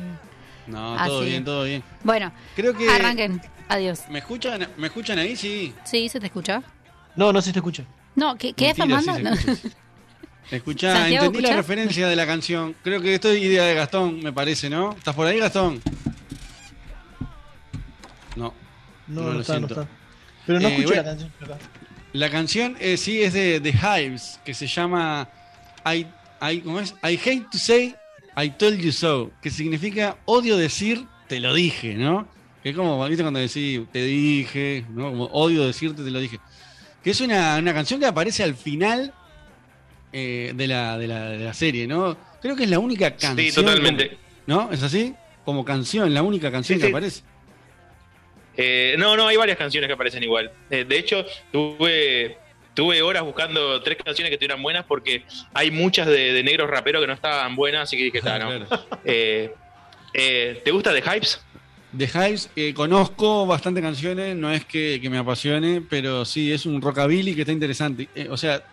[0.68, 1.30] No, todo sí.
[1.30, 1.84] bien, todo bien.
[2.02, 3.41] Bueno, Creo que- arranquen.
[3.68, 4.03] Adiós.
[4.10, 5.35] ¿Me escuchan, ¿Me escuchan ahí?
[5.35, 5.73] Sí.
[5.84, 6.64] Sí, ¿se te escucha?
[7.18, 7.84] No, no se te escucha.
[8.15, 9.34] No, ¿qué, qué Mentira, sí se No.
[9.34, 9.69] escucha.
[10.52, 12.76] Escuchá, entendí la referencia de la canción.
[12.84, 14.91] Creo que esto es idea de Gastón, me parece, ¿no?
[14.91, 15.81] ¿Estás por ahí, Gastón?
[18.35, 18.53] No.
[19.07, 19.81] No, No no, lo está, no siento.
[19.81, 19.94] está.
[20.45, 21.02] Pero no Eh, escuché bueno.
[21.03, 21.31] la canción.
[21.41, 21.57] acá.
[22.14, 25.27] La canción eh, sí es de The Hives, que se llama
[25.85, 26.06] I,
[26.41, 26.94] I, ¿cómo es?
[27.03, 27.95] I hate to say
[28.38, 32.27] I told you so, que significa odio decir te lo dije, ¿no?
[32.61, 35.10] Que es como, ¿viste cuando decís te dije, ¿no?
[35.10, 36.40] Como odio decirte te lo dije.
[37.03, 39.14] Que es una, una canción que aparece al final
[40.14, 42.15] eh, de, la, de, la, de la serie, ¿no?
[42.41, 43.38] Creo que es la única canción.
[43.38, 44.18] Sí, totalmente.
[44.45, 44.72] ¿No?
[44.72, 45.14] ¿Es así?
[45.44, 46.91] Como canción, la única canción Sí, que sí.
[46.94, 47.22] aparece.
[48.58, 50.52] Eh, no, no, hay varias canciones que aparecen igual.
[50.70, 52.38] Eh, de hecho, tuve,
[52.74, 55.24] tuve horas buscando tres canciones que estuvieran buenas porque
[55.54, 58.50] hay muchas de, de negros raperos que no estaban buenas, así que dije, "Ta, no.
[59.06, 59.54] Eh,
[60.14, 61.42] eh, ¿Te gusta The Hypes?
[61.98, 66.66] The Hives, eh, conozco bastante canciones, no es que, que me apasione, pero sí, es
[66.66, 68.10] un rockabilly que está interesante.
[68.16, 68.64] Eh, o sea,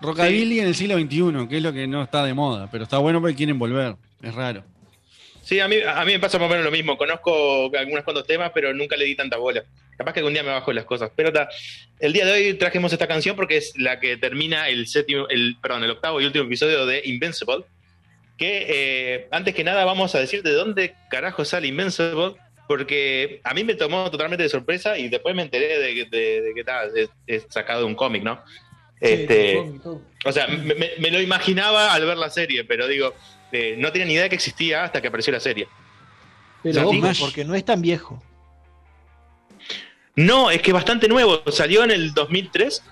[0.00, 2.98] rockabilly en el siglo XXI, que es lo que no está de moda, pero está
[2.98, 4.62] bueno porque quieren volver, es raro.
[5.52, 6.96] Sí, a mí, a mí me pasa más o menos lo mismo.
[6.96, 9.62] Conozco algunos cuantos temas, pero nunca le di tanta bola.
[9.98, 11.10] Capaz que algún día me bajo las cosas.
[11.14, 11.46] Pero ta,
[12.00, 15.56] el día de hoy trajimos esta canción porque es la que termina el séptimo, el,
[15.60, 17.64] perdón, el octavo y último episodio de Invincible.
[18.38, 22.32] Que eh, antes que nada vamos a decir de dónde carajo sale Invincible.
[22.66, 26.40] Porque a mí me tomó totalmente de sorpresa y después me enteré de, que- de,
[26.40, 28.42] de que está es, es sacado de un cómic, ¿no?
[29.00, 29.60] Este,
[30.24, 33.14] o sea, me- me lo imaginaba al ver la serie, pero digo,
[33.52, 35.68] eh, no tenía ni idea que existía hasta que apareció la serie.
[36.62, 38.22] Pero porque no es tan viejo.
[40.14, 41.42] No, es que es bastante nuevo.
[41.50, 42.82] Salió en el 2003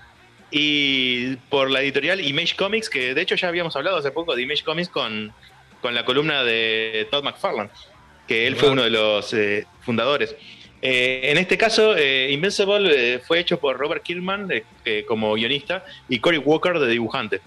[0.49, 4.41] y por la editorial Image Comics, que de hecho ya habíamos hablado hace poco de
[4.41, 5.33] Image Comics con,
[5.81, 7.69] con la columna de Todd McFarlane,
[8.27, 10.35] que él fue uno de los eh, fundadores.
[10.81, 15.33] Eh, en este caso, eh, Invincible eh, fue hecho por Robert Kirkman eh, eh, como
[15.35, 17.41] guionista y Cory Walker de dibujante.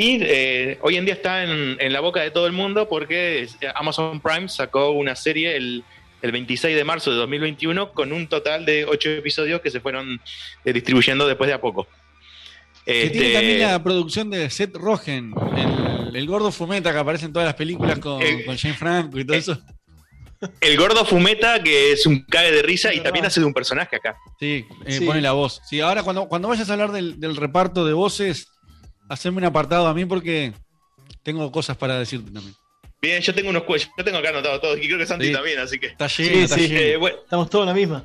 [0.00, 3.42] Y eh, hoy en día está en, en la boca de todo el mundo porque
[3.42, 5.84] eh, Amazon Prime sacó una serie el,
[6.22, 10.18] el 26 de marzo de 2021 con un total de 8 episodios que se fueron
[10.64, 11.86] eh, distribuyendo después de a poco.
[12.86, 15.34] Que Este, tiene también la producción de Seth Rogen,
[16.08, 19.18] el, el gordo fumeta que aparece en todas las películas con, Eh, con Jane Franco
[19.20, 19.58] y todo eso.
[20.62, 23.96] El gordo Fumeta, que es un cague de risa y también hace de un personaje
[23.96, 24.16] acá.
[24.38, 25.04] Sí, eh, Sí.
[25.04, 25.60] pone la voz.
[25.68, 28.48] Sí, ahora cuando, cuando vayas a hablar del, del reparto de voces,
[29.10, 30.52] haceme un apartado a mí porque
[31.22, 32.54] tengo cosas para decirte también.
[33.02, 35.32] Bien, yo tengo unos cuellos, yo tengo acá anotado todo, y creo que Santi Sí.
[35.32, 35.86] también, así que.
[35.88, 36.80] Está lleno, está lleno.
[36.80, 38.04] Eh, bueno, Estamos todos en la misma.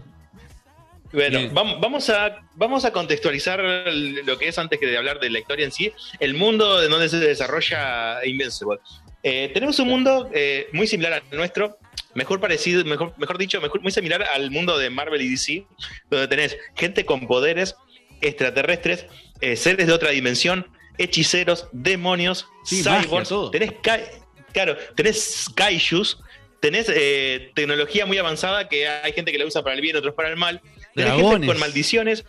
[1.12, 1.54] Bueno, Bien.
[1.54, 5.40] vam- vamos a, vamos a contextualizar lo que es antes que de hablar de la
[5.40, 8.80] historia en sí, el mundo en donde se desarrolla Invincible.
[9.24, 11.78] Eh, tenemos un mundo eh, muy similar al nuestro,
[12.16, 15.66] mejor parecido, mejor, mejor dicho, mejor, muy similar al mundo de Marvel y DC,
[16.10, 17.76] donde tenés gente con poderes
[18.22, 19.06] extraterrestres,
[19.42, 20.68] eh, seres de otra dimensión,
[20.98, 24.06] hechiceros, demonios, Sí, cyborgs, tenés kai-
[24.54, 26.20] claro, tenés kaijus,
[26.60, 30.14] tenés eh, tecnología muy avanzada que hay gente que la usa para el bien, otros
[30.16, 30.62] para el mal.
[30.96, 32.26] Tenés gente con maldiciones.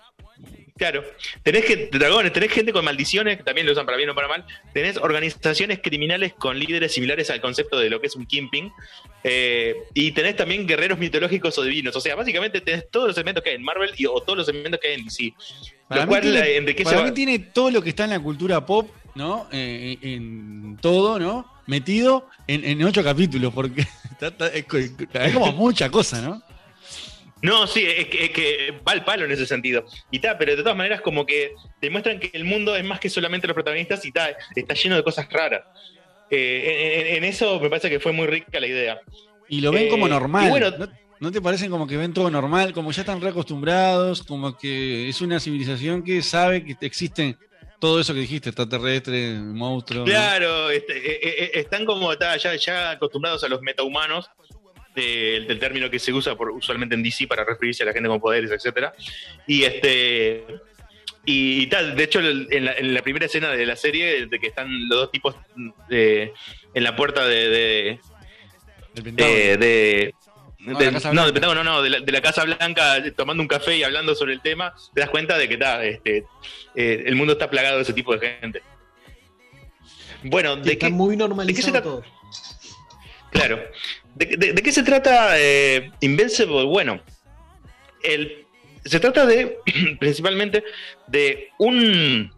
[0.76, 1.02] Claro,
[1.42, 4.28] tenés que, dragones, tenés gente con maldiciones, que también lo usan para bien o para
[4.28, 4.44] mal.
[4.74, 8.70] Tenés organizaciones criminales con líderes similares al concepto de lo que es un Kingpin.
[9.24, 11.96] Eh, y tenés también guerreros mitológicos o divinos.
[11.96, 14.48] O sea, básicamente tenés todos los elementos que hay en Marvel y, o todos los
[14.48, 15.32] elementos que hay en DC.
[15.88, 16.90] Para lo cual tiene- enriquece.
[16.90, 19.48] para mí tiene todo lo que está en la cultura pop, ¿no?
[19.52, 21.50] Eh, en todo, ¿no?
[21.66, 23.80] Metido en, en ocho capítulos, porque
[24.54, 26.42] es como mucha cosa, ¿no?
[27.47, 29.85] No, sí, es que, es que va al palo en ese sentido.
[30.10, 33.09] Y ta, pero de todas maneras, como que demuestran que el mundo es más que
[33.09, 35.62] solamente los protagonistas y ta, está lleno de cosas raras.
[36.28, 39.01] Eh, en, eso me parece que fue muy rica la idea.
[39.48, 40.51] Y lo ven como Eh, normal.
[40.51, 40.89] bueno, ¿No,
[41.20, 42.73] no te parecen como que ven todo normal?
[42.73, 47.39] Como ya están reacostumbrados, como que es una civilización que sabe que existen
[47.78, 50.06] todo eso que dijiste, extraterrestre, monstruos.
[50.06, 50.12] ¿no?
[50.12, 54.31] Claro, este, eh, están como ta, ya, ya acostumbrados a los metahumanos,
[55.02, 58.09] del, del término que se usa por, usualmente en DC para referirse a la gente
[58.09, 58.93] con poderes, etcétera.
[59.47, 60.44] Y este
[61.24, 64.39] y, y tal, de hecho en la, en la primera escena de la serie, de
[64.39, 65.35] que están los dos tipos
[65.90, 66.32] eh,
[66.74, 67.89] en la puerta de, de,
[69.18, 70.14] eh, de-
[70.60, 73.48] No, de- de la no, Pentágono, no, de la, de la Casa Blanca, tomando un
[73.48, 76.24] café y hablando sobre el tema, te das cuenta de que ta, este,
[76.74, 78.62] eh, el mundo está plagado de ese tipo de gente.
[80.23, 81.85] Bueno, ¿de Está qué, muy ¿de qué se normalizado trata?
[81.85, 82.05] todo.
[83.31, 83.62] Claro.
[84.16, 86.64] ¿De, qué se trata eh, Invincible?
[86.64, 87.01] Bueno,
[88.02, 88.47] el,
[88.84, 89.59] se trata de,
[90.01, 90.64] principalmente,
[91.06, 92.32] de un,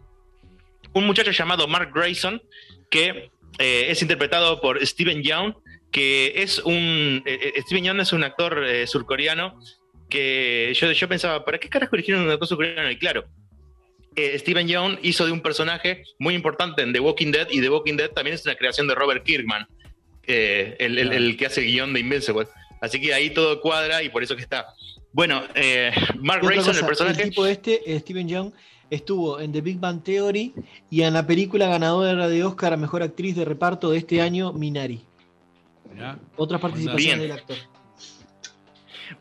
[0.93, 2.41] un muchacho llamado Mark Grayson,
[2.89, 5.55] que eh, es interpretado por Steven Yeun,
[5.91, 7.23] que es un...
[7.25, 9.59] eh, eh, Steven Yeun es un actor eh, surcoreano
[10.09, 12.91] que yo, yo pensaba, ¿para qué carajo eligieron un actor surcoreano?
[12.91, 13.25] Y claro,
[14.17, 17.95] Steven Yeun hizo de un personaje muy importante en The Walking Dead, y The Walking
[17.95, 19.67] Dead también es una creación de Robert Kirkman,
[20.29, 22.47] eh, el, el- el que hace el guion de Invincible.
[22.81, 24.67] Así que ahí todo cuadra y por eso que está.
[25.11, 25.91] Bueno, eh,
[26.21, 27.23] Mark Grayson, el personaje.
[27.23, 28.51] tipo este, eh, Steven Young,
[28.89, 30.53] estuvo en The Big Bang Theory
[30.89, 34.53] y en la película ganadora de Oscar a Mejor Actriz de Reparto de este año,
[34.53, 35.01] Minari.
[36.37, 37.19] Otra participación Bien.
[37.19, 37.57] del actor.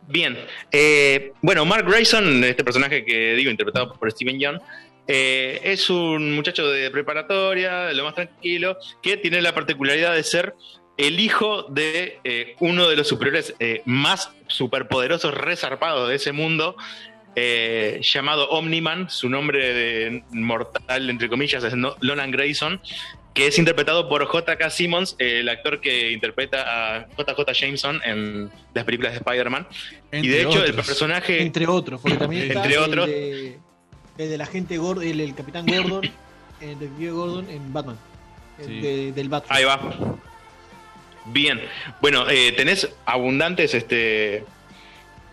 [0.06, 0.36] Bien.
[0.70, 4.60] Eh, bueno, Mark Grayson, este personaje que digo, interpretado por Steven Yeun,
[5.06, 10.22] eh, es un muchacho de preparatoria, de lo más tranquilo, que tiene la particularidad de
[10.22, 10.54] ser
[10.98, 16.76] el hijo de eh, uno de los superiores eh, más superpoderosos, resarpados de ese mundo,
[17.36, 19.08] eh, llamado Omniman.
[19.08, 22.80] Su nombre de mortal, entre comillas, es No- Nolan Grayson,
[23.32, 24.70] que es interpretado por J.K.
[24.70, 27.52] Simmons, eh, el actor que interpreta a J.J.
[27.52, 29.68] Jameson en las películas de Spider-Man.
[30.12, 31.40] Y de hecho, el personaje.
[31.42, 33.06] Entre otros, porque también está Entre el otros.
[33.06, 33.58] de,
[34.18, 36.10] el de la gente Gordon, el, el Capitán Gordon,
[36.60, 37.98] el de Gordon en Batman.
[38.58, 38.80] el Sí.
[38.80, 39.56] de- del Batman.
[39.56, 39.80] Ahí va.
[41.32, 41.60] Bien.
[42.00, 44.44] Bueno, eh, tenés abundantes, este.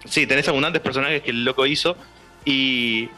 [0.05, 1.97] Sí, tenés abundantes personajes que el loco hizo.
[2.45, 3.09] Y.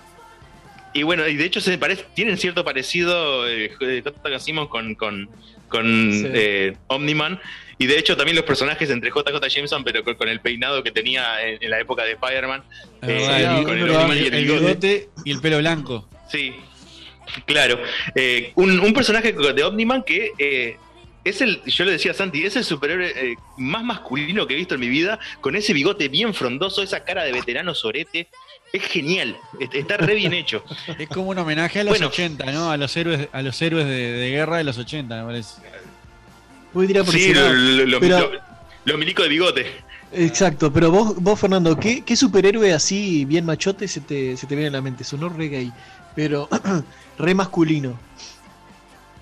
[0.93, 3.69] Y bueno, y de hecho se parece, tienen cierto parecido eh,
[4.03, 4.39] J.K.
[4.39, 5.29] Simmons con, con,
[5.67, 6.25] con Sí.
[6.33, 7.39] eh, Omniman.
[7.77, 9.47] Y de hecho también los personajes entre J.J.
[9.47, 12.63] Jameson, pero con, con el peinado que tenía en, en la época de Spider-Man.
[13.03, 13.27] Eh,
[13.59, 14.61] el- con el Omniman y el el bigote.
[14.65, 16.09] bigote y el pelo blanco.
[16.31, 16.55] Sí,
[17.45, 17.79] claro.
[18.15, 20.77] Eh, un, un personaje de Omniman que eh,
[21.27, 24.57] es el, yo le decía a Santi, es el superhéroe eh, más masculino que he
[24.57, 28.27] visto en mi vida, con ese bigote bien frondoso, esa cara de veterano sorete.
[28.73, 30.63] Es genial, est- está re bien hecho.
[30.99, 32.07] Es como un homenaje a los Bueno.
[32.07, 32.69] 80, ¿no?
[32.69, 35.61] A los héroes, a los héroes de, de guerra de los 80, me parece.
[36.73, 37.53] Por Sí, lo, lado.
[37.53, 38.39] lo- lo- Pero- lo-
[38.85, 39.65] lo milico de bigote.
[40.13, 44.55] Exacto, pero vos, vos Fernando, ¿qué, qué superhéroe así bien machote se te, se te
[44.55, 45.03] viene a la mente?
[45.03, 45.71] Sonó re gay,
[46.15, 46.47] pero
[47.19, 47.99] re masculino.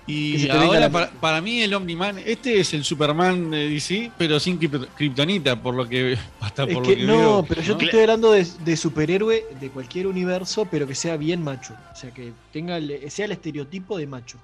[0.06, 4.60] Y ahora para, para mí el Omniman, este es el Superman de DC, pero sin
[4.60, 7.76] krip- kriptonita, por lo que hasta Es por que, lo que no, veo, pero yo
[7.76, 11.74] te estoy hablando de, de superhéroe de cualquier universo, pero que sea bien macho.
[11.92, 14.38] O sea, que tenga el- sea el estereotipo de macho.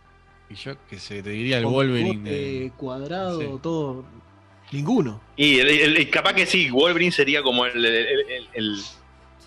[0.51, 2.28] Y yo que se te diría el Con Wolverine.
[2.30, 3.47] de- cuadrado, Sí.
[3.62, 4.05] todo.
[4.72, 5.20] Ninguno.
[5.36, 8.80] Y el- el- el- capaz que sí, Wolverine sería como el, el- el- el-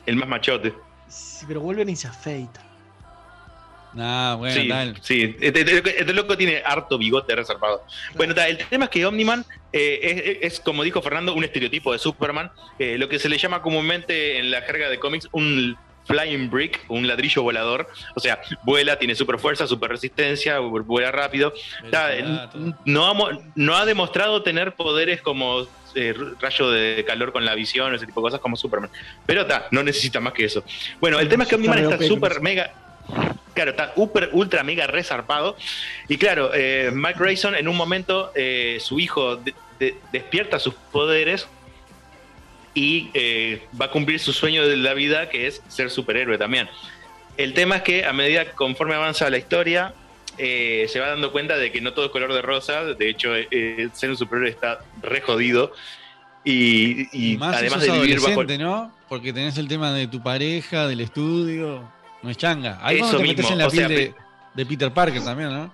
[0.06, 0.74] el más machote.
[1.10, 2.62] Sí, pero Wolverine se afeita.
[3.96, 4.98] Nah, bueno, sí, tal.
[5.02, 5.36] sí.
[5.40, 7.84] Este, este- este loco tiene harto bigote reservado.
[8.16, 11.94] Bueno, ta, el tema es que Omniman eh, es, es, como dijo Fernando, un estereotipo
[11.94, 15.78] de Superman, eh, lo que se le llama comúnmente en la jerga de cómics un
[16.08, 17.88] flying brick, un ladrillo volador.
[18.16, 21.52] O sea, vuela, tiene super fuerza, super resistencia, vuela rápido.
[22.86, 27.56] No, ha, mo- no ha demostrado tener poderes como eh, rayo de calor con la
[27.56, 28.92] visión, ese tipo de cosas como Superman.
[29.26, 30.64] Pero está, no necesita más que eso.
[31.00, 32.72] Bueno, el tema es que Omniman Está pero- mega
[33.54, 35.56] Claro, está super, ultra, mega resarpado.
[36.10, 40.74] Y claro, eh, Mike Grayson en un momento, eh, su hijo de- de- despierta sus
[40.74, 41.48] poderes
[42.74, 46.68] y eh, va a cumplir su sueño de la vida, que es ser superhéroe también.
[47.38, 49.94] El tema es que a medida conforme avanza la historia,
[50.38, 52.84] eh, se va dando cuenta de que no todo es color de rosa.
[52.84, 55.72] De hecho, eh, ser un superhéroe está re jodido.
[56.44, 58.44] Y, y Más además de vivir bajo...
[58.44, 58.92] ¿no?
[59.10, 61.90] Porque tenés el tema de tu pareja, del estudio.
[62.26, 62.80] No es changa.
[62.82, 64.14] Ahí Eso te metes en la o sea, piel de,
[64.56, 65.72] de Peter Parker también, ¿no?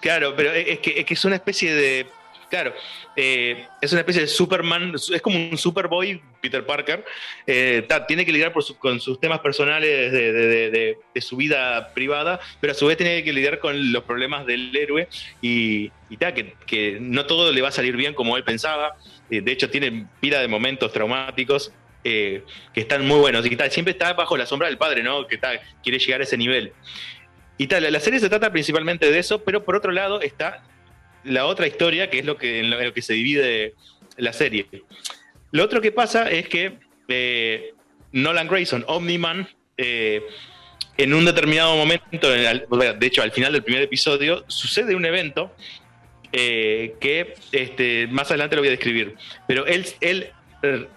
[0.00, 2.06] Claro, pero es que, es que es una especie de.
[2.50, 2.74] Claro,
[3.16, 7.02] eh, es una especie de Superman, es como un Superboy Peter Parker,
[7.46, 10.98] eh, ta, tiene que lidiar por su- con sus temas personales de, de- de- de-
[11.14, 14.76] de su vida privada, pero a su vez tiene que lidiar con los problemas del
[14.76, 15.08] héroe
[15.40, 18.96] y, y ta, que, que no todo le va a salir bien como él pensaba.
[19.30, 21.72] Eh, de hecho, tiene pila de momentos traumáticos
[22.04, 22.42] eh,
[22.74, 25.26] que están muy buenos y que ta, siempre está bajo la sombra del padre, ¿no?
[25.26, 25.52] Que ta,
[25.82, 26.72] quiere llegar a ese nivel.
[27.58, 30.64] Y tal, la serie se trata principalmente de eso, pero por otro lado está
[31.24, 33.74] la otra historia, que es lo que, lo, que se divide
[34.16, 34.66] la serie.
[35.50, 37.74] Lo otro que pasa es que eh,
[38.12, 40.22] Nolan Grayson, Omni-Man, eh,
[40.98, 45.54] en un determinado momento, de hecho al final del primer episodio, sucede un evento
[46.34, 49.16] eh, que este, más adelante lo voy a describir.
[49.46, 50.32] Pero él,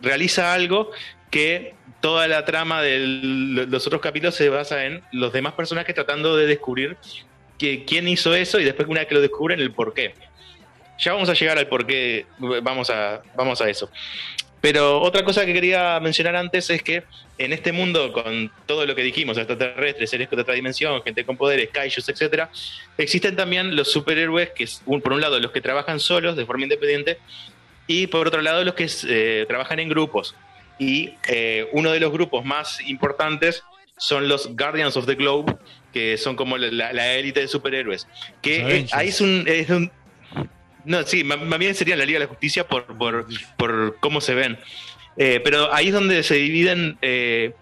[0.01, 0.91] realiza algo
[1.31, 6.37] que toda la trama de los otros capítulos se basa en los demás personajes tratando
[6.37, 6.97] de descubrir
[7.57, 10.13] que, quién hizo eso y después una vez que lo descubren el por qué.
[10.99, 12.25] Ya vamos a llegar al por qué,
[12.61, 13.89] vamos a, vamos a eso.
[14.61, 17.03] Pero otra cosa que quería mencionar antes es que
[17.37, 21.37] en este mundo, con todo lo que dijimos, extraterrestres, seres de otra dimensión, gente con
[21.37, 22.49] poderes, kaijus, etcétera,
[22.97, 24.67] existen también los superhéroes, que
[25.03, 27.19] por un lado, los que trabajan solos, de forma independiente,
[27.87, 30.35] y por otro lado, los que eh, trabajan en grupos.
[30.77, 33.63] Y eh, uno de los grupos más importantes
[33.97, 35.55] son los Guardians of the Globe,
[35.93, 38.07] que son como la, élite de superhéroes.
[38.41, 39.91] Que ahí es un, es un-
[40.83, 43.25] No, sí, más bien sería la Liga de la Justicia por, por,
[43.57, 44.57] por cómo se ven.
[45.17, 47.53] Eh, pero ahí es donde se dividen, eh,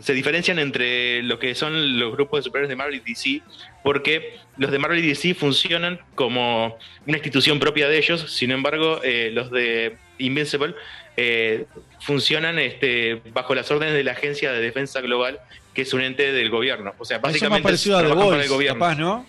[0.00, 3.42] se diferencian entre lo que son los grupos de superhéroes de Marvel y DC,
[3.88, 9.00] porque los de Marvel y DC funcionan como una institución propia de ellos, sin embargo,
[9.02, 10.74] eh, los de Invincible
[11.16, 11.64] eh,
[11.98, 15.40] funcionan este, bajo las órdenes de la Agencia de Defensa Global,
[15.72, 16.92] que es un ente del gobierno.
[16.98, 18.78] O sea, Eso es más básicamente parecido a The para Voice, el gobierno.
[18.78, 19.24] capaz, ¿no?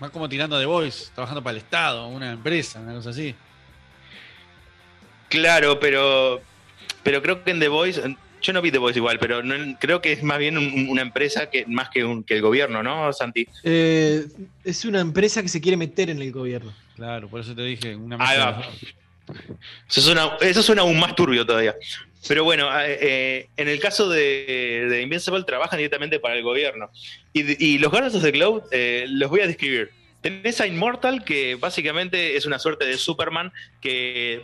[0.00, 3.34] Más como tirando The Voice, trabajando para el Estado, una empresa, una cosa así.
[5.30, 6.42] Claro, pero,
[7.02, 8.02] pero creo que en The Voice,
[8.44, 11.02] yo no vi The Voice igual, pero no- creo que es más bien un- una
[11.02, 13.48] empresa que más que, un, que el gobierno, ¿no, Santi?
[13.64, 14.24] Eh,
[14.64, 16.72] es una empresa que se quiere meter en el gobierno.
[16.94, 18.62] Claro, por eso te dije una Ahí va.
[19.88, 21.74] Eso suena, eso suena aún más turbio todavía.
[22.28, 26.90] Pero bueno, eh, eh, en el caso de, de Invincible trabajan directamente para el gobierno.
[27.32, 29.90] Y, y los Guardians of the Globe eh, los voy a describir.
[30.20, 34.40] Tenés a Immortal, que básicamente es una suerte de Superman que,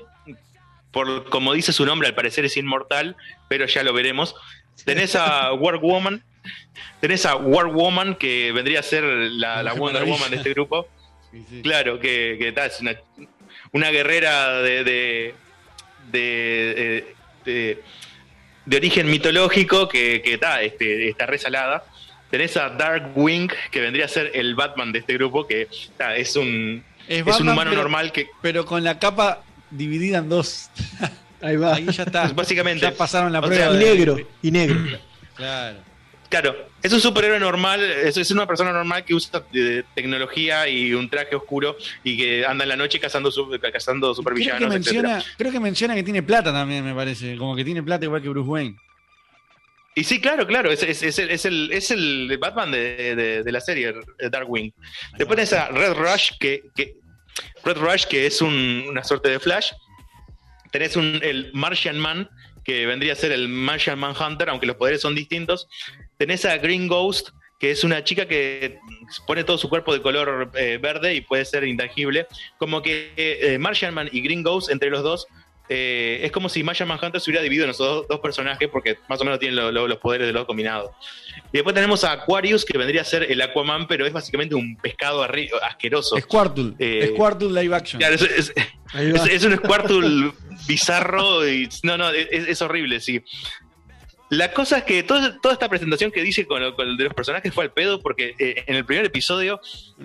[0.93, 3.17] por como dice su nombre, al parecer es inmortal,
[3.49, 4.35] pero ya lo veremos.
[4.85, 6.23] Tenés a War Woman,
[7.01, 10.15] tenés a War Woman, que vendría a ser la, Wonder Maravilla.
[10.17, 10.89] Woman de este grupo.
[11.63, 12.97] Claro, que, que ta, es una,
[13.73, 15.35] una guerrera de, de,
[16.11, 17.15] de,
[17.45, 17.83] de-
[18.67, 21.85] de origen mitológico que, que ta, este, está resalada.
[22.31, 26.37] Tenés a Darkwing, que vendría a ser el Batman de este grupo, que ta, es
[26.37, 28.29] un, es un Batman, humano pero- normal que...
[28.43, 30.71] Pero con la capa dividida en dos.
[31.43, 31.75] Ahí va.
[31.77, 32.29] Ahí ya está.
[32.29, 32.83] Básicamente.
[32.83, 33.65] Ya pasaron la O prueba.
[33.65, 34.77] sea, de- Y negro, y negro.
[35.35, 35.79] Claro.
[36.29, 40.95] Claro, es un superhéroe normal, es, es una persona normal que usa eh, tecnología y
[40.95, 44.69] un traje oscuro y que anda en la noche cazando, su- cazando Creo que, supervillanos,
[44.69, 45.35] menciona, etcétera.
[45.39, 47.37] creo que menciona que tiene plata también, me parece.
[47.37, 48.77] Como que tiene plata igual que Bruce Wayne.
[49.97, 53.43] Y sí, claro, claro, es, es- es el, es, el, es el Batman de, de-
[53.43, 53.93] de la serie
[54.31, 54.73] Darkwing.
[55.19, 56.95] Después tenés a Red Rush, que, que-
[57.65, 59.73] Red Rush, que es un- una suerte de Flash.
[60.73, 62.29] Tenés un, el Martian Man,
[62.65, 65.69] que vendría a ser el Martian Manhunter, aunque los poderes son distintos.
[66.19, 68.79] Tenés a Green Ghost, que es una chica que
[69.27, 72.27] pone todo su cuerpo de color eh, verde y puede ser intangible.
[72.59, 75.27] Como que eh, Martian Man y Green Ghost, entre los dos,
[75.73, 78.99] eh, es como si Martian Manhunter se hubiera dividido en esos dos, dos personajes, porque
[79.09, 80.91] más o menos tienen lo- lo- los poderes de los combinados.
[81.53, 84.77] Y después tenemos a Aquarius, que vendría a ser el Aquaman, pero es básicamente un
[84.77, 85.23] pescado
[85.63, 86.17] asqueroso.
[86.19, 86.73] Squirtle.
[86.79, 88.01] Eh, Squirtle live action.
[88.01, 88.53] Claro, es, es-
[88.93, 89.19] Ahí va.
[89.25, 90.33] es- es un Squirtle
[90.67, 93.23] bizarro y no, no, es, horrible, sí.
[94.29, 97.15] La cosa es que toda, toda esta presentación que dice con, con el de los
[97.15, 99.61] personajes fue al pedo porque eh, en el primer episodio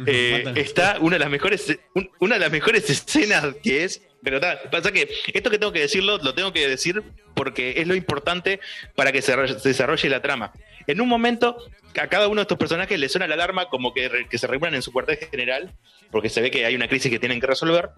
[0.07, 4.41] eh, está una de las mejores un- una de las mejores escenas que es pero
[4.41, 7.01] ta, pasa que esto que tengo que decirlo lo tengo que decir
[7.33, 8.59] porque es lo importante
[8.95, 10.51] para que se, se desarrolle la trama.
[10.87, 11.57] En un momento
[11.99, 14.47] a cada uno de estos personajes le suena la alarma como que, re- que se
[14.47, 15.71] reúnan en su cuartel general
[16.11, 17.89] porque se ve que hay una crisis que tienen que resolver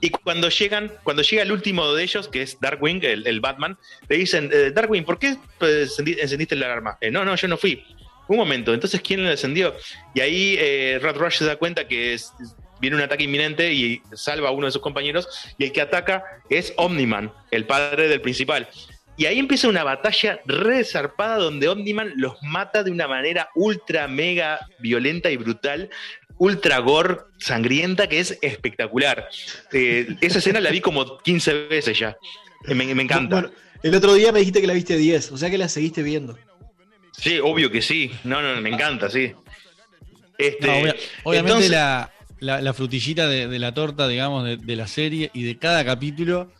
[0.00, 3.76] y cuando llegan, cuando llega el último de ellos, que es Darkwing, el, el Batman,
[4.08, 6.96] le dicen, eh, Darkwing, ¿por qué pues, encendi- encendiste la alarma?
[7.00, 7.84] "Eh, no, no, yo no fui.
[8.26, 9.74] Un momento, entonces ¿quién la encendió?
[10.14, 12.32] Y ahí eh, Red Rush se da cuenta que es-
[12.80, 15.28] viene un ataque inminente y salva a uno de sus compañeros,
[15.58, 18.68] y el que ataca es Omniman, el padre del principal.
[19.16, 24.08] Y ahí empieza una batalla re zarpada donde Omniman los mata de una manera ultra
[24.08, 25.88] mega violenta y brutal,
[26.36, 29.28] ultra gore, sangrienta, que es espectacular.
[29.72, 32.16] Eh, esa escena la vi como 15 veces ya.
[32.66, 33.40] Me, me encanta.
[33.40, 36.02] Bueno, El otro día me dijiste que la viste 10, o sea que la seguiste
[36.02, 36.36] viendo.
[37.16, 38.10] Sí, obvio que sí.
[38.24, 39.32] No, no, me encanta, sí.
[40.36, 44.56] Este, No, obvia- obviamente entonces- la, la- la frutillita de, de la torta, digamos, de,
[44.56, 46.52] de la serie y de cada capítulo,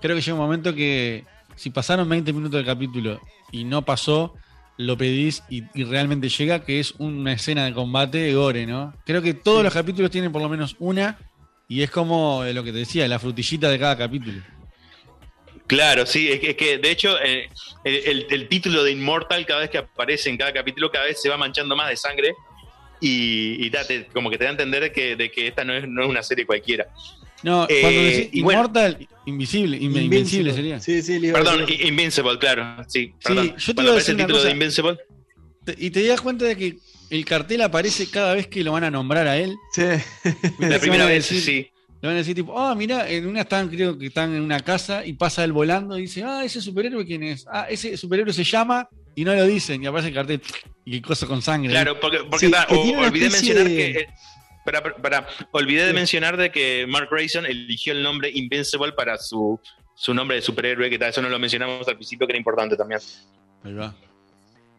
[0.00, 1.24] creo que llega un momento que
[1.56, 3.20] si pasaron 20 minutos del capítulo
[3.52, 4.34] y no pasó,
[4.76, 8.92] lo pedís y, y realmente llega, que es una escena de combate gore, ¿no?
[9.06, 11.18] Creo que todos los capítulos tienen por lo menos una
[11.68, 14.42] y es como eh, lo que te decía, la frutillita de cada capítulo.
[15.66, 17.48] Claro, sí, es que, es que, de hecho eh,
[17.84, 21.20] el, el- el título de Immortal cada vez que aparece en cada capítulo cada vez
[21.22, 22.34] se va manchando más de sangre
[23.06, 25.74] y, y da- te- como que te da a entender que, de que esta no
[25.74, 26.86] es, no es una serie cualquiera.
[27.42, 28.60] No, Eh, cuando decís y bueno.
[28.60, 30.80] Immortal, invisible, inve- invencible sería.
[30.80, 31.80] Sí, sí, le iba a Perdón, decir.
[31.82, 33.12] I- Invincible, claro, sí.
[33.22, 33.54] Perdón.
[33.56, 34.46] yo te iba a aparece decir el título cosa.
[34.48, 34.96] de Invincible,
[35.78, 36.78] Y te das cuenta de que
[37.10, 39.54] el cartel aparece cada vez que lo van a nombrar a él.
[39.74, 39.82] Sí.
[40.58, 41.68] la primera vez, sí.
[42.00, 44.60] Le van a decir tipo, ah, mira, en una están, creo que están en una
[44.60, 47.46] casa y pasa él volando y dice, ah, ese superhéroe quién es.
[47.50, 50.42] Ah, ese superhéroe se llama y no lo dicen y aparece el cartel
[50.84, 51.70] y el coso con sangre.
[51.70, 53.90] Claro, porque, porque Sí, ta, que o- tiene una olvidé mencionar de- que.
[54.00, 54.06] eh,
[54.64, 59.60] para, para- olvidé de mencionar de que Mark Grayson eligió el nombre Invincible para su,
[59.94, 62.76] su nombre de superhéroe, que tal, eso no lo mencionamos al principio, que era importante
[62.76, 63.00] también.
[63.62, 63.94] Ahí va.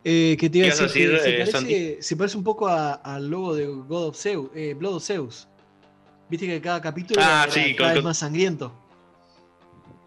[0.04, 1.96] Eh, que te iba a ¿Qué ibas a decir, que decir, se, eh, parece, Santi?
[2.00, 5.48] se parece un poco a- al logo de God of Zeus, eh, Blood of Zeus.
[6.30, 8.82] Viste que cada capítulo Ah, era sí, cada con- vez con- más sangriento.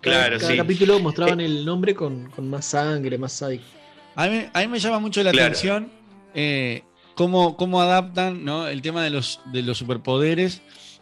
[0.00, 0.56] Cada, Claro, cada sí.
[0.56, 3.64] capítulo mostraban el nombre con, con más sangre, más sádico.
[4.18, 5.46] A mí, a mí me llama mucho la Claro.
[5.46, 5.88] atención
[6.34, 6.82] eh,
[7.14, 8.66] cómo, cómo adaptan ¿no?
[8.66, 10.60] el tema de los, de los superpoderes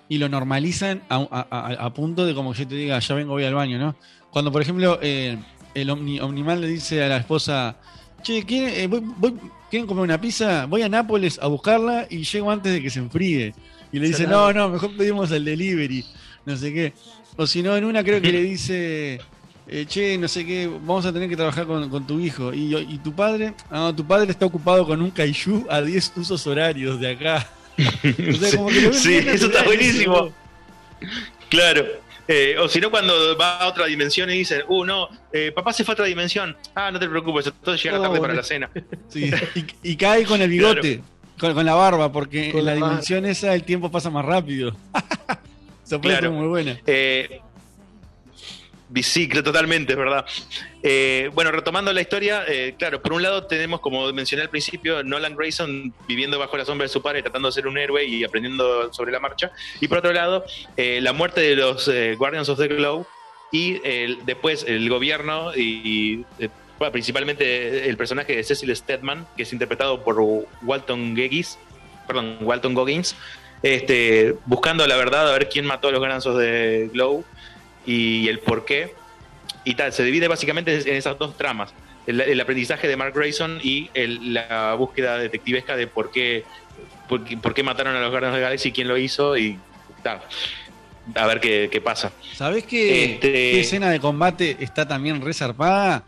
[0.08, 3.14] y lo normalizan a, a- a- a punto de como que yo te diga, ya
[3.14, 3.96] vengo, voy al baño, ¿no?
[4.30, 5.38] Cuando, por ejemplo, eh,
[5.74, 7.76] el Omni- Omniman le dice a la esposa,
[8.22, 9.34] che, ¿quieren, eh, voy- voy-
[9.70, 10.66] ¿quieren comer una pizza?
[10.66, 13.54] Voy a Nápoles a buscarla y llego antes de que se enfríe.
[13.92, 16.04] Y le dice, no, no, mejor pedimos el delivery,
[16.44, 16.92] no sé qué.
[17.36, 19.20] O si no, en una creo que le dice,
[19.68, 22.52] eh, che, no sé qué, vamos a tener que trabajar con, con tu hijo.
[22.54, 23.54] Y, yo- ¿Y tu padre?
[23.70, 27.48] Ah, tu padre está ocupado con un kaiju a 10 usos horarios de acá.
[27.78, 30.32] O sea, como que lo Sí, bien eso está buenísimo.
[31.48, 31.84] Claro.
[32.28, 35.72] Eh, o si no, cuando va a otra dimensión y dicen, uh, no, eh, papá
[35.72, 36.56] se fue a otra dimensión.
[36.74, 38.68] Ah, no te preocupes, entonces llega No, tarde para la cena.
[39.08, 41.02] Sí, y, y cae con el bigote,
[41.38, 44.74] con, con la barba, porque Con en la, dimensión esa el tiempo pasa más rápido.
[45.86, 46.32] Esa Claro.
[46.32, 46.76] muy buena.
[46.84, 47.40] Eh,
[49.28, 50.24] creo totalmente, verdad.
[50.82, 55.02] Eh, bueno, retomando la historia, eh, claro, por un lado tenemos, como mencioné al principio,
[55.02, 58.24] Nolan Grayson viviendo bajo la sombra de su padre, tratando de ser un héroe y
[58.24, 59.50] aprendiendo sobre la marcha.
[59.80, 60.44] Y por otro lado,
[60.76, 63.06] eh, la muerte de los Guardians of the Globe
[63.52, 63.78] y
[64.24, 66.24] después el gobierno y,
[66.92, 70.20] principalmente el personaje de Cecil Stedman, que es interpretado por
[70.62, 71.58] Walton Goggins,
[72.06, 73.16] perdón, Walton Goggins,
[73.62, 77.24] este, buscando la verdad a ver quién mató a los Guardians of the Globe
[77.86, 78.94] y el por qué.
[79.64, 81.72] Y tal, se divide básicamente en esas dos tramas.
[82.06, 86.44] El, el aprendizaje de Mark Grayson y el- la búsqueda detectivesca de por qué,
[87.08, 89.58] por, qué- por qué mataron a los Guardians of the Galaxy, quién lo hizo y
[90.04, 90.20] tal.
[91.14, 92.12] A ver qué, qué pasa.
[92.34, 96.04] ¿Sabés qué, Este- qué escena de combate está también resarpada?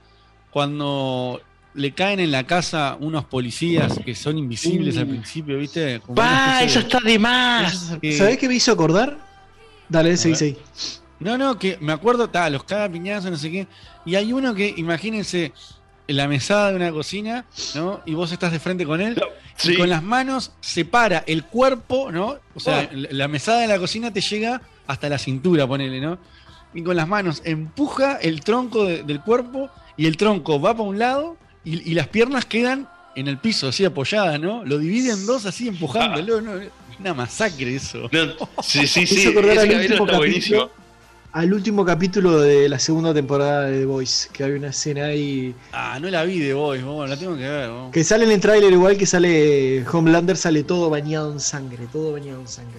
[0.51, 1.41] Cuando
[1.75, 6.01] le caen en la casa unos policías que son invisibles al principio, ¿viste?
[6.01, 7.97] Como una especie de más!
[8.17, 9.19] ¿Sabés qué me hizo acordar?
[9.89, 10.39] Dale, seguí, ver.
[10.39, 10.57] seguí.
[11.21, 13.67] No, no, que me acuerdo, ta, los caga piñazo, no sé qué.
[14.05, 15.53] Y hay uno que, imagínense,
[16.07, 18.01] en la mesada de una cocina, ¿no?
[18.07, 19.21] Y vos estás de frente con él.
[19.65, 22.37] Y con las manos separa el cuerpo, ¿no?
[22.55, 22.97] O sea, Oh.
[23.11, 26.19] la mesada de la cocina te llega hasta la cintura, ponele, ¿no?
[26.73, 30.85] Y con las manos empuja el tronco de- del cuerpo y el tronco va para
[30.89, 34.65] un lado y, y las piernas quedan en el piso, así apoyadas, ¿no?
[34.65, 36.53] Lo divide en dos así empujándolo, ¿no?
[37.01, 38.09] Una masacre eso.
[38.63, 39.27] sí, sí, sí.
[39.27, 40.71] al capítulo último está buenísimo.
[41.33, 45.55] Al último capítulo de la segunda temporada de The Voice, que hay una escena ahí
[45.73, 47.71] Ah, no la vi de Boys, vos, la tengo que ver.
[47.71, 47.93] vos.
[47.93, 52.13] que sale en el tráiler igual que sale Homelander, sale todo bañado en sangre, todo
[52.13, 52.79] bañado en sangre.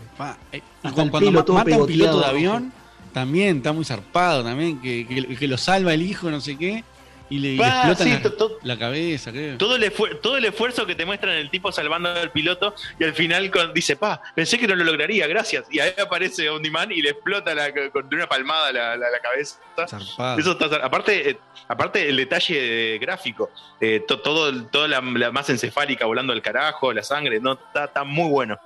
[0.51, 2.73] Y Hasta cuando, el cuando pelo mata un piloto de avión,
[3.13, 6.83] también está muy zarpado, también, que, que- que lo salva el hijo, no sé qué,
[7.29, 9.57] y le, y le Ah, explotan sí, la, to- to- la cabeza, creo.
[9.57, 9.91] Todo el,
[10.21, 13.73] todo el esfuerzo que te muestran el tipo salvando al piloto y al final con-
[13.73, 15.65] dice, pa, pensé que no lo lograría, gracias.
[15.71, 19.07] Y ahí aparece On Demand y le explota la- con de una palmada la, la-
[19.21, 19.59] cabeza.
[19.87, 20.39] Zarpado.
[20.39, 21.37] Eso está aparte, eh,
[21.67, 23.49] aparte el detalle gráfico,
[23.79, 27.85] eh, to- todo, toda la, la masa encefálica volando al carajo, la sangre, no, está,
[27.85, 28.57] está muy bueno.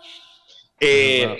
[0.80, 1.40] Eh,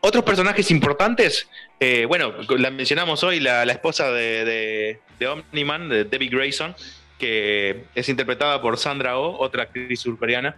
[0.00, 1.48] otros personajes importantes,
[1.80, 6.74] eh, bueno, la mencionamos hoy, la, la esposa de, de, de Omni-Man, de Debbie Grayson,
[7.18, 10.56] que es interpretada por Sandra Oh, otra actriz surcoreana.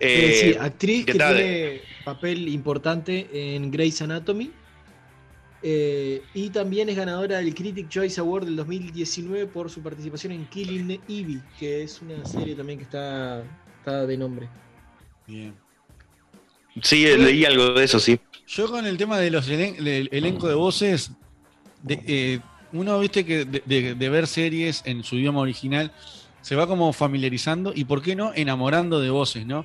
[0.00, 4.52] Eh, sí, Eh, actriz que tiene papel importante en Grey's Anatomy.
[5.64, 10.46] Eh, y también es ganadora del Critic Choice Award del 2019 por su participación en
[10.48, 13.44] Killing Eve, que es una serie también que está,
[13.78, 14.50] está de nombre.
[15.24, 15.54] Bien.
[16.82, 18.18] Sí, leí algo de eso, sí.
[18.54, 21.10] Yo con el tema de los elen- del elenco de voces,
[21.82, 22.40] de- eh,
[22.72, 25.90] uno viste que de, de- de ver series en su idioma original
[26.42, 29.64] se va como familiarizando y por qué no enamorando de voces, ¿no?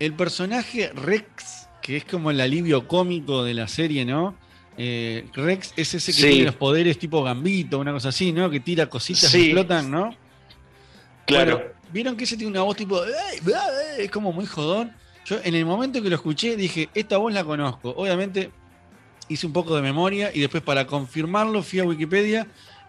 [0.00, 4.36] El personaje Rex, que es como el alivio cómico de la serie, ¿no?
[4.78, 6.28] Eh, Rex es ese que Sí.
[6.28, 8.48] tiene los poderes tipo Gambito, una cosa así, ¿no?
[8.48, 9.38] Que tira cositas Sí.
[9.38, 10.16] y explotan, ¿no?
[11.26, 11.56] Claro.
[11.58, 13.00] Bueno, Vieron que ese tiene una voz tipo.
[13.00, 13.62] "Ay, bla,
[13.96, 14.90] eh", Es como muy jodón.
[15.24, 17.90] Yo en el momento que lo escuché dije, esta voz la conozco.
[17.96, 18.50] Obviamente
[19.28, 22.46] hice un poco de memoria y después para confirmarlo fui a Wikipedia.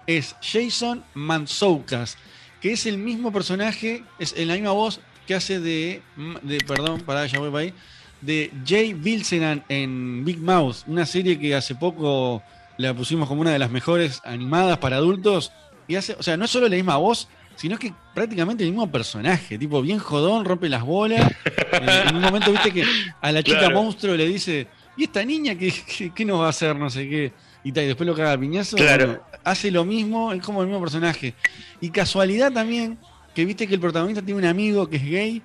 [0.08, 2.18] Es Jason Mansoukas,
[2.62, 6.02] que es el mismo personaje, es la misma voz que hace de.
[6.44, 7.74] de perdón, pará, ya voy para ahí.
[8.22, 12.42] De Jay Bilsenan en Big Mouth, una serie que hace poco
[12.78, 15.52] la pusimos como una de las mejores animadas para adultos.
[15.88, 18.92] Y hace, o sea, no es solo la misma voz, sino que prácticamente el mismo
[18.92, 21.32] personaje, tipo bien jodón, rompe las bolas.
[21.46, 22.84] Eh, en un momento viste que
[23.22, 23.82] a la chica Claro.
[23.84, 24.68] monstruo le dice,
[24.98, 26.76] ¿y esta niña qué, qué, qué nos va a hacer?
[26.76, 27.34] No sé qué.
[27.64, 28.78] Y, tal, y después lo caga a piñazo.
[28.78, 29.08] Claro.
[29.08, 31.34] Bueno, hace lo mismo, es como el mismo personaje.
[31.82, 32.98] Y casualidad también,
[33.34, 35.42] que viste que el protagonista tiene un amigo que es gay.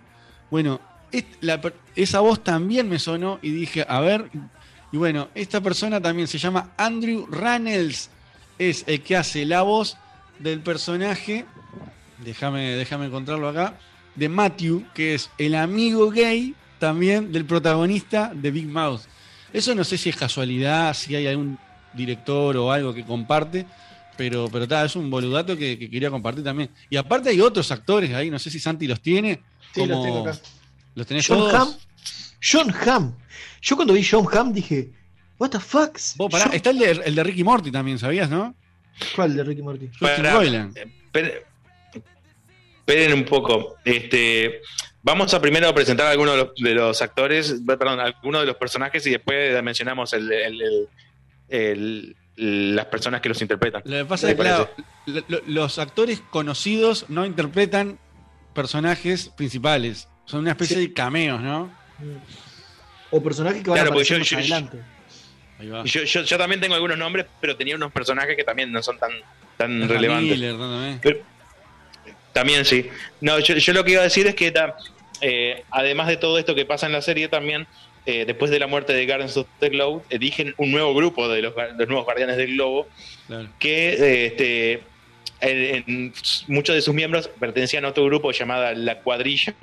[0.50, 0.80] Bueno,
[1.12, 4.30] es- la per- esa voz también me sonó y dije, a ver.
[4.92, 8.10] Y bueno, esta persona también se llama Andrew Rannells.
[8.58, 9.96] Es el que hace la voz
[10.38, 11.46] del personaje.
[12.24, 13.78] Déjame, déjame encontrarlo acá.
[14.14, 19.02] De Matthew, que es el amigo gay también del protagonista de Big Mouth.
[19.52, 21.58] Eso no sé si es casualidad, si hay algún
[21.92, 23.66] director o algo que comparte,
[24.16, 26.70] pero, pero ta, es un boludato que, que quería compartir también.
[26.88, 29.42] Y aparte hay otros actores ahí, no sé si Santi los tiene.
[29.74, 30.38] Sí, los tengo acá.
[30.94, 31.54] ¿Los tenés John todos?
[31.54, 31.68] Hamm.
[32.42, 33.14] John Hamm.
[33.62, 34.90] Yo cuando vi John Hamm dije,
[35.38, 35.98] ¿What the fuck?
[36.16, 38.54] Vos, pará, John- está el de, el de Ricky Morty también, ¿sabías, no?
[39.16, 39.86] ¿Cuál de Ricky Morty?
[39.88, 40.76] Justin Pará, Roiland.
[42.90, 43.76] Esperen, un poco.
[43.84, 44.60] Este,
[45.02, 48.46] vamos a primero presentar a algunos de los, de los actores, perdón, a algunos de
[48.46, 50.62] los personajes y después mencionamos el, el-
[51.48, 53.82] el- el- las personas que los interpretan.
[53.84, 54.70] Lo que pasa ¿Qué es que, claro,
[55.46, 57.98] los actores conocidos no interpretan
[58.54, 60.08] personajes principales.
[60.24, 61.70] Son una especie de cameos, ¿no?
[63.10, 64.78] O personajes que van Claro, a aparecer yo- más yo- adelante.
[65.84, 68.98] Yo, yo, yo también tengo algunos nombres, pero tenía unos personajes que también no son
[68.98, 69.10] tan,
[69.58, 70.30] tan relevantes.
[70.30, 70.98] Miller, también.
[71.02, 71.18] Pero-
[72.32, 72.88] también sí.
[73.20, 74.52] No, yo, yo lo que iba a decir es que
[75.20, 77.66] eh, además de todo esto que pasa en la serie, también
[78.06, 81.42] eh, después de la muerte de Guardians of the Globe, eligen un nuevo grupo de
[81.42, 81.54] los,
[81.86, 82.86] nuevos Guardianes del Globo
[83.26, 83.48] Claro.
[83.58, 84.72] que eh, este,
[85.40, 86.12] en, en
[86.48, 89.54] muchos de sus miembros pertenecían a otro grupo llamada La Cuadrilla,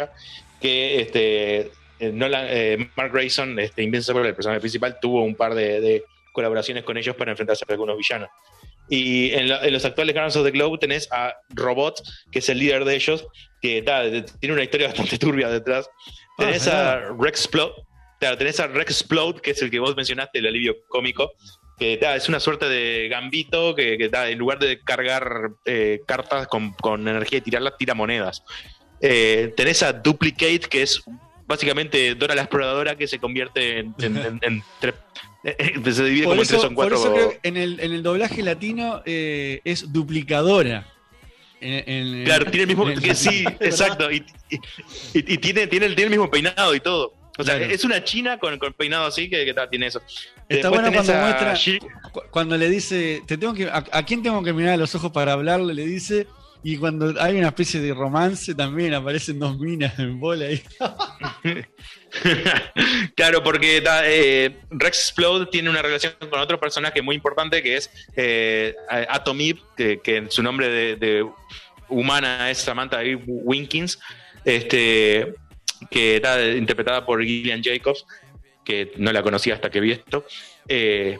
[0.61, 1.57] que este,
[1.99, 6.84] eh, Nolan- Mark Grayson, este, Invincible, el personaje principal, tuvo un par de, de colaboraciones
[6.84, 8.30] con ellos para enfrentarse a algunos villanos.
[8.90, 12.02] Y en, la- en los actuales Guardians of the Globe tenés a Robot,
[12.32, 13.26] que es el líder de ellos,
[13.62, 14.04] que ta,
[14.40, 15.90] tiene una historia bastante turbia detrás.
[16.38, 17.74] Tenés Ah, a Rex Explode,
[18.20, 21.32] claro, tenés a Rex Explode, que es el que vos mencionaste, el alivio cómico,
[21.80, 26.48] que ta, es una suerte de gambito que, que en lugar de cargar eh, cartas
[26.48, 28.44] con, con energía y tirarlas, tira monedas.
[29.02, 31.02] Eh, tenés a Duplicate, que es
[31.46, 34.96] básicamente Dora la exploradora que se convierte en, en- en- en tres-
[35.91, 36.95] se divide Por como en tres eso, o por cuatro.
[36.98, 40.88] eso creo que en el, en el doblaje latino eh, es duplicadora.
[41.61, 42.86] En- en- Claro, tiene el mismo.
[43.02, 44.11] que sí, exacto.
[44.11, 44.56] Y, y-
[45.14, 47.14] y- y tiene, tiene, el, tiene el mismo peinado y todo.
[47.40, 47.72] O sea, Claro.
[47.72, 50.02] es una china con, con peinado así que, que ta, tiene eso.
[50.49, 51.56] Está bueno cuando muestra,
[52.32, 55.11] cuando le dice, te tengo que, a, a quién tengo que mirar a los ojos
[55.11, 55.74] para hablarle?
[55.76, 56.26] Le dice,
[56.69, 60.61] y cuando hay una especie de romance también aparecen dos minas en bola ahí.
[63.15, 67.89] claro, porque eh, Rex Explode tiene una relación con otro personaje muy importante que es
[68.18, 71.26] eh, Atom Eve, que, que su nombre de,
[71.88, 73.98] humana es Samantha Winkins,
[74.44, 75.35] este,
[75.89, 78.06] que está interpretada por Gillian Jacobs,
[78.65, 80.26] que no la conocía hasta que vi esto.
[80.68, 81.18] Eh,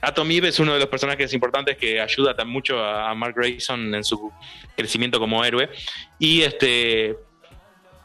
[0.00, 3.94] Atom Eve es uno de los personajes importantes que ayuda tan mucho a, Mark Grayson
[3.94, 4.32] en su
[4.76, 5.68] crecimiento como héroe.
[6.18, 7.16] Y este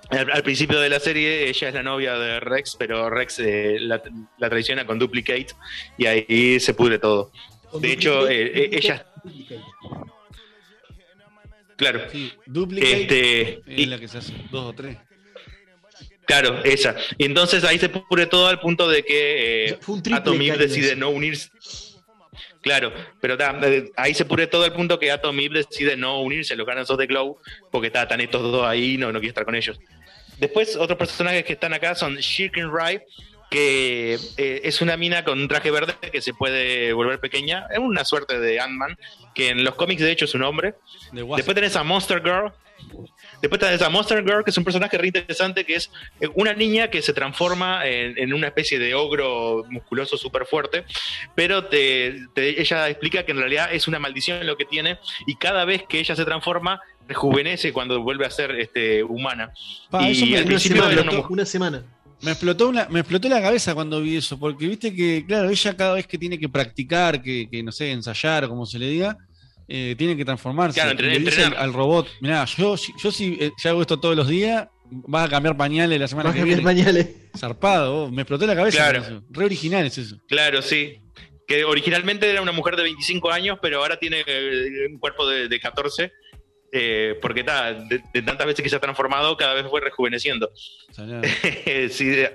[0.09, 3.77] al, al principio de la serie ella es la novia de Rex, pero Rex eh,
[3.80, 4.01] la,
[4.38, 5.47] la traiciona con Duplicate
[5.97, 7.31] y ahí se pudre todo.
[7.80, 9.05] De hecho, eh, eh, ella...
[11.77, 12.01] Claro.
[12.45, 14.97] Duplicate Este, es la que se hace dos o tres.
[16.32, 16.95] Claro, esa.
[17.18, 21.49] Y entonces ahí se pudre todo al punto de que eh, decide no unirse.
[22.62, 26.22] Claro, pero ta, eh, ahí se pudre todo al punto que Atom Eve decide no
[26.22, 29.12] unirse a los Guardians of the Globe porque ta, están estos dos ahí y no,
[29.12, 29.78] no quiere estar con ellos.
[30.40, 33.02] Después, otros personajes que están acá son Shirkin Rai,
[33.49, 37.68] que eh, es una mina con un traje verde que se puede volver pequeña.
[37.72, 38.98] Es una suerte de Ant-Man,
[39.36, 40.76] que en los cómics de hecho es un hombre.
[41.12, 42.53] Después tenés a Monster Girl.
[43.41, 46.53] Después tenés a Monster Girl, que es un personaje re interesante, que es eh, una
[46.53, 50.85] niña que se transforma en, en una especie de ogro musculoso súper fuerte,
[51.35, 55.35] pero te- te- ella explica que en realidad es una maldición lo que tiene, y
[55.35, 59.51] cada vez que ella se transforma, rejuvenece cuando vuelve a ser este, humana.
[59.89, 61.18] Pa, eso me- al una principio semana, era una doctor.
[61.30, 61.84] mujer- Una semana.
[62.22, 65.76] Me explotó, una, me explotó la cabeza cuando vi eso, porque viste que, claro, ella
[65.76, 69.18] cada vez que tiene que practicar, que, que no sé, ensayar, como se le diga,
[69.73, 70.80] eh, tiene que transformarse.
[70.81, 71.53] Claro, le dice entrenar.
[71.57, 74.68] al, al robot, mirá, yo, si- yo si, eh, si hago esto todos los días,
[74.89, 76.84] vas a cambiar pañales la semana Vas a que cambiar viene.
[76.84, 77.15] pañales.
[77.38, 78.77] Zarpado, me explotó la cabeza.
[78.77, 78.99] Claro.
[79.02, 79.23] eso.
[79.30, 80.18] Re original es eso.
[80.27, 80.98] Claro, sí.
[81.48, 85.48] Que originalmente era una mujer de 25 años, pero ahora tiene eh, un cuerpo de,
[85.48, 86.11] de 14.
[86.73, 90.49] eh, porque ta, de, de tantas veces que se ha transformado, cada vez fue rejuveneciendo.
[91.89, 92.31] sí, de,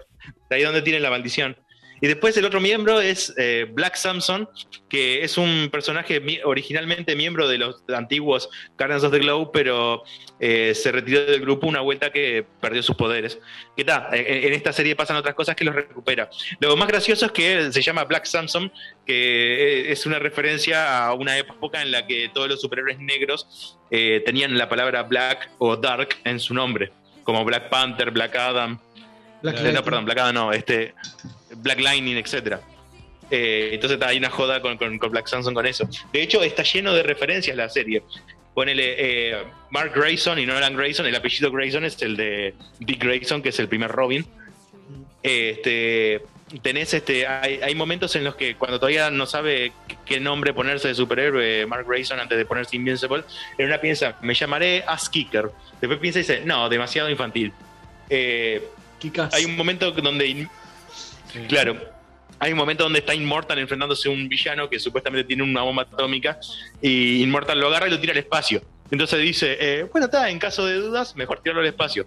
[0.50, 1.56] de ahí donde tiene la maldición.
[2.01, 4.48] Y después el otro miembro es eh, Black Samson,
[4.89, 8.48] que es un personaje mi- originalmente miembro de los antiguos
[8.78, 10.05] Guardians of the Globe, pero
[10.39, 13.39] eh, se retiró del grupo una vuelta que perdió sus poderes.
[13.77, 14.09] ¿Qué tal?
[14.14, 16.28] En, en esta serie pasan otras cosas que los recupera.
[16.60, 18.70] Lo más gracioso es que se llama Black Samson,
[19.06, 23.78] que eh, es una referencia a una época en la que todos los superhéroes negros
[23.90, 26.93] eh, tenían la palabra Black o Dark en su nombre,
[27.24, 28.78] como Black Panther, Black Adam.
[29.43, 30.94] Black Eh, no, perdón, Black Adam no, este,
[31.62, 32.60] Black Lightning, etcétera.
[33.30, 35.88] Eh, entonces está, hay una joda con, con- con Black Samson con eso.
[36.12, 38.02] De hecho, está lleno de referencias la serie.
[38.54, 39.36] Ponele eh,
[39.70, 41.06] Mark Grayson y Nolan Grayson.
[41.06, 44.24] El apellido Grayson es el de Dick Grayson, que es el primer Robin.
[45.22, 46.22] Este,
[46.62, 50.54] tenés este, hay, hay momentos en los que cuando todavía no sabe qué- qué nombre
[50.54, 53.24] ponerse de superhéroe Mark Grayson antes de ponerse Invincible,
[53.58, 55.50] en una piensa, me llamaré Ass Kicker.
[55.80, 57.52] Después piensa y dice, no, demasiado infantil.
[58.08, 58.62] Eh,
[59.32, 60.46] hay un momento donde
[61.48, 61.96] claro.
[62.38, 65.82] Hay un momento donde está Immortal enfrentándose a un villano que supuestamente tiene una bomba
[65.84, 66.38] atómica
[66.82, 68.62] y Immortal lo agarra y lo tira al espacio.
[68.90, 72.06] Entonces dice eh, bueno está en caso de dudas mejor tirarlo al espacio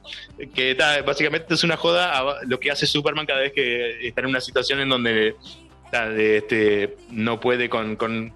[0.55, 4.21] que está básicamente es una joda a lo que hace Superman cada vez que está
[4.21, 5.35] en una situación en donde
[5.91, 8.31] ta, de- este, no puede con, con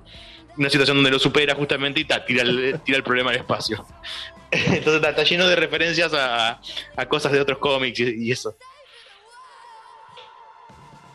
[0.57, 3.85] una situación donde lo supera justamente y ta, tira, el, tira el problema al espacio.
[4.51, 6.59] Entonces está, está lleno de referencias a,
[6.97, 8.57] a cosas de otros cómics y, y eso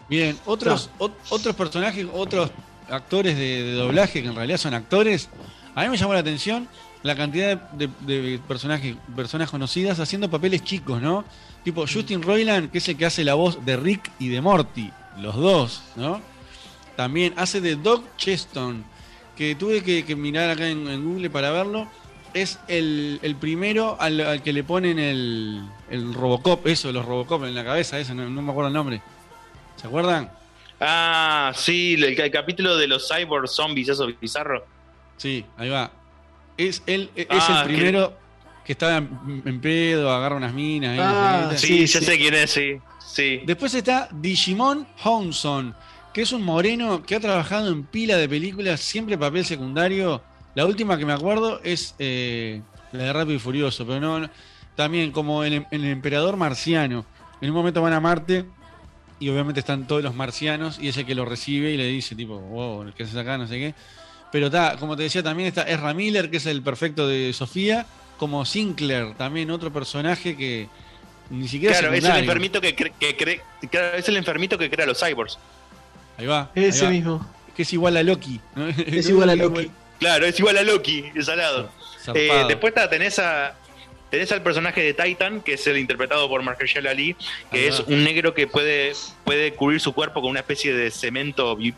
[0.08, 2.50] Bien, otros, ot- otros personajes, otros
[2.88, 5.28] actores de, de doblaje que en realidad son actores.
[5.74, 6.66] A mí me llamó la atención
[7.02, 11.24] la cantidad de, de- de personajes, personas conocidas haciendo papeles chicos, ¿no?
[11.62, 14.90] Tipo Justin Roiland, que es el que hace la voz de Rick y de Morty,
[15.18, 16.20] los dos, ¿no?
[16.96, 18.84] También hace de Doc Cheston,
[19.36, 21.86] que tuve que, que mirar acá en, en Google para verlo.
[22.34, 27.44] Es el, el primero al, al que le ponen el, el Robocop, eso, los Robocop
[27.44, 29.00] en la cabeza, eso, no, no me acuerdo el nombre.
[29.80, 30.30] ¿Se acuerdan?
[30.80, 34.64] Ah, sí, el, el capítulo de los cyborg zombies, eso bizarro.
[35.16, 35.90] Sí, ahí va.
[36.56, 38.16] Es él, es Ah, el primero
[38.64, 40.90] que estaba en, en pedo, agarra unas minas.
[40.92, 41.58] ahí, Ah, qué.
[41.58, 42.76] sí, ya sé quién es, sí.
[43.04, 43.40] sí.
[43.44, 45.74] Después está Digimon Honson,
[46.12, 50.22] que es un moreno que ha trabajado en pila de películas, siempre papel secundario.
[50.54, 54.30] La última que me acuerdo es eh, la de Rápido y Furioso, pero no, no-
[54.74, 57.04] también como el, el emperador marciano.
[57.40, 58.44] En un momento van a Marte
[59.20, 62.14] y obviamente están todos los marcianos y es el que lo recibe y le dice
[62.14, 63.36] tipo, wow, ¿qué haces acá?
[63.38, 63.74] No sé qué.
[64.30, 67.86] Pero está, como te decía, también está Ezra Miller, que es el perfecto de Sofía,
[68.18, 70.68] como Sinclair, también otro personaje que
[71.30, 73.40] ni siquiera Claro, es el enfermito que, cre- que
[73.96, 75.38] es el enfermito que crea los cyborgs.
[76.16, 76.50] Ahí va.
[76.54, 76.90] Ese ahí va.
[76.90, 77.34] mismo.
[77.56, 78.40] Que es igual a Loki.
[78.54, 78.68] ¿no?
[78.68, 79.70] Es igual a Loki.
[79.98, 81.70] Claro, es igual a Loki, el salado.
[82.14, 83.54] Eh, después tenés a
[84.10, 87.14] tenés al personaje de Titan, que es el interpretado por Mahershala Ali,
[87.50, 88.92] que es un negro que puede,
[89.24, 91.74] puede cubrir su cuerpo con una especie de cemento bi-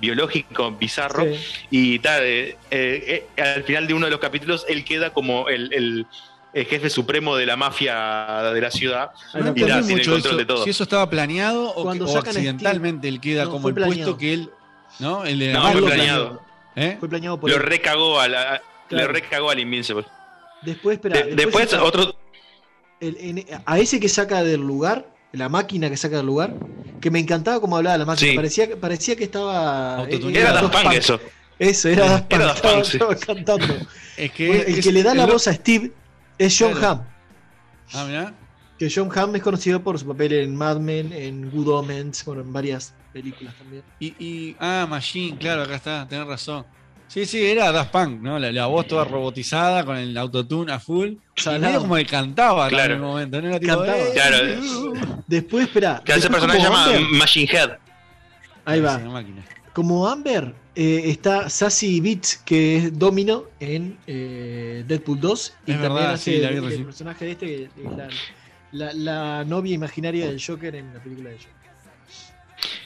[0.00, 1.24] biológico bizarro.
[1.24, 1.40] Sí.
[1.70, 5.48] Y ta, eh, eh, eh, al final de uno de los capítulos, él queda como
[5.48, 6.06] el, el-
[6.52, 9.10] el jefe supremo de la mafia de la ciudad.
[9.34, 10.64] No y tiene el mucho control eso, de todo.
[10.64, 13.96] si eso estaba planeado o, Cuando que- o accidentalmente él queda No, como el planeado.
[14.02, 14.50] puesto que él.
[14.98, 15.24] ¿No?
[15.24, 16.42] El de la No, fue planeado.
[16.76, 16.96] ¿Eh?
[16.98, 17.62] Fue planeado por Lo él.
[17.62, 19.06] recagó a la, Claro.
[19.06, 20.04] le recagó al Invincible.
[20.62, 22.14] Después, espera, De- después está otro
[23.00, 26.54] el- en- a ese que saca del lugar, la máquina que saca del lugar,
[27.00, 28.30] que me encantaba como hablaba la máquina.
[28.32, 28.36] Sí.
[28.36, 29.96] Parecía, parecía que estaba.
[29.98, 30.48] Autotuneado.
[30.50, 31.20] Era Daft Punk eso.
[31.58, 32.32] Eso, era Daft Punk.
[32.32, 33.26] Era Daft estaba, Punk, sí.
[33.26, 33.74] cantando.
[34.16, 35.92] Es que, Bueno, el es- que le da la voz a Steve
[36.36, 36.88] es John Claro.
[36.88, 37.02] Hamm.
[37.94, 38.34] Ah, mirá.
[38.78, 42.42] Que John Hamm es conocido por su papel en Mad Men, en Good Omens, bueno,
[42.42, 43.82] en varias películas también.
[43.98, 46.64] Y, y- ah, Machine, claro, acá está, tenés razón.
[47.12, 48.38] Sí, sí, era Daft Punk, ¿no?
[48.38, 51.08] La, la voz toda robotizada con el autotune a full.
[51.08, 51.60] Y Salado.
[51.66, 52.94] medio como que cantaba Claro.
[52.94, 53.48] en el momento, ¿no?
[53.48, 53.98] Era tipo, Cantaba.
[53.98, 54.10] "Eh".
[54.14, 54.36] Claro.
[55.26, 56.00] Después, espera.
[56.04, 57.70] Que ese personaje se llama Amber- Machine Head.
[58.64, 59.00] Ahí va.
[59.72, 65.54] Como Amber eh, está Sassy Beats, que es Domino en eh, Deadpool 2.
[65.66, 68.08] Y Es también verdad, hace sí, la el, el personaje de este, que es la,
[68.72, 71.54] la- la novia imaginaria del Joker en la película de Joker.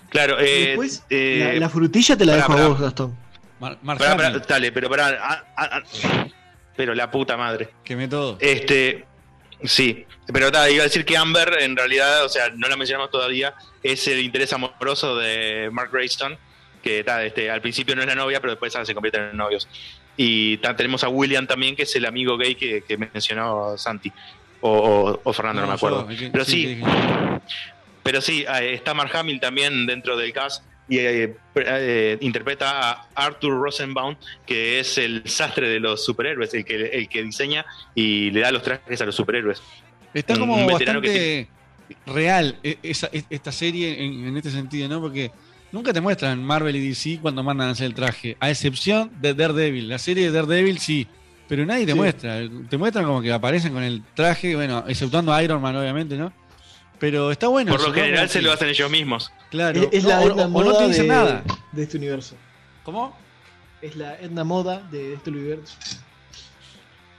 [0.09, 3.24] Claro, Y eh, después, eh, la, la frutilla te la dejo a vos, Gastón.
[3.61, 5.19] Mar- Pará, pará, dale, pero pará.
[5.21, 6.27] ah, ah, ah,
[6.77, 7.71] pero la puta madre.
[7.85, 8.37] quemé todo.
[8.41, 9.05] Este,
[9.63, 13.11] sí, pero ta, iba a decir que Amber, en realidad, o sea, no la mencionamos
[13.11, 16.37] todavía, es el interés amoroso de Mark Grayson,
[16.83, 19.69] que ta, este, al principio no es la novia, pero después se convierten en novios.
[20.17, 24.13] Y ta, tenemos a William también, que es el amigo gay que, que mencionó Santi,
[24.61, 26.05] o, o- o Fernando, no, me acuerdo.
[26.07, 26.81] yo, el que- pero sí,
[28.03, 33.09] pero sí, está Mark Hamill también dentro del cast y eh, pre- eh, interpreta a
[33.15, 34.17] Arthur Rosenbaum,
[34.47, 38.53] que es el sastre de los superhéroes, el que, el que diseña y le da
[38.53, 39.63] los trajes a los superhéroes.
[40.13, 41.49] Está como un veterano bastante
[42.07, 45.01] real e- esa- e- esta serie en, en este sentido, ¿no?
[45.01, 45.31] Porque
[45.73, 49.35] nunca te muestran Marvel y DC cuando mandan a hacer el traje, a excepción de
[49.35, 49.89] Daredevil.
[49.89, 51.07] La serie de Daredevil sí,
[51.49, 51.99] pero nadie te Sí.
[51.99, 52.41] muestra.
[52.69, 56.33] Te muestran como que aparecen con el traje, bueno, exceptuando a Iron Man, obviamente, ¿no?
[57.05, 57.71] Pero está bueno.
[57.71, 59.31] Por lo general se lo hacen ellos mismos.
[59.51, 59.79] Claro.
[59.83, 61.45] Es, es No, la o- Edna o no Moda te dicen de, nada.
[61.73, 62.35] de este universo.
[62.83, 63.15] ¿Cómo?
[63.83, 65.75] Es la Edna Moda de este universo.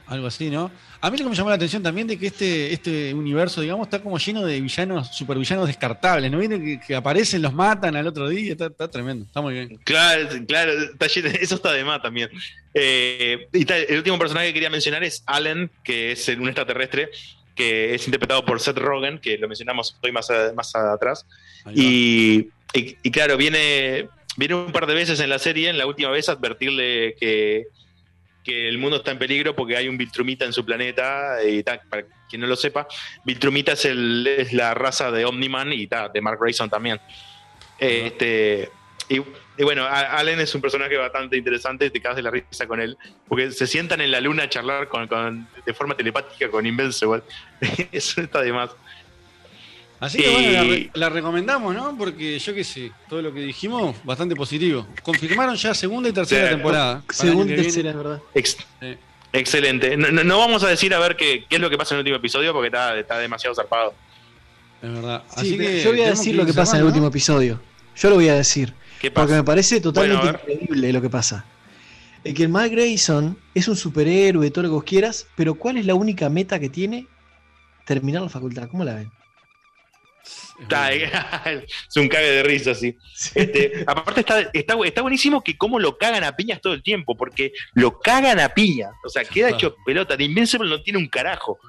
[0.08, 0.72] Algo así, ¿no?
[1.02, 3.86] A mí lo que me llamó la atención también de que este, este universo, digamos,
[3.86, 6.40] está como lleno de villanos, supervillanos descartables, ¿no?
[6.40, 9.80] Viene que, que aparecen, los matan al otro día, está, está tremendo, está muy bien.
[9.84, 12.30] Claro, claro, está lleno- eso está de más también.
[12.74, 17.10] Eh, y el último personaje que quería mencionar es Allen, que es un extraterrestre,
[17.56, 21.26] que es interpretado por Seth Rogen, que lo mencionamos hoy más, a- más atrás.
[21.74, 25.86] Y, y- y claro, viene, viene un par de veces en la serie, en la
[25.88, 27.64] última vez advertirle que,
[28.44, 31.38] que el mundo está en peligro porque hay un Viltrumita en su planeta.
[31.48, 32.88] Y tal, para quien no lo sepa,
[33.24, 37.00] Viltrumita es, el, es la raza de Omniman y tal, de Mark Grayson también.
[37.80, 38.70] Este,
[39.10, 39.22] y,
[39.58, 42.98] y bueno, Allen es un personaje bastante interesante, te cagas de la risa con él,
[43.28, 47.22] porque se sientan en la luna a charlar con, con- de forma telepática con Invincible.
[47.92, 48.72] Eso está de más.
[50.00, 51.98] Así que bueno, la, Y- re- la recomendamos, ¿no?
[51.98, 54.86] Porque yo qué sé, todo lo que dijimos, bastante positivo.
[55.04, 56.54] Confirmaron ya segunda y tercera Sí.
[56.56, 57.02] temporada.
[57.10, 58.22] Segunda y tercera, es verdad.
[58.34, 58.98] Ex- Sí.
[59.32, 59.96] Excelente.
[59.98, 62.00] No, no- no vamos a decir a ver qué, qué es lo que pasa en
[62.00, 63.94] el último episodio porque está, está demasiado zarpado.
[64.82, 65.24] Es verdad.
[65.30, 67.60] Sí, Así que yo voy a decir que lo que pasa en el último episodio.
[67.96, 68.74] Yo lo voy a decir.
[69.00, 69.24] ¿Qué pasa?
[69.26, 71.46] Porque me parece totalmente Bueno, increíble lo que pasa.
[72.24, 75.78] Es que el Mark Grayson es un superhéroe, todo lo que vos quieras, pero ¿cuál
[75.78, 77.08] es la única meta que tiene?
[77.86, 78.68] Terminar la facultad.
[78.68, 79.12] ¿Cómo la ven?
[80.60, 82.98] Está- es un cague de risa, sí.
[83.36, 87.16] Este, aparte está, está, está buenísimo que cómo lo cagan a piñas todo el tiempo,
[87.16, 88.92] porque lo cagan a piñas.
[89.06, 90.18] O sea, queda hecho pelota.
[90.18, 91.60] The Invincible no tiene un carajo.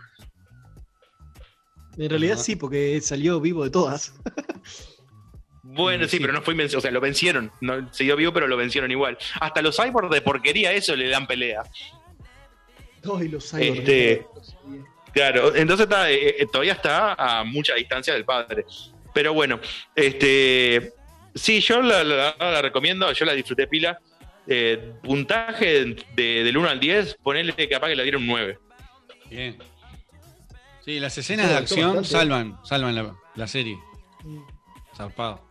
[1.99, 4.15] En realidad sí, porque salió vivo de todas.
[5.77, 6.79] Bueno, sí, pero no fue invencible.
[6.79, 7.53] O sea, lo vencieron.
[7.61, 9.17] No, se dio vivo, pero lo vencieron igual.
[9.41, 11.63] Hasta los cyborgs de porquería, eso le dan pelea.
[13.05, 13.79] Y los cyborgs.
[13.79, 14.27] Este,
[15.13, 18.65] claro, entonces está, eh, eh, todavía está a mucha distancia del padre.
[19.15, 19.61] Pero bueno,
[19.95, 20.93] este
[21.35, 23.99] sí, yo la, la- la recomiendo, yo la disfruté pila.
[24.49, 28.59] Eh, puntaje de- del 1 al 10, ponerle capaz que la dieron un 9.
[29.31, 29.57] Bien.
[30.85, 32.09] Sí, las escenas Sí, de acción bastante.
[32.11, 33.77] salvan, salvan la, la serie.
[34.97, 35.47] Zarpado.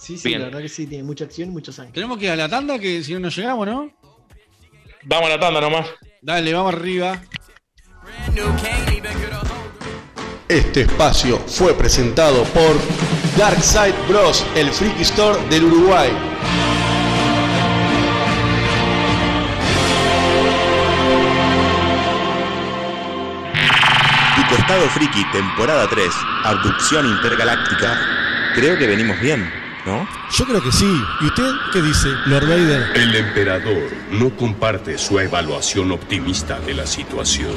[0.00, 0.40] Sí, sí, Bien.
[0.40, 1.92] la verdad que sí, tiene mucha acción y mucha sangre.
[1.92, 3.90] Tenemos que ir a la tanda, que si no nos llegamos, ¿no?
[5.04, 5.86] Vamos a la tanda nomás.
[6.22, 7.20] Dale, vamos arriba.
[10.48, 12.76] Este espacio fue presentado por
[13.36, 16.10] Darkside Bros, el Freaky Store del Uruguay.
[24.36, 26.08] Tu costado friki, temporada 3,
[26.44, 27.98] abducción intergaláctica.
[28.54, 29.50] Creo que venimos bien,
[29.90, 30.08] ¿no?
[30.30, 30.90] Yo creo que sí.
[31.20, 32.96] ¿Y usted qué dice, Lord Vader?
[32.96, 37.56] El emperador no comparte su evaluación optimista de la situación.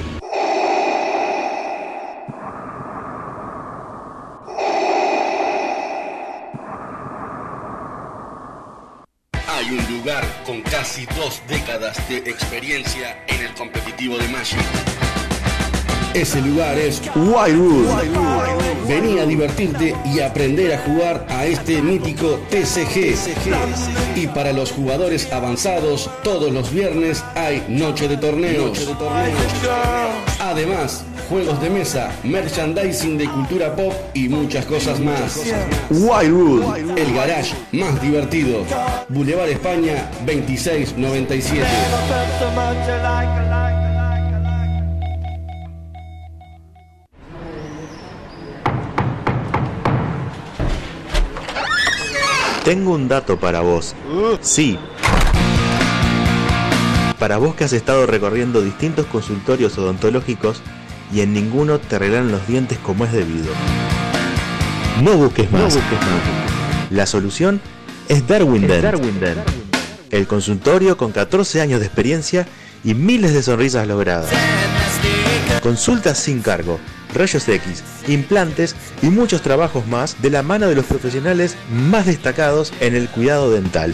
[9.48, 15.13] Hay un lugar con casi dos décadas de experiencia en el competitivo de Magic.
[16.14, 17.88] Ese lugar es Wildwood.
[18.88, 23.16] Vení a divertirte y aprender a jugar a este mítico TCG.
[24.16, 28.92] Y para los jugadores avanzados, todos los viernes hay noche de torneos.
[30.40, 35.42] Además, juegos de mesa, merchandising de cultura pop y muchas cosas más.
[35.90, 36.96] Wildwood.
[36.96, 38.64] El garage más divertido.
[39.10, 41.66] Boulevard España 2697.
[52.64, 53.94] Tengo un dato para vos.
[54.42, 54.80] Sí.
[57.20, 60.62] Para vos que has estado recorriendo distintos consultorios odontológicos
[61.14, 63.52] y en ninguno te arreglan los dientes como es debido.
[65.02, 65.78] No busques más.
[66.90, 67.60] La solución
[68.08, 68.86] es Darwin Dent.
[70.10, 72.48] El consultorio con 14 años de experiencia
[72.84, 74.30] y miles de sonrisas logradas.
[75.62, 76.80] Consultas sin cargo,
[77.14, 82.74] rayos X, implantes y muchos trabajos más de la mano de los profesionales más destacados
[82.80, 83.94] en el cuidado dental.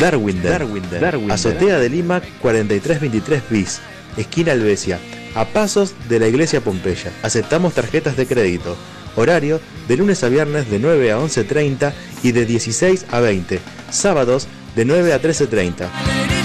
[0.00, 3.80] Darwin Dent, Azotea de Lima 4323 bis,
[4.16, 4.98] esquina Albesia,
[5.34, 7.12] a pasos de la iglesia Pompeya.
[7.22, 8.76] Aceptamos tarjetas de crédito.
[9.16, 11.92] Horario de lunes a viernes de 9 a 11.30
[12.22, 13.60] y de 16 a 20.
[13.90, 14.46] Sábados
[14.76, 15.88] de 9 a 13.30.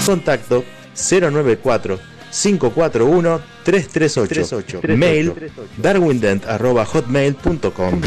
[0.04, 0.64] Contacto
[0.94, 4.96] 094 541 338.
[4.96, 5.34] Mail
[5.78, 8.00] darwindent.hotmail.com.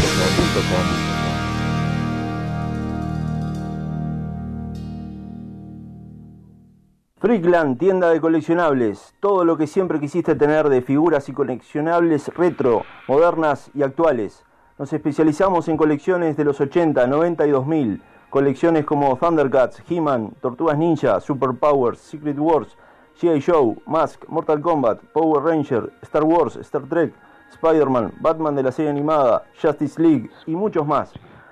[7.21, 9.13] Freakland, tienda de coleccionables.
[9.19, 14.45] Todo lo que siempre quisiste tener de figuras y coleccionables retro, modernas y actuales.
[14.77, 18.01] Nos especializamos en colecciones de los 80, 90 y 2000.
[18.29, 22.77] Colecciones como Thundercats, He-Man, Tortugas Ninja, Super Powers, Secret Wars,
[23.21, 23.41] G.I.
[23.41, 27.13] Joe, Mask, Mortal Kombat, Power Ranger, Star Wars, Star Trek,
[27.51, 31.11] Spider-Man, Batman de la serie animada, Justice League y muchos más.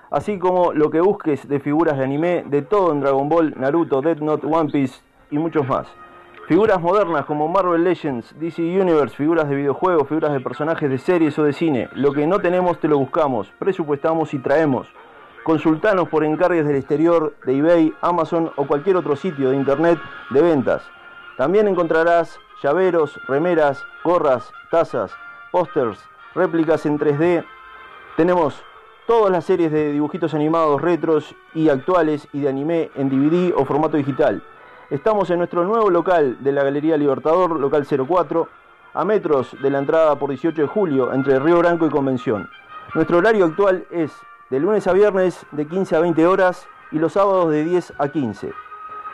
[0.10, 4.02] Así como lo que busques de figuras de anime, de todo en Dragon Ball, Naruto,
[4.02, 5.88] Death Note, One Piece y muchos más.
[6.48, 11.38] Figuras modernas como Marvel Legends, DC Universe, figuras de videojuegos, figuras de personajes de series
[11.38, 11.90] o de cine.
[11.96, 14.88] Lo que no tenemos te lo buscamos, presupuestamos y traemos.
[15.44, 20.00] Consultanos por encargues del exterior, de eBay, Amazon o cualquier otro sitio de internet
[20.30, 20.82] de ventas.
[21.38, 25.12] También encontrarás llaveros, remeras, gorras, tazas,
[25.52, 26.04] pósters,
[26.34, 27.46] réplicas en 3D.
[28.16, 28.64] Tenemos
[29.06, 33.66] todas las series de dibujitos animados retros y actuales y de anime en DVD o
[33.66, 34.42] formato digital.
[34.90, 38.50] Estamos en nuestro nuevo local de la Galería Libertador, local 04,
[38.96, 42.50] a metros de la entrada por 18 de julio entre Río Branco y Convención.
[42.96, 44.12] Nuestro horario actual es
[44.50, 48.08] de lunes a viernes de 15 a 20 horas y los sábados de 10 a
[48.08, 48.54] 15.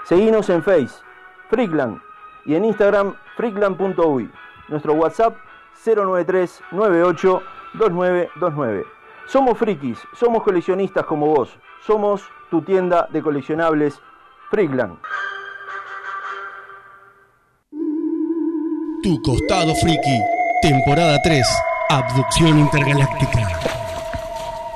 [0.06, 1.04] Seguinos en Face,
[1.50, 2.00] Freakland,
[2.46, 4.30] y en Instagram freakland.uy.
[4.70, 5.38] Nuestro WhatsApp
[5.86, 7.42] 093 98
[7.74, 8.86] 2929.
[9.28, 11.58] Somos frikis, somos coleccionistas como vos.
[11.86, 14.00] Somos tu tienda de coleccionables
[14.50, 14.98] Freakland.
[19.02, 20.22] Tu costado friki,
[20.62, 21.46] temporada 3,
[21.90, 23.40] abducción intergaláctica.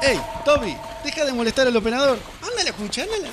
[0.02, 0.76] ¡Ey, Toby!
[1.04, 2.18] Deja de molestar al operador.
[2.42, 3.30] Ándale, escucha, ándale.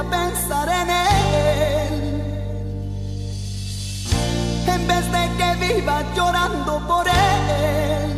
[0.00, 1.94] A pensar en él.
[4.74, 8.10] En vez de que vivas llorando por él.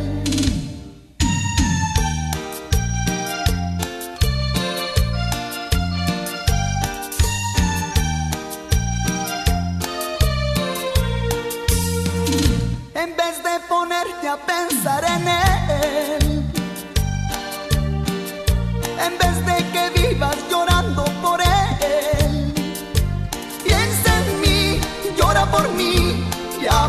[13.03, 14.92] En vez de ponerte a pensar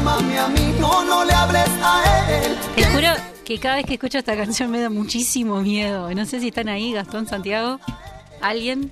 [0.05, 2.57] llámame a mí, no, no le hables a él.
[2.77, 3.09] Te juro
[3.45, 6.13] que cada vez que escucho esta canción me da muchísimo miedo.
[6.15, 7.81] No sé si están ahí, Gastón, Santiago.
[8.43, 8.91] ¿Alguien?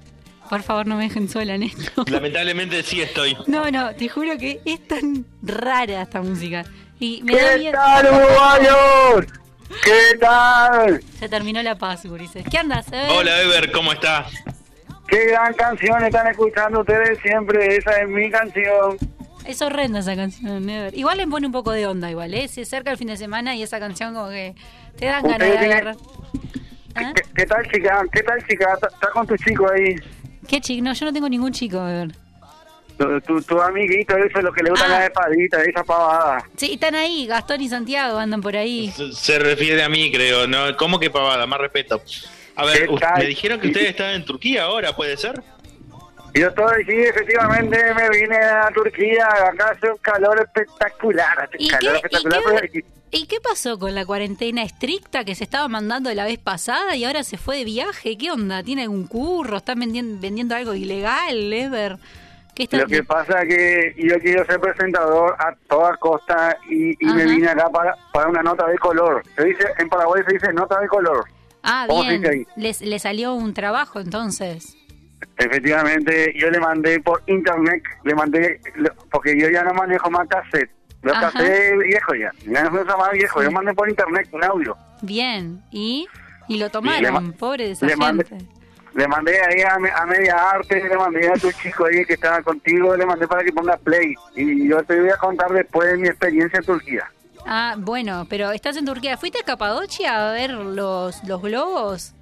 [0.48, 2.05] Por favor, no me dejen sola en esto.
[2.10, 3.36] Lamentablemente sí estoy.
[3.47, 6.64] No, no, te juro que es tan rara esta música.
[6.98, 7.72] Y me da ¿Qué miedo.
[7.78, 9.26] tal, uruguayos?
[9.84, 11.02] ¿Qué tal?
[11.18, 12.44] Se terminó la paz, Gurises.
[12.51, 12.86] ¿Qué andas?
[12.93, 13.09] eh?
[13.18, 14.26] Hola, Ever, ¿cómo está?
[15.09, 17.76] Qué gran canción están escuchando ustedes siempre.
[17.76, 18.97] Esa es mi canción.
[19.47, 20.97] Es horrenda esa canción, Never.
[20.97, 22.48] Igual le pone un poco de onda, igual, ¿eh?
[22.48, 24.55] Se acerca el fin de semana y esa canción como que
[24.98, 25.97] te dan ganas de agarrar.
[26.94, 27.12] ¿Ah?
[27.14, 28.02] ¿Qué, qué tal, chica?
[28.12, 28.74] ¿Qué tal, chica?
[28.74, 29.97] ¿Estás con tu chico ahí?
[30.47, 30.85] ¿Qué chico?
[30.85, 32.12] No, yo no tengo ningún chico, Ever.
[32.98, 34.98] Tu, tu, tu amiguito, eso es lo que le gustan Ah.
[34.98, 36.44] las espaditas, esa pavada.
[36.56, 38.90] Sí, están ahí, Gastón y Santiago andan por ahí.
[38.94, 40.47] Se- Se refiere a mí, creo.
[40.47, 40.77] ¿no?
[40.77, 41.47] ¿Cómo que pavada?
[41.47, 42.01] Más respeto.
[42.55, 42.89] A ver,
[43.19, 45.43] me dijeron que ustedes están en Turquía ahora, ¿puede ser?
[46.35, 49.27] Yo estoy, sí, efectivamente me vine a Turquía.
[49.53, 51.41] Acá hace un calor espectacular.
[51.41, 52.65] hace ¿Y calor qué- espectacular.
[52.65, 52.85] y qué-
[53.15, 57.05] ¿Y qué pasó con la cuarentena estricta que se estaba mandando la vez pasada y
[57.05, 58.17] ahora se fue de viaje?
[58.17, 58.63] ¿Qué onda?
[58.63, 59.59] ¿Tiene algún curro?
[59.59, 61.99] ¿Están vendiendo, vendiendo algo ilegal, Ever?
[62.55, 66.93] ¿Qué está- Lo que pasa es que yo quiero ser presentador a toda costa y,
[67.07, 69.23] y me vine acá para, para una nota de color.
[69.37, 71.25] Se dice En Paraguay se dice nota de color.
[71.63, 72.47] Ah, bien.
[72.57, 74.75] Le salió un trabajo entonces.
[75.36, 78.61] Efectivamente, yo le mandé por internet, le mandé,
[79.11, 80.70] porque yo ya no manejo más cassette.
[81.03, 84.77] Los cassettes viejo ya, ya no más viejo, yo mandé por internet un audio.
[85.03, 85.61] Bien.
[85.73, 86.07] ¿Y?
[86.49, 88.47] Y lo tomaron, ma- pobre de esa le mandé- gente.
[88.94, 92.12] Le mandé ahí a, me- a Media Arte, le mandé a tu chico ahí que
[92.12, 94.15] estaba contigo, le mandé para que ponga play.
[94.36, 97.11] Y yo te voy a contar después de mi experiencia en Turquía.
[97.47, 99.16] Ah, bueno, pero estás en Turquía.
[99.16, 102.15] ¿Fuiste a Capadocia a ver los, los globos?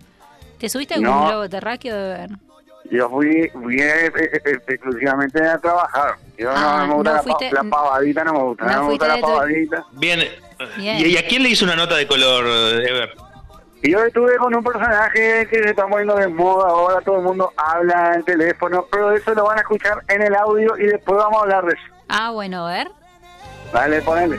[0.58, 1.26] ¿Te subiste a algún No.
[1.28, 2.30] globo terráqueo de ver?
[2.90, 6.14] Yo fui, fui eh, eh, eh, exclusivamente a trabajar.
[6.36, 8.64] Yo Ah, no me gusta no la, fuiste- la pavadita, no me gusta.
[8.64, 9.84] no No, me gusta la pavadita.
[9.92, 10.20] Bien.
[10.76, 10.98] Bien.
[10.98, 13.10] ¿Y, y a quién le hizo una nota de color, Ever?
[13.82, 17.50] Yo estuve con un personaje que se está poniendo de moda ahora, todo el mundo
[17.56, 21.38] habla en teléfono, pero eso lo van a escuchar en el audio y después vamos
[21.38, 21.82] a hablar de eso.
[22.08, 22.88] Ah, bueno, a ver.
[23.72, 24.38] Dale, ponele.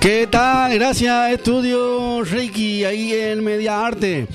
[0.00, 0.74] ¿Qué tal?
[0.74, 4.26] Gracias, Estudio Reiki, ahí en Media Arte.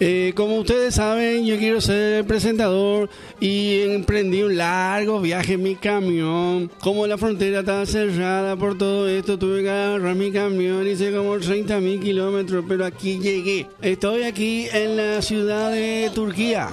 [0.00, 3.08] Eh, como ustedes saben, yo quiero ser presentador
[3.40, 6.70] y emprendí un largo viaje en mi camión.
[6.80, 11.38] Como la frontera está cerrada por todo esto, tuve que agarrar mi camión, hice como
[11.38, 13.66] 30 mil kilómetros, pero aquí llegué.
[13.80, 16.70] Estoy aquí en la ciudad de Turquía.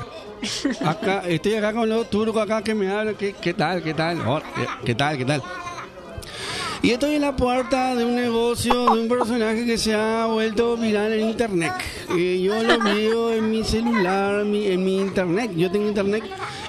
[0.86, 3.16] Acá, estoy acá con los turcos acá que me hablan.
[3.16, 3.84] ¿Qué, tal?
[3.84, 4.20] ¿Qué tal?
[4.26, 5.18] Oh, ¿qué- ¿Qué tal?
[5.18, 5.41] ¿Qué tal?
[6.82, 10.78] Y estoy en la puerta de un negocio de un personaje que se ha vuelto
[10.78, 11.74] viral en internet.
[12.08, 15.52] Yo lo veo en mi celular, en mi, en mi internet.
[15.56, 16.24] Yo tengo internet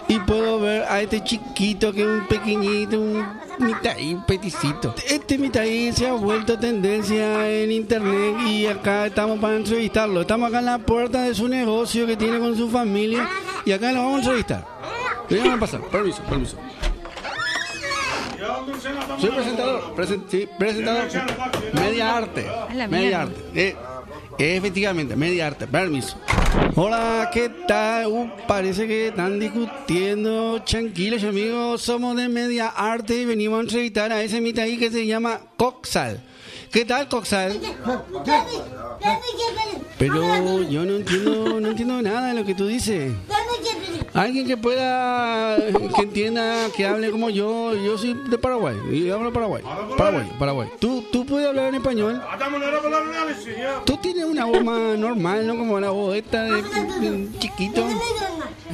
[0.08, 3.24] y puedo ver a este chiquito que es un pequeñito, un
[3.60, 4.92] mitaí, un peticito.
[5.08, 10.22] Este mitaí se ha vuelto tendencia en internet y acá estamos para entrevistarlo.
[10.22, 13.28] Estamos acá en la puerta de su negocio que tiene con su familia
[13.64, 14.66] y acá lo vamos a entrevistar.
[15.28, 16.56] Déjame pasar, permiso, permiso.
[19.20, 21.04] Soy presentador, presen- sí, presentador.
[21.72, 22.46] Media arte.
[22.88, 23.40] Media arte.
[23.54, 23.76] Eh,
[24.56, 25.66] efectivamente, media arte.
[25.66, 26.16] Permiso.
[26.76, 28.06] Hola, ¿qué tal?
[28.08, 30.62] Uh, parece que están discutiendo.
[30.62, 31.82] Tranquilos, amigos.
[31.82, 35.40] Somos de Media Arte y venimos a entrevistar a ese mita ahí que se llama
[35.56, 36.22] Coxal.
[36.72, 37.58] ¿Qué tal, Coxal?
[39.98, 43.12] Pero yo no entiendo, no entiendo nada de lo que tú dices.
[44.12, 45.56] Alguien que pueda,
[45.94, 47.74] que entienda, que hable como yo.
[47.74, 49.62] Yo soy de Paraguay y hablo Paraguay.
[49.96, 50.68] Paraguay, Paraguay.
[50.80, 52.20] ¿Tú, tú puedes hablar en español?
[53.84, 55.56] Tú tienes una voz más normal, ¿no?
[55.56, 57.86] Como la voz esta de, de chiquito.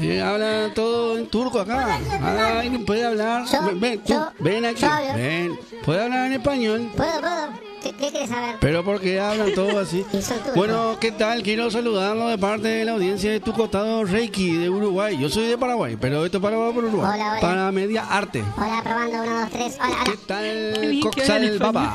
[0.00, 1.98] Eh, habla todo en turco acá.
[2.22, 3.44] Ah, ¿Alguien puede hablar?
[3.66, 4.86] Ven, ven, tú, ven aquí.
[5.14, 5.58] Ven.
[5.84, 6.90] ¿Puede hablar en español?
[6.96, 7.75] Puedo, puedo.
[7.82, 8.56] ¿Qué, qué quieres saber?
[8.60, 10.04] Pero porque hablan todo así.
[10.54, 11.42] Bueno, ¿qué tal?
[11.42, 15.16] Quiero saludarlo de parte de la audiencia de tu costado Reiki de Uruguay.
[15.18, 17.10] Yo soy de Paraguay, pero esto es para por Uruguay.
[17.14, 17.40] Hola, hola.
[17.40, 18.42] Para Media Arte.
[18.56, 19.76] Hola, probando, uno, dos, tres.
[19.76, 20.04] Hola, hola.
[20.04, 21.94] ¿Qué tal, Coxal Baba?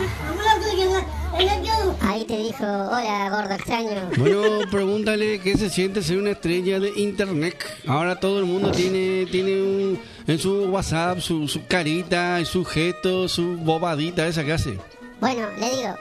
[2.01, 3.89] Ahí te dijo, hola, gordo extraño.
[4.17, 7.55] Bueno, pregúntale qué se siente ser una estrella de internet.
[7.87, 12.65] Ahora todo el mundo tiene, tiene un, en su WhatsApp su, su carita, y su
[12.65, 14.77] gesto, su bobadita esa que hace.
[15.21, 15.95] Bueno, le digo,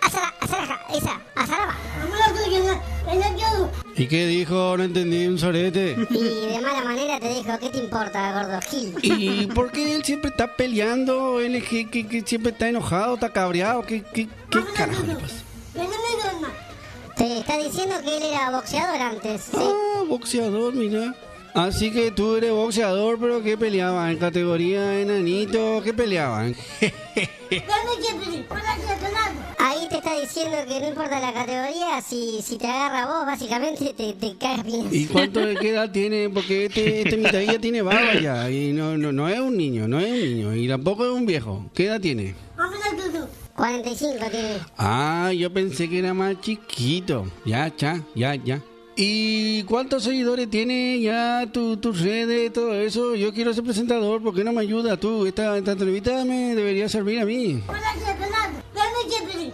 [0.00, 1.76] Azara, Azara, esa, Azaraba.
[3.94, 4.76] ¿Y qué dijo?
[4.76, 5.96] No entendí un sorete.
[6.10, 8.94] Y de mala manera te dijo, ¿qué te importa, gordo Gil?
[9.02, 11.40] ¿Y por qué él siempre está peleando?
[11.40, 13.82] Él es que, que- que siempre está enojado, está cabreado.
[13.82, 15.34] ¿Qué, qué, qué carajo le pasa?
[17.16, 19.42] Te está diciendo que él era boxeador antes.
[19.42, 19.56] ¿sí?
[19.56, 21.14] Ah, boxeador, mira.
[21.54, 24.10] Así que tú eres boxeador, pero ¿qué peleaban?
[24.10, 25.82] ¿En categoría enanito?
[25.84, 26.56] ¿Qué peleaban?
[29.58, 33.92] Ahí te está diciendo que no importa la categoría, si, si te agarra vos, básicamente
[33.92, 34.88] te, te caes bien.
[34.90, 36.30] ¿Y cuánto de qué edad tiene?
[36.30, 38.50] Porque este, este mitad ya tiene barba ya.
[38.50, 40.56] Y no, no, no es un niño, no es un niño.
[40.56, 41.66] Y tampoco es un viejo.
[41.74, 42.34] ¿Qué edad tiene?
[43.56, 44.56] 45 tiene.
[44.78, 47.26] Ah, yo pensé que era más chiquito.
[47.44, 48.62] Ya, ya, ya, ya.
[48.96, 53.14] ¿Y cuántos seguidores tiene ya tu, tu red, todo eso?
[53.14, 55.26] Yo quiero ser presentador, ¿por qué no me ayuda tú?
[55.26, 57.62] Esta, esta entrevista me debería servir a mí.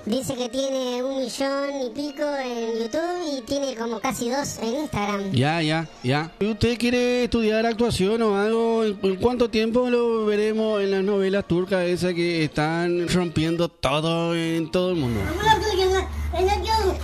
[0.09, 4.81] Dice que tiene un millón y pico en YouTube y tiene como casi dos en
[4.81, 5.33] Instagram.
[5.33, 6.33] Ya, ya, ya.
[6.41, 8.85] ¿Y usted quiere estudiar actuación o algo?
[8.85, 14.35] ¿En en cuánto tiempo lo veremos en las novelas turcas esas que están rompiendo todo
[14.35, 15.21] en todo el mundo?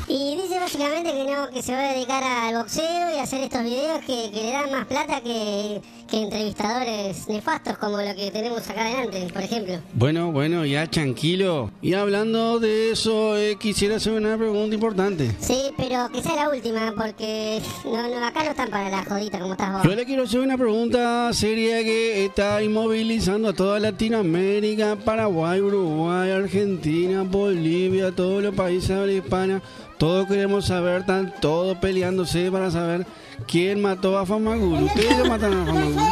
[0.08, 3.62] Y dice básicamente que no, que se va a dedicar al boxeo y hacer estos
[3.62, 5.80] videos que le dan más plata que,
[6.14, 9.74] que entrevistadores nefastos como lo que tenemos acá adelante, por ejemplo.
[9.94, 11.72] Bueno, bueno, ya tranquilo.
[11.82, 15.34] Y hablando de eso, eh, quisiera hacer una pregunta importante.
[15.40, 19.40] Sí, pero que sea la última, porque no, no, acá no están para la jodita
[19.40, 19.82] como estás vos.
[19.82, 26.30] Yo le quiero hacer una pregunta seria que está inmovilizando a toda Latinoamérica, Paraguay, Uruguay,
[26.30, 29.62] Argentina, Bolivia, todos los países de habla hispana.
[29.98, 33.06] Todos queremos saber, están todos peleándose para saber
[33.46, 34.84] quién mató a Famagul.
[34.84, 36.02] ¿Ustedes lo mataron a Famagul?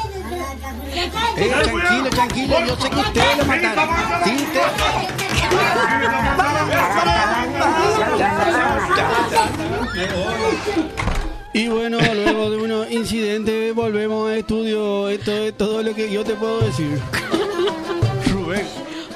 [1.36, 3.88] Eh, tranquilo, tranquilo, yo sé que ustedes lo mataron.
[4.24, 5.22] Sí, ustedes.
[11.54, 15.10] Y bueno, luego de unos incidentes volvemos al estudio.
[15.10, 16.98] Esto es todo lo que yo te puedo decir.
[18.30, 18.66] Rubén.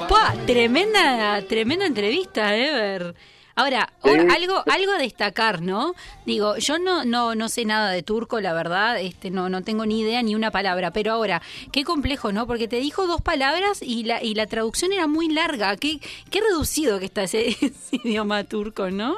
[0.08, 3.14] Pa, tremenda, tremenda entrevista, Ever.
[3.58, 4.10] Ahora, Sí.
[4.10, 5.94] algo, algo a destacar, ¿no?
[6.26, 9.86] Digo, yo no, no, no sé nada de turco, la verdad, este, no, no tengo
[9.86, 11.40] ni idea ni una palabra, pero ahora,
[11.72, 12.46] qué complejo, ¿no?
[12.46, 16.00] Porque te dijo dos palabras y la, y la traducción era muy larga, qué,
[16.30, 19.16] qué reducido que está ese, ese idioma turco, ¿no?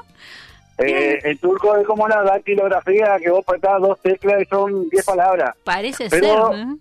[0.78, 5.05] Eh, el turco es como la dactilografía, que vos apretás dos teclas y son 10
[5.05, 5.56] palabras.
[5.65, 6.78] Parece Pero- ser, ¿no?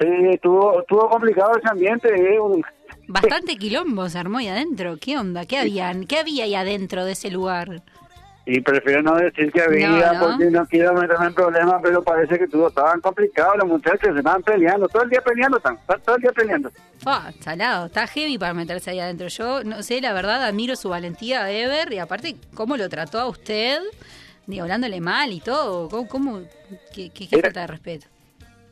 [0.00, 2.08] Eh, estuvo, estuvo complicado ese ambiente.
[2.14, 2.62] eh, un-
[3.08, 5.46] Bastante quilombo se armó ahí adentro, ¿qué onda?
[5.46, 6.04] ¿Qué habían?
[6.06, 7.82] ¿Qué había ahí adentro de ese lugar?
[8.44, 10.20] Y prefiero no decir que había No, no.
[10.20, 14.18] porque no quiero meterme en problemas, pero parece que estuvo, estaban complicados los muchachos, se
[14.18, 16.70] estaban peleando, todo el día peleando, están, están todo el día peleando.
[17.04, 19.28] Ah, salado, está heavy para meterse ahí adentro.
[19.28, 23.26] Yo, no sé, la verdad, admiro su valentía, Ever, y aparte, cómo lo trató a
[23.28, 23.80] usted,
[24.46, 25.88] digo, hablándole mal y todo.
[25.90, 26.08] ¿Cómo?
[26.08, 26.40] cómo
[26.94, 28.06] qué, qué- falta de respeto?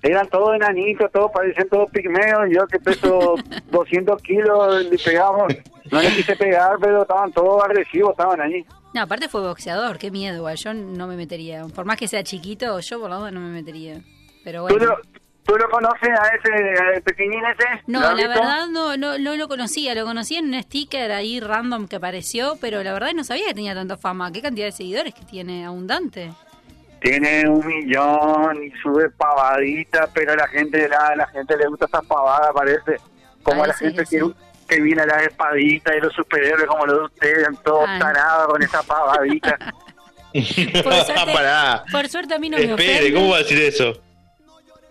[0.03, 3.35] Eran todos enanitos, todos parecían todos pigmeos, yo que peso
[3.71, 5.53] 200 kilos, le pegamos,
[5.91, 8.65] no le quise pegar, pero estaban todos agresivos, estaban allí.
[8.95, 10.49] No, aparte fue boxeador, qué miedo.
[10.55, 11.65] Yo no me metería.
[11.75, 14.01] Por más que sea chiquito, yo por la duda no me metería.
[14.45, 14.93] Pero ¿Tú bueno.
[14.93, 15.01] lo,
[15.45, 16.53] ¿Tú lo conoces a ese
[16.83, 17.83] a ese pequeñín ese?
[17.87, 18.41] No, ¿Lo has la visto?
[18.41, 19.95] verdad no, no, no lo conocía.
[19.95, 23.55] Lo conocía en un sticker ahí random que apareció, pero la verdad no sabía que
[23.55, 24.33] tenía tanta fama.
[24.33, 25.67] ¿Qué cantidad de seguidores que tiene?
[25.67, 26.33] Abundante.
[27.01, 31.87] Tiene un millón y sube pavaditas, pero a la gente la, la gente le gusta
[31.87, 32.97] esas pavadas, parece.
[33.43, 36.67] Como a la Parece gente que que, que viene a las espaditas y los superhéroes
[36.67, 37.99] como los de ustedes, todos Ah.
[38.01, 39.57] tarados con esa pavadita.
[39.63, 40.43] Por
[41.05, 41.85] suerte, Pará.
[41.93, 43.15] por suerte a mí no me Espere, ofende.
[43.15, 44.03] ¿cómo va a decir eso?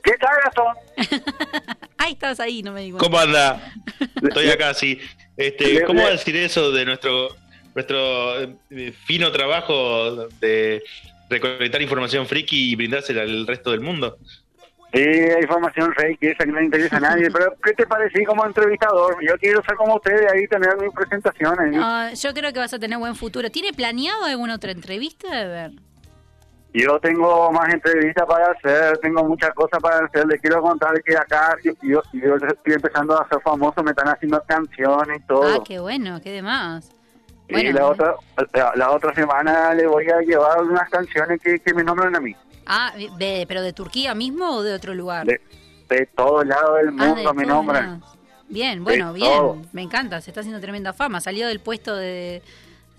[0.03, 0.75] ¿Qué tal, Gastón?
[1.97, 3.03] Ahí estabas ahí, no me di cuenta.
[3.05, 3.59] ¿Cómo anda?
[4.21, 4.99] Estoy acá, sí.
[5.35, 7.29] Este, ¿Cómo va a decir eso de nuestro
[7.73, 10.81] nuestro eh, fino trabajo de
[11.29, 14.17] recolectar información friki y brindársela al resto del mundo?
[14.93, 17.29] Sí, hay información fake, esa que no le interesa a nadie.
[17.29, 19.17] Pero, ¿qué te parecí como entrevistador?
[19.21, 21.75] Yo quiero ser como ustedes ahí, tener mis presentaciones.
[21.77, 23.49] Ah, yo creo que vas a tener buen futuro.
[23.49, 25.27] ¿Tiene planeado alguna otra entrevista?
[25.27, 25.71] A ver.
[26.73, 30.25] Yo tengo más entrevistas para hacer, tengo muchas cosas para hacer.
[30.27, 34.07] Les quiero contar que acá yo, yo, yo estoy empezando a ser famoso, me están
[34.07, 35.55] haciendo canciones y todo.
[35.55, 36.94] Ah, qué bueno, qué demás.
[37.49, 38.15] Y la otra
[38.53, 42.19] la, la otra semana le voy a llevar unas canciones que, que me nombran a
[42.19, 42.35] mí.
[42.65, 45.25] Ah, de, ¿pero de Turquía mismo o de otro lugar?
[45.27, 45.39] De,
[45.89, 48.03] de todos lados del Ah, mundo me nombran.
[48.49, 49.37] Bien, bueno, De bien.
[49.37, 49.61] todo.
[49.73, 51.19] Me encanta, se está haciendo tremenda fama.
[51.21, 52.41] Salió del puesto de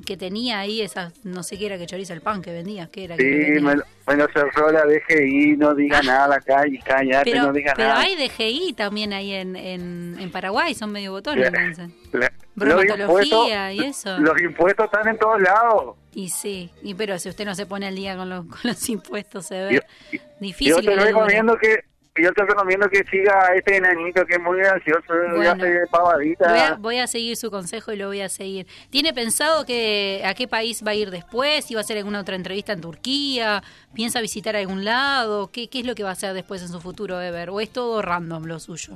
[0.05, 3.05] que tenía ahí esas, no sé qué era que choriza el pan que vendías, qué
[3.05, 3.63] era que Sí, vendías?
[3.63, 7.53] me, lo- me lo cerró la DGI, no diga nada acá y cállate, Pero, no
[7.53, 8.01] diga pero nada.
[8.01, 11.91] hay DGI también ahí en, en, en Paraguay, son medio botones, La- entonces.
[12.13, 14.19] La- Bromatología y eso.
[14.19, 15.97] Los impuestos están en todos lados.
[16.15, 18.89] Y sí, y pero si usted no se pone al día con los, con los
[18.89, 20.75] impuestos, se ve Yo- difícil.
[20.75, 21.85] Yo te recomiendo que
[22.19, 25.03] yo te recomiendo que siga a este enanito que es muy gracioso
[25.35, 25.51] Bueno.
[25.53, 26.49] hace pavadita.
[26.49, 28.67] Voy a, voy a seguir su consejo y lo voy a seguir.
[28.89, 31.67] ¿Tiene pensado que a qué país va a ir después?
[31.67, 33.63] ¿Si va a hacer alguna otra entrevista en Turquía?
[33.93, 35.51] ¿Piensa visitar algún lado?
[35.53, 37.51] ¿Qué, qué es lo que va a hacer después en su futuro, Ever?
[37.51, 38.95] ¿O es todo random lo suyo?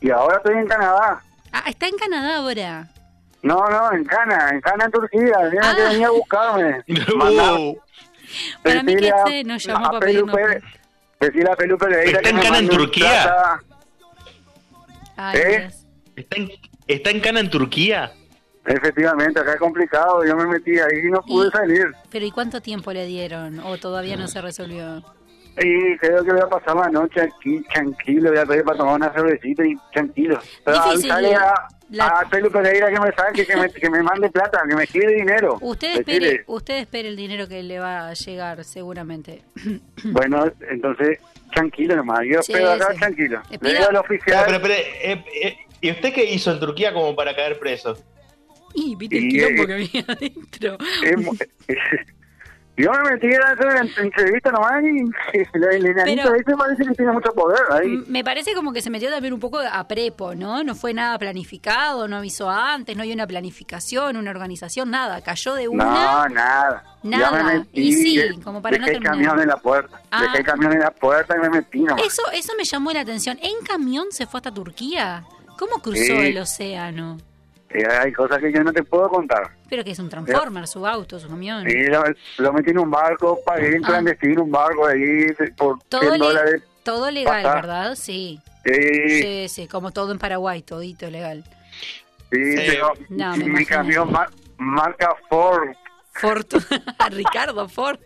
[0.00, 1.24] Y ahora estoy en Canadá.
[1.56, 2.88] Ah, está en Canadá ahora.
[3.42, 5.36] No, no, en Cana, en Cana, en Turquía.
[5.62, 5.72] Ah.
[5.76, 6.82] que venir a buscarme.
[7.16, 7.74] Mandá-
[8.62, 10.62] Para mí que sé, nos llamó para pedirnos- Pelupe-
[11.20, 13.60] Decirle a Pelupe Pereira ¿Está en Cana en Turquía?
[15.16, 15.58] Ay, ¿Eh?
[15.60, 15.74] Dios.
[16.16, 16.50] ¿Está en,
[16.88, 18.12] está en Cana en Turquía?
[18.66, 20.24] Efectivamente, acá es complicado.
[20.24, 21.92] Yo me metí ahí y no pude salir.
[22.10, 23.60] Pero ¿y cuánto tiempo le dieron?
[23.60, 25.04] ¿O todavía no se resolvió?
[25.56, 28.96] Y creo que voy a pasar la noche aquí tranquilo, voy a pedir para tomar
[28.96, 30.40] una cervecita y tranquilo.
[30.64, 31.54] Pero Difícil, avisale a,
[31.90, 34.84] la- a Pelu Pereira que me saque, que me, que me mande plata, que me
[34.86, 35.58] gire dinero.
[35.60, 39.42] Usted espere, usted espere el dinero que le va a llegar seguramente.
[40.04, 41.18] Bueno, entonces,
[41.54, 42.20] tranquilo nomás.
[42.30, 42.98] Yo Sí, espero acá sí.
[42.98, 43.40] tranquilo.
[43.50, 44.44] Eh, Le digo al oficial.
[44.46, 47.96] Pero, pero, pero, eh, eh, ¿Y usted qué hizo en Turquía como para caer preso?
[48.74, 50.78] Y viste el Y, quilombo eh, que había adentro.
[52.76, 54.98] Yo me metí a hacer entrevista nomás y
[55.54, 58.02] el, el enanito ese parece que tiene mucho poder ahí.
[58.08, 60.64] Me parece como que se metió también un poco a prepo, ¿no?
[60.64, 65.20] No fue nada planificado, no avisó antes, no hay una planificación, una organización, nada.
[65.20, 65.84] Cayó de una.
[65.84, 66.82] No, nada.
[67.04, 67.30] Nada.
[67.38, 67.80] Ya me metí.
[67.80, 69.26] Y sí, de- como para no dejé el terminar.
[69.28, 70.02] camión en la puerta.
[70.10, 70.22] Ah.
[70.22, 72.04] Dejé el camión en la puerta y me metí nomás.
[72.04, 73.38] Eso, eso me llamó la atención.
[73.40, 75.22] ¿En camión se fue hasta Turquía?
[75.58, 76.10] ¿Cómo cruzó Sí.
[76.12, 77.18] el océano?
[77.70, 79.50] Eh, hay cosas que yo no te puedo contar.
[79.74, 81.68] Pero que es un Transformer, su auto, su camión.
[81.68, 82.04] Y lo,
[82.38, 85.84] lo metí en un barco, pagué en clandestino un barco ahí de- por Ah.
[85.88, 86.62] Todo, 100 le- dólares.
[86.84, 87.60] todo legal, Pasar.
[87.62, 87.94] ¿verdad?
[87.96, 88.38] Sí.
[88.64, 91.42] Sí, Sí, sí, como todo en Paraguay, todito legal.
[92.30, 93.68] sí, pero No, me mi imagino.
[93.68, 95.70] camión mar- marca Ford.
[96.12, 96.46] Ford.
[97.10, 97.98] Ricardo Ford.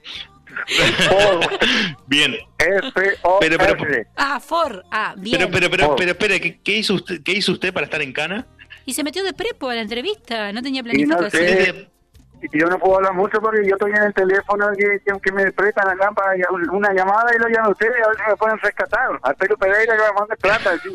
[2.06, 2.34] Bien.
[2.58, 3.38] F-O-R.
[3.40, 4.80] Pero, pero, Ah, Ford.
[4.90, 5.36] Ah, bien.
[5.38, 8.12] pero, pero, pero, pero, espere, ¿qué, qué hizo usted, ¿qué hizo usted para estar en
[8.14, 8.46] Cana?
[8.88, 11.30] Y se metió de prepo a la entrevista, no tenía Y no planificación.
[11.30, 11.88] sé,
[12.54, 15.52] yo no puedo hablar mucho porque yo estoy en el teléfono que, que, que me
[15.52, 16.32] prestan acá para
[16.72, 19.08] una llamada y lo llaman ustedes a ver si me pueden rescatar.
[19.22, 20.90] A Pedro Pereira le vamos a mandar plata, sí.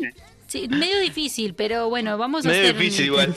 [0.46, 3.34] Sí, medio difícil, pero bueno, vamos a Medio hacer un difícil igual.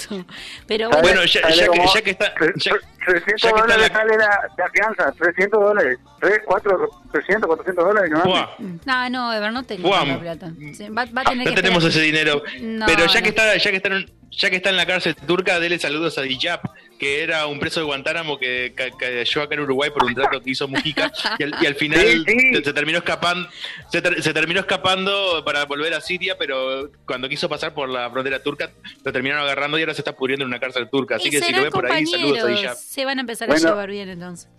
[0.68, 2.34] Pero Bueno, bueno, ya, ya que, ya que está...
[2.58, 2.74] Ya,
[3.06, 7.48] 300 ya que está dólares la- sale la, la fianza, 300 dólares, 3, 4, 300,
[7.48, 8.12] 400 dólares.
[8.12, 8.24] ¿no?
[8.24, 8.48] Buah.
[8.86, 9.90] no, no, Ever, no tengo
[10.20, 10.52] plata.
[10.74, 11.90] Sí, Va, va a tener no que tenemos esperar.
[11.90, 12.42] ese dinero.
[12.62, 13.24] No, pero ya no.
[13.24, 16.18] que está, ya que está en, ya que está en la cárcel turca, dele saludos
[16.18, 16.64] a Dijap,
[17.00, 20.42] que era un preso de Guantánamo que ca- cayó acá en Uruguay por un trato
[20.42, 22.56] que hizo Mujica y al, y al final Sí, sí.
[22.56, 23.48] Se, se terminó escapando,
[23.92, 28.10] se, ter- se terminó escapando para volver a Siria, pero cuando quiso pasar por la
[28.10, 28.72] frontera turca
[29.04, 31.16] lo terminaron agarrando y ahora se está pudriendo en una cárcel turca.
[31.18, 32.76] Así Y que si lo ve por ahí, saludos a Dijap.
[32.78, 33.68] se van a empezar Bueno.
[33.68, 34.50] a llevar bien entonces.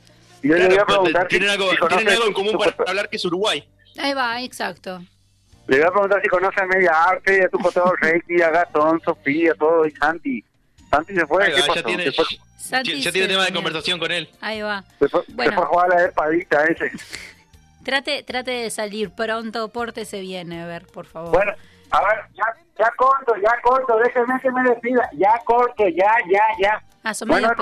[0.42, 2.58] Yo le voy a Claro, preguntar si, tienen algo, si tienen conoce, algo en común
[2.58, 3.64] para hablar que es Uruguay.
[3.98, 5.02] Ahí va, exacto.
[5.68, 9.00] Le voy a preguntar si conoce a Media Arte, a tu contador Reiki, a Gastón,
[9.04, 10.44] Sofía, todo, y Santi.
[10.90, 11.74] Santi se fue, Ahí ¿qué va, pasó?
[11.80, 12.24] ya tiene, Se fue,
[12.56, 14.28] Santi ya, ya tiene se tema de conversación con él.
[14.40, 14.82] Ahí va.
[14.98, 15.50] se fue, Bueno.
[15.50, 16.90] se fue a jugar a la espadita ese.
[17.84, 21.30] Trate, trate de salir pronto, pórtese bien, a ver, por favor.
[21.30, 21.52] Bueno,
[21.90, 22.44] a ver, ya,
[22.78, 25.08] ya corto, ya corto, déjeme que me despida.
[25.14, 26.82] Ya corto, ya, ya, ya.
[27.04, 27.56] Ah, Bueno, el,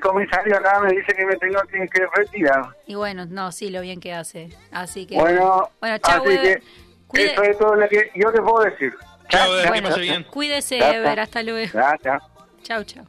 [0.00, 2.64] comisario acá me dice que me tengo que, que retirar.
[2.86, 4.50] Y bueno, no, sí, lo bien que hace.
[4.70, 5.16] Así que.
[5.16, 6.60] Bueno, bueno chao, así Ever.
[6.60, 6.64] que
[7.08, 8.94] Cuide- eso es todo lo que yo te puedo decir.
[9.28, 10.24] Chao, Bueno, bien.
[10.24, 11.72] cuídese, Ever, hasta luego.
[12.02, 12.20] Ya.
[12.62, 13.04] Chao, chao.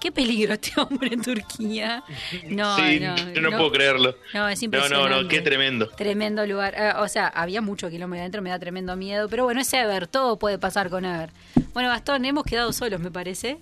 [0.00, 2.02] Qué peligro este hombre en Turquía.
[2.48, 4.14] No, sí, no, yo no, puedo creerlo.
[4.34, 5.10] No, es No, impresionante.
[5.10, 5.88] no, no, qué tremendo.
[5.90, 6.74] Tremendo lugar.
[6.76, 9.28] Eh, o sea, había mucho kilómetro adentro, me da tremendo miedo.
[9.28, 11.30] Pero bueno, es Ever, todo puede pasar con Ever.
[11.72, 13.58] Bueno, Gastón, hemos quedado solos, me parece.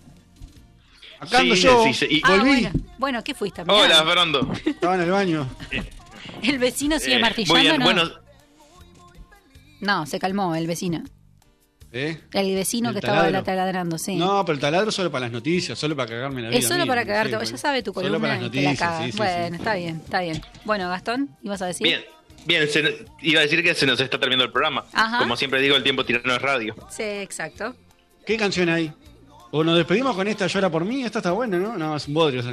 [1.20, 1.84] Acá ando yo.
[1.84, 2.48] sí, sí, y- Ah, Volví.
[2.62, 2.70] bueno.
[2.98, 3.62] Bueno, ¿qué fuiste?
[3.66, 4.50] Hola, Fernando.
[4.64, 5.48] Estaba en el baño.
[6.42, 7.84] ¿El vecino sigue Eh, martillando muy bien, no?
[7.84, 8.10] bueno,
[9.80, 11.02] No, se calmó el vecino.
[11.92, 12.20] ¿Eh?
[12.32, 13.42] El vecino ¿El que estaba taladro?
[13.42, 14.14] taladrando, sí.
[14.14, 16.58] No, pero el taladro solo para las noticias, solo para cagarme la vida.
[16.58, 17.32] es solo para cagarte.
[17.32, 19.04] ya sabe tu Solo columna para las la noticias, caga.
[19.04, 19.54] sí, sí, bueno, sí.
[19.56, 20.42] está bien, está bien.
[20.64, 21.84] Bueno, Gastón, ¿ibas a decir?
[21.86, 22.00] bien.
[22.46, 24.84] Bien, se- iba a decir que se nos está terminando el programa.
[24.92, 25.18] Ajá.
[25.18, 26.74] Como siempre digo, el tiempo tirano es radio.
[26.90, 27.74] Sí, exacto.
[28.24, 28.92] ¿Qué canción hay?
[29.52, 31.02] ¿O nos despedimos con esta Llora por mí?
[31.02, 31.76] Esta está buena, ¿no?
[31.76, 32.42] No, es un bodrio.
[32.42, 32.50] No,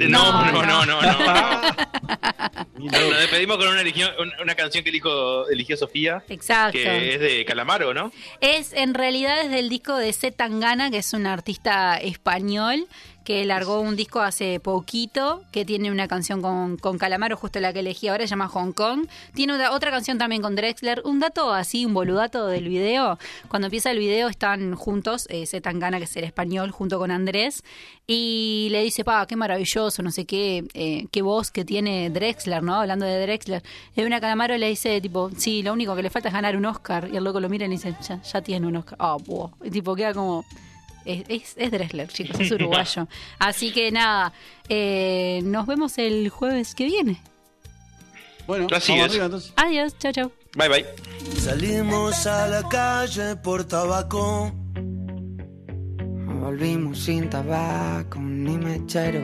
[0.50, 1.00] no, no, no, no.
[2.78, 6.72] Nos despedimos con una, eligió- un- una canción que elijo- eligió Sofía, Exacto.
[6.78, 8.12] que es de Calamaro, ¿no?
[8.40, 12.86] Es en realidad es del disco de Z Tangana, que es un artista español
[13.28, 17.74] que largó un disco hace poquito, que tiene una canción con, con Calamaro, justo la
[17.74, 19.06] que elegí ahora, se llama Hong Kong.
[19.34, 21.02] Tiene otra, otra canción también con Drexler.
[21.04, 23.18] Un dato así, un boludato del video.
[23.48, 27.10] Cuando empieza el video están juntos, eh, Z Tangana, que es el español, junto con
[27.10, 27.64] Andrés,
[28.06, 32.62] y le dice, pa, qué maravilloso, no sé qué, eh, qué voz que tiene Drexler,
[32.62, 32.76] ¿no?
[32.76, 33.62] Hablando de Drexler.
[33.94, 36.64] Y una Calamaro le dice, tipo, sí, lo único que le falta es ganar un
[36.64, 37.10] Oscar.
[37.12, 38.96] Y el loco lo mira y le dice, ya, ya tiene un Oscar.
[38.98, 39.50] Ah, buah.
[39.62, 40.46] Y tipo, queda como...
[41.08, 43.08] Es, es, es Drexler, chicos, es uruguayo.
[43.38, 44.32] Así que nada,
[44.68, 47.20] eh, nos vemos el jueves que viene.
[48.46, 49.10] Bueno, Así vamos es.
[49.12, 49.52] arriba entonces.
[49.56, 50.32] Adiós, chao, chao.
[50.54, 50.86] Bye, bye.
[51.40, 54.52] Salimos a la calle por tabaco.
[56.40, 59.20] Volvimos sin tabaco ni mechero.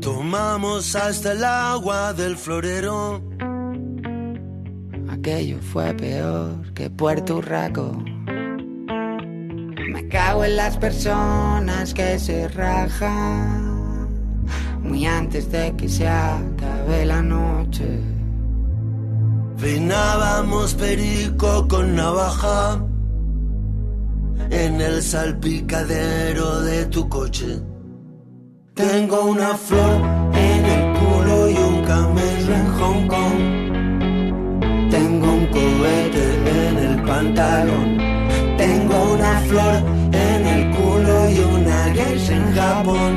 [0.00, 3.22] Tomamos hasta el agua del florero.
[5.08, 8.04] Aquello fue peor que Puerto Urraco.
[9.94, 14.08] Me cago en las personas que se rajan.
[14.82, 18.00] Muy antes de que se acabe la noche.
[19.56, 22.84] Finábamos perico con navaja.
[24.50, 27.60] En el salpicadero de tu coche.
[28.74, 30.02] Tengo una flor
[30.34, 34.90] en el culo y un camello en Hong Kong.
[34.90, 38.03] Tengo un cohete en el pantalón.
[39.48, 39.76] Flor
[40.12, 42.18] en el culo y una gay
[42.54, 43.12] Japón,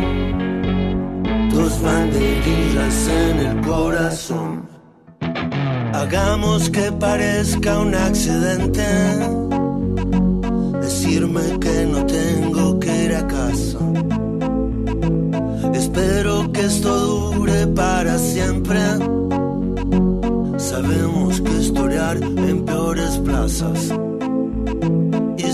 [1.51, 4.67] dos banderillas en el corazón.
[5.93, 8.85] Hagamos que parezca un accidente.
[10.81, 13.79] Decirme que no tengo que ir a casa.
[15.73, 18.79] Espero que esto dure para siempre.
[20.57, 23.93] Sabemos que historiar en peores plazas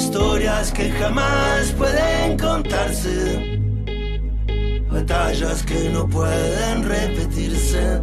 [0.04, 3.60] historias que jamás pueden contarse,
[4.92, 8.02] batallas que no pueden repetirse,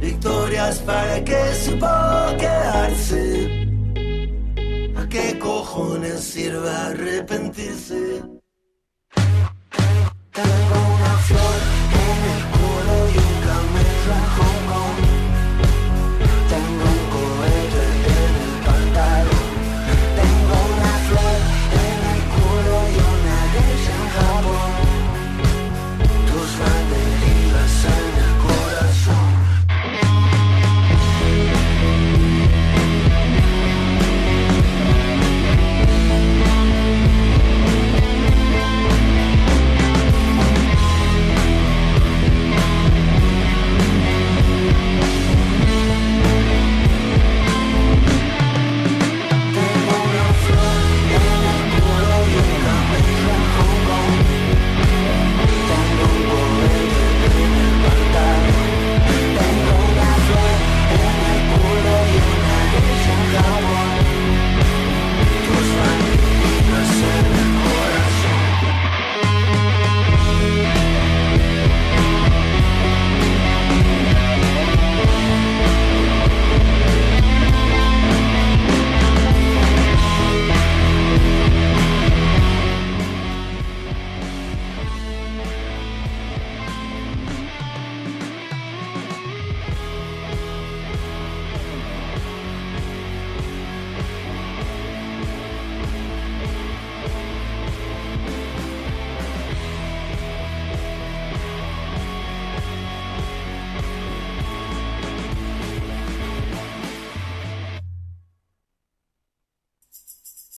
[0.00, 1.86] victorias para que supo
[2.38, 3.22] quedarse.
[4.96, 8.22] ¿A qué cojones sirve arrepentirse?
[10.38, 11.58] Tengo una flor
[12.06, 14.51] en el culo y un camello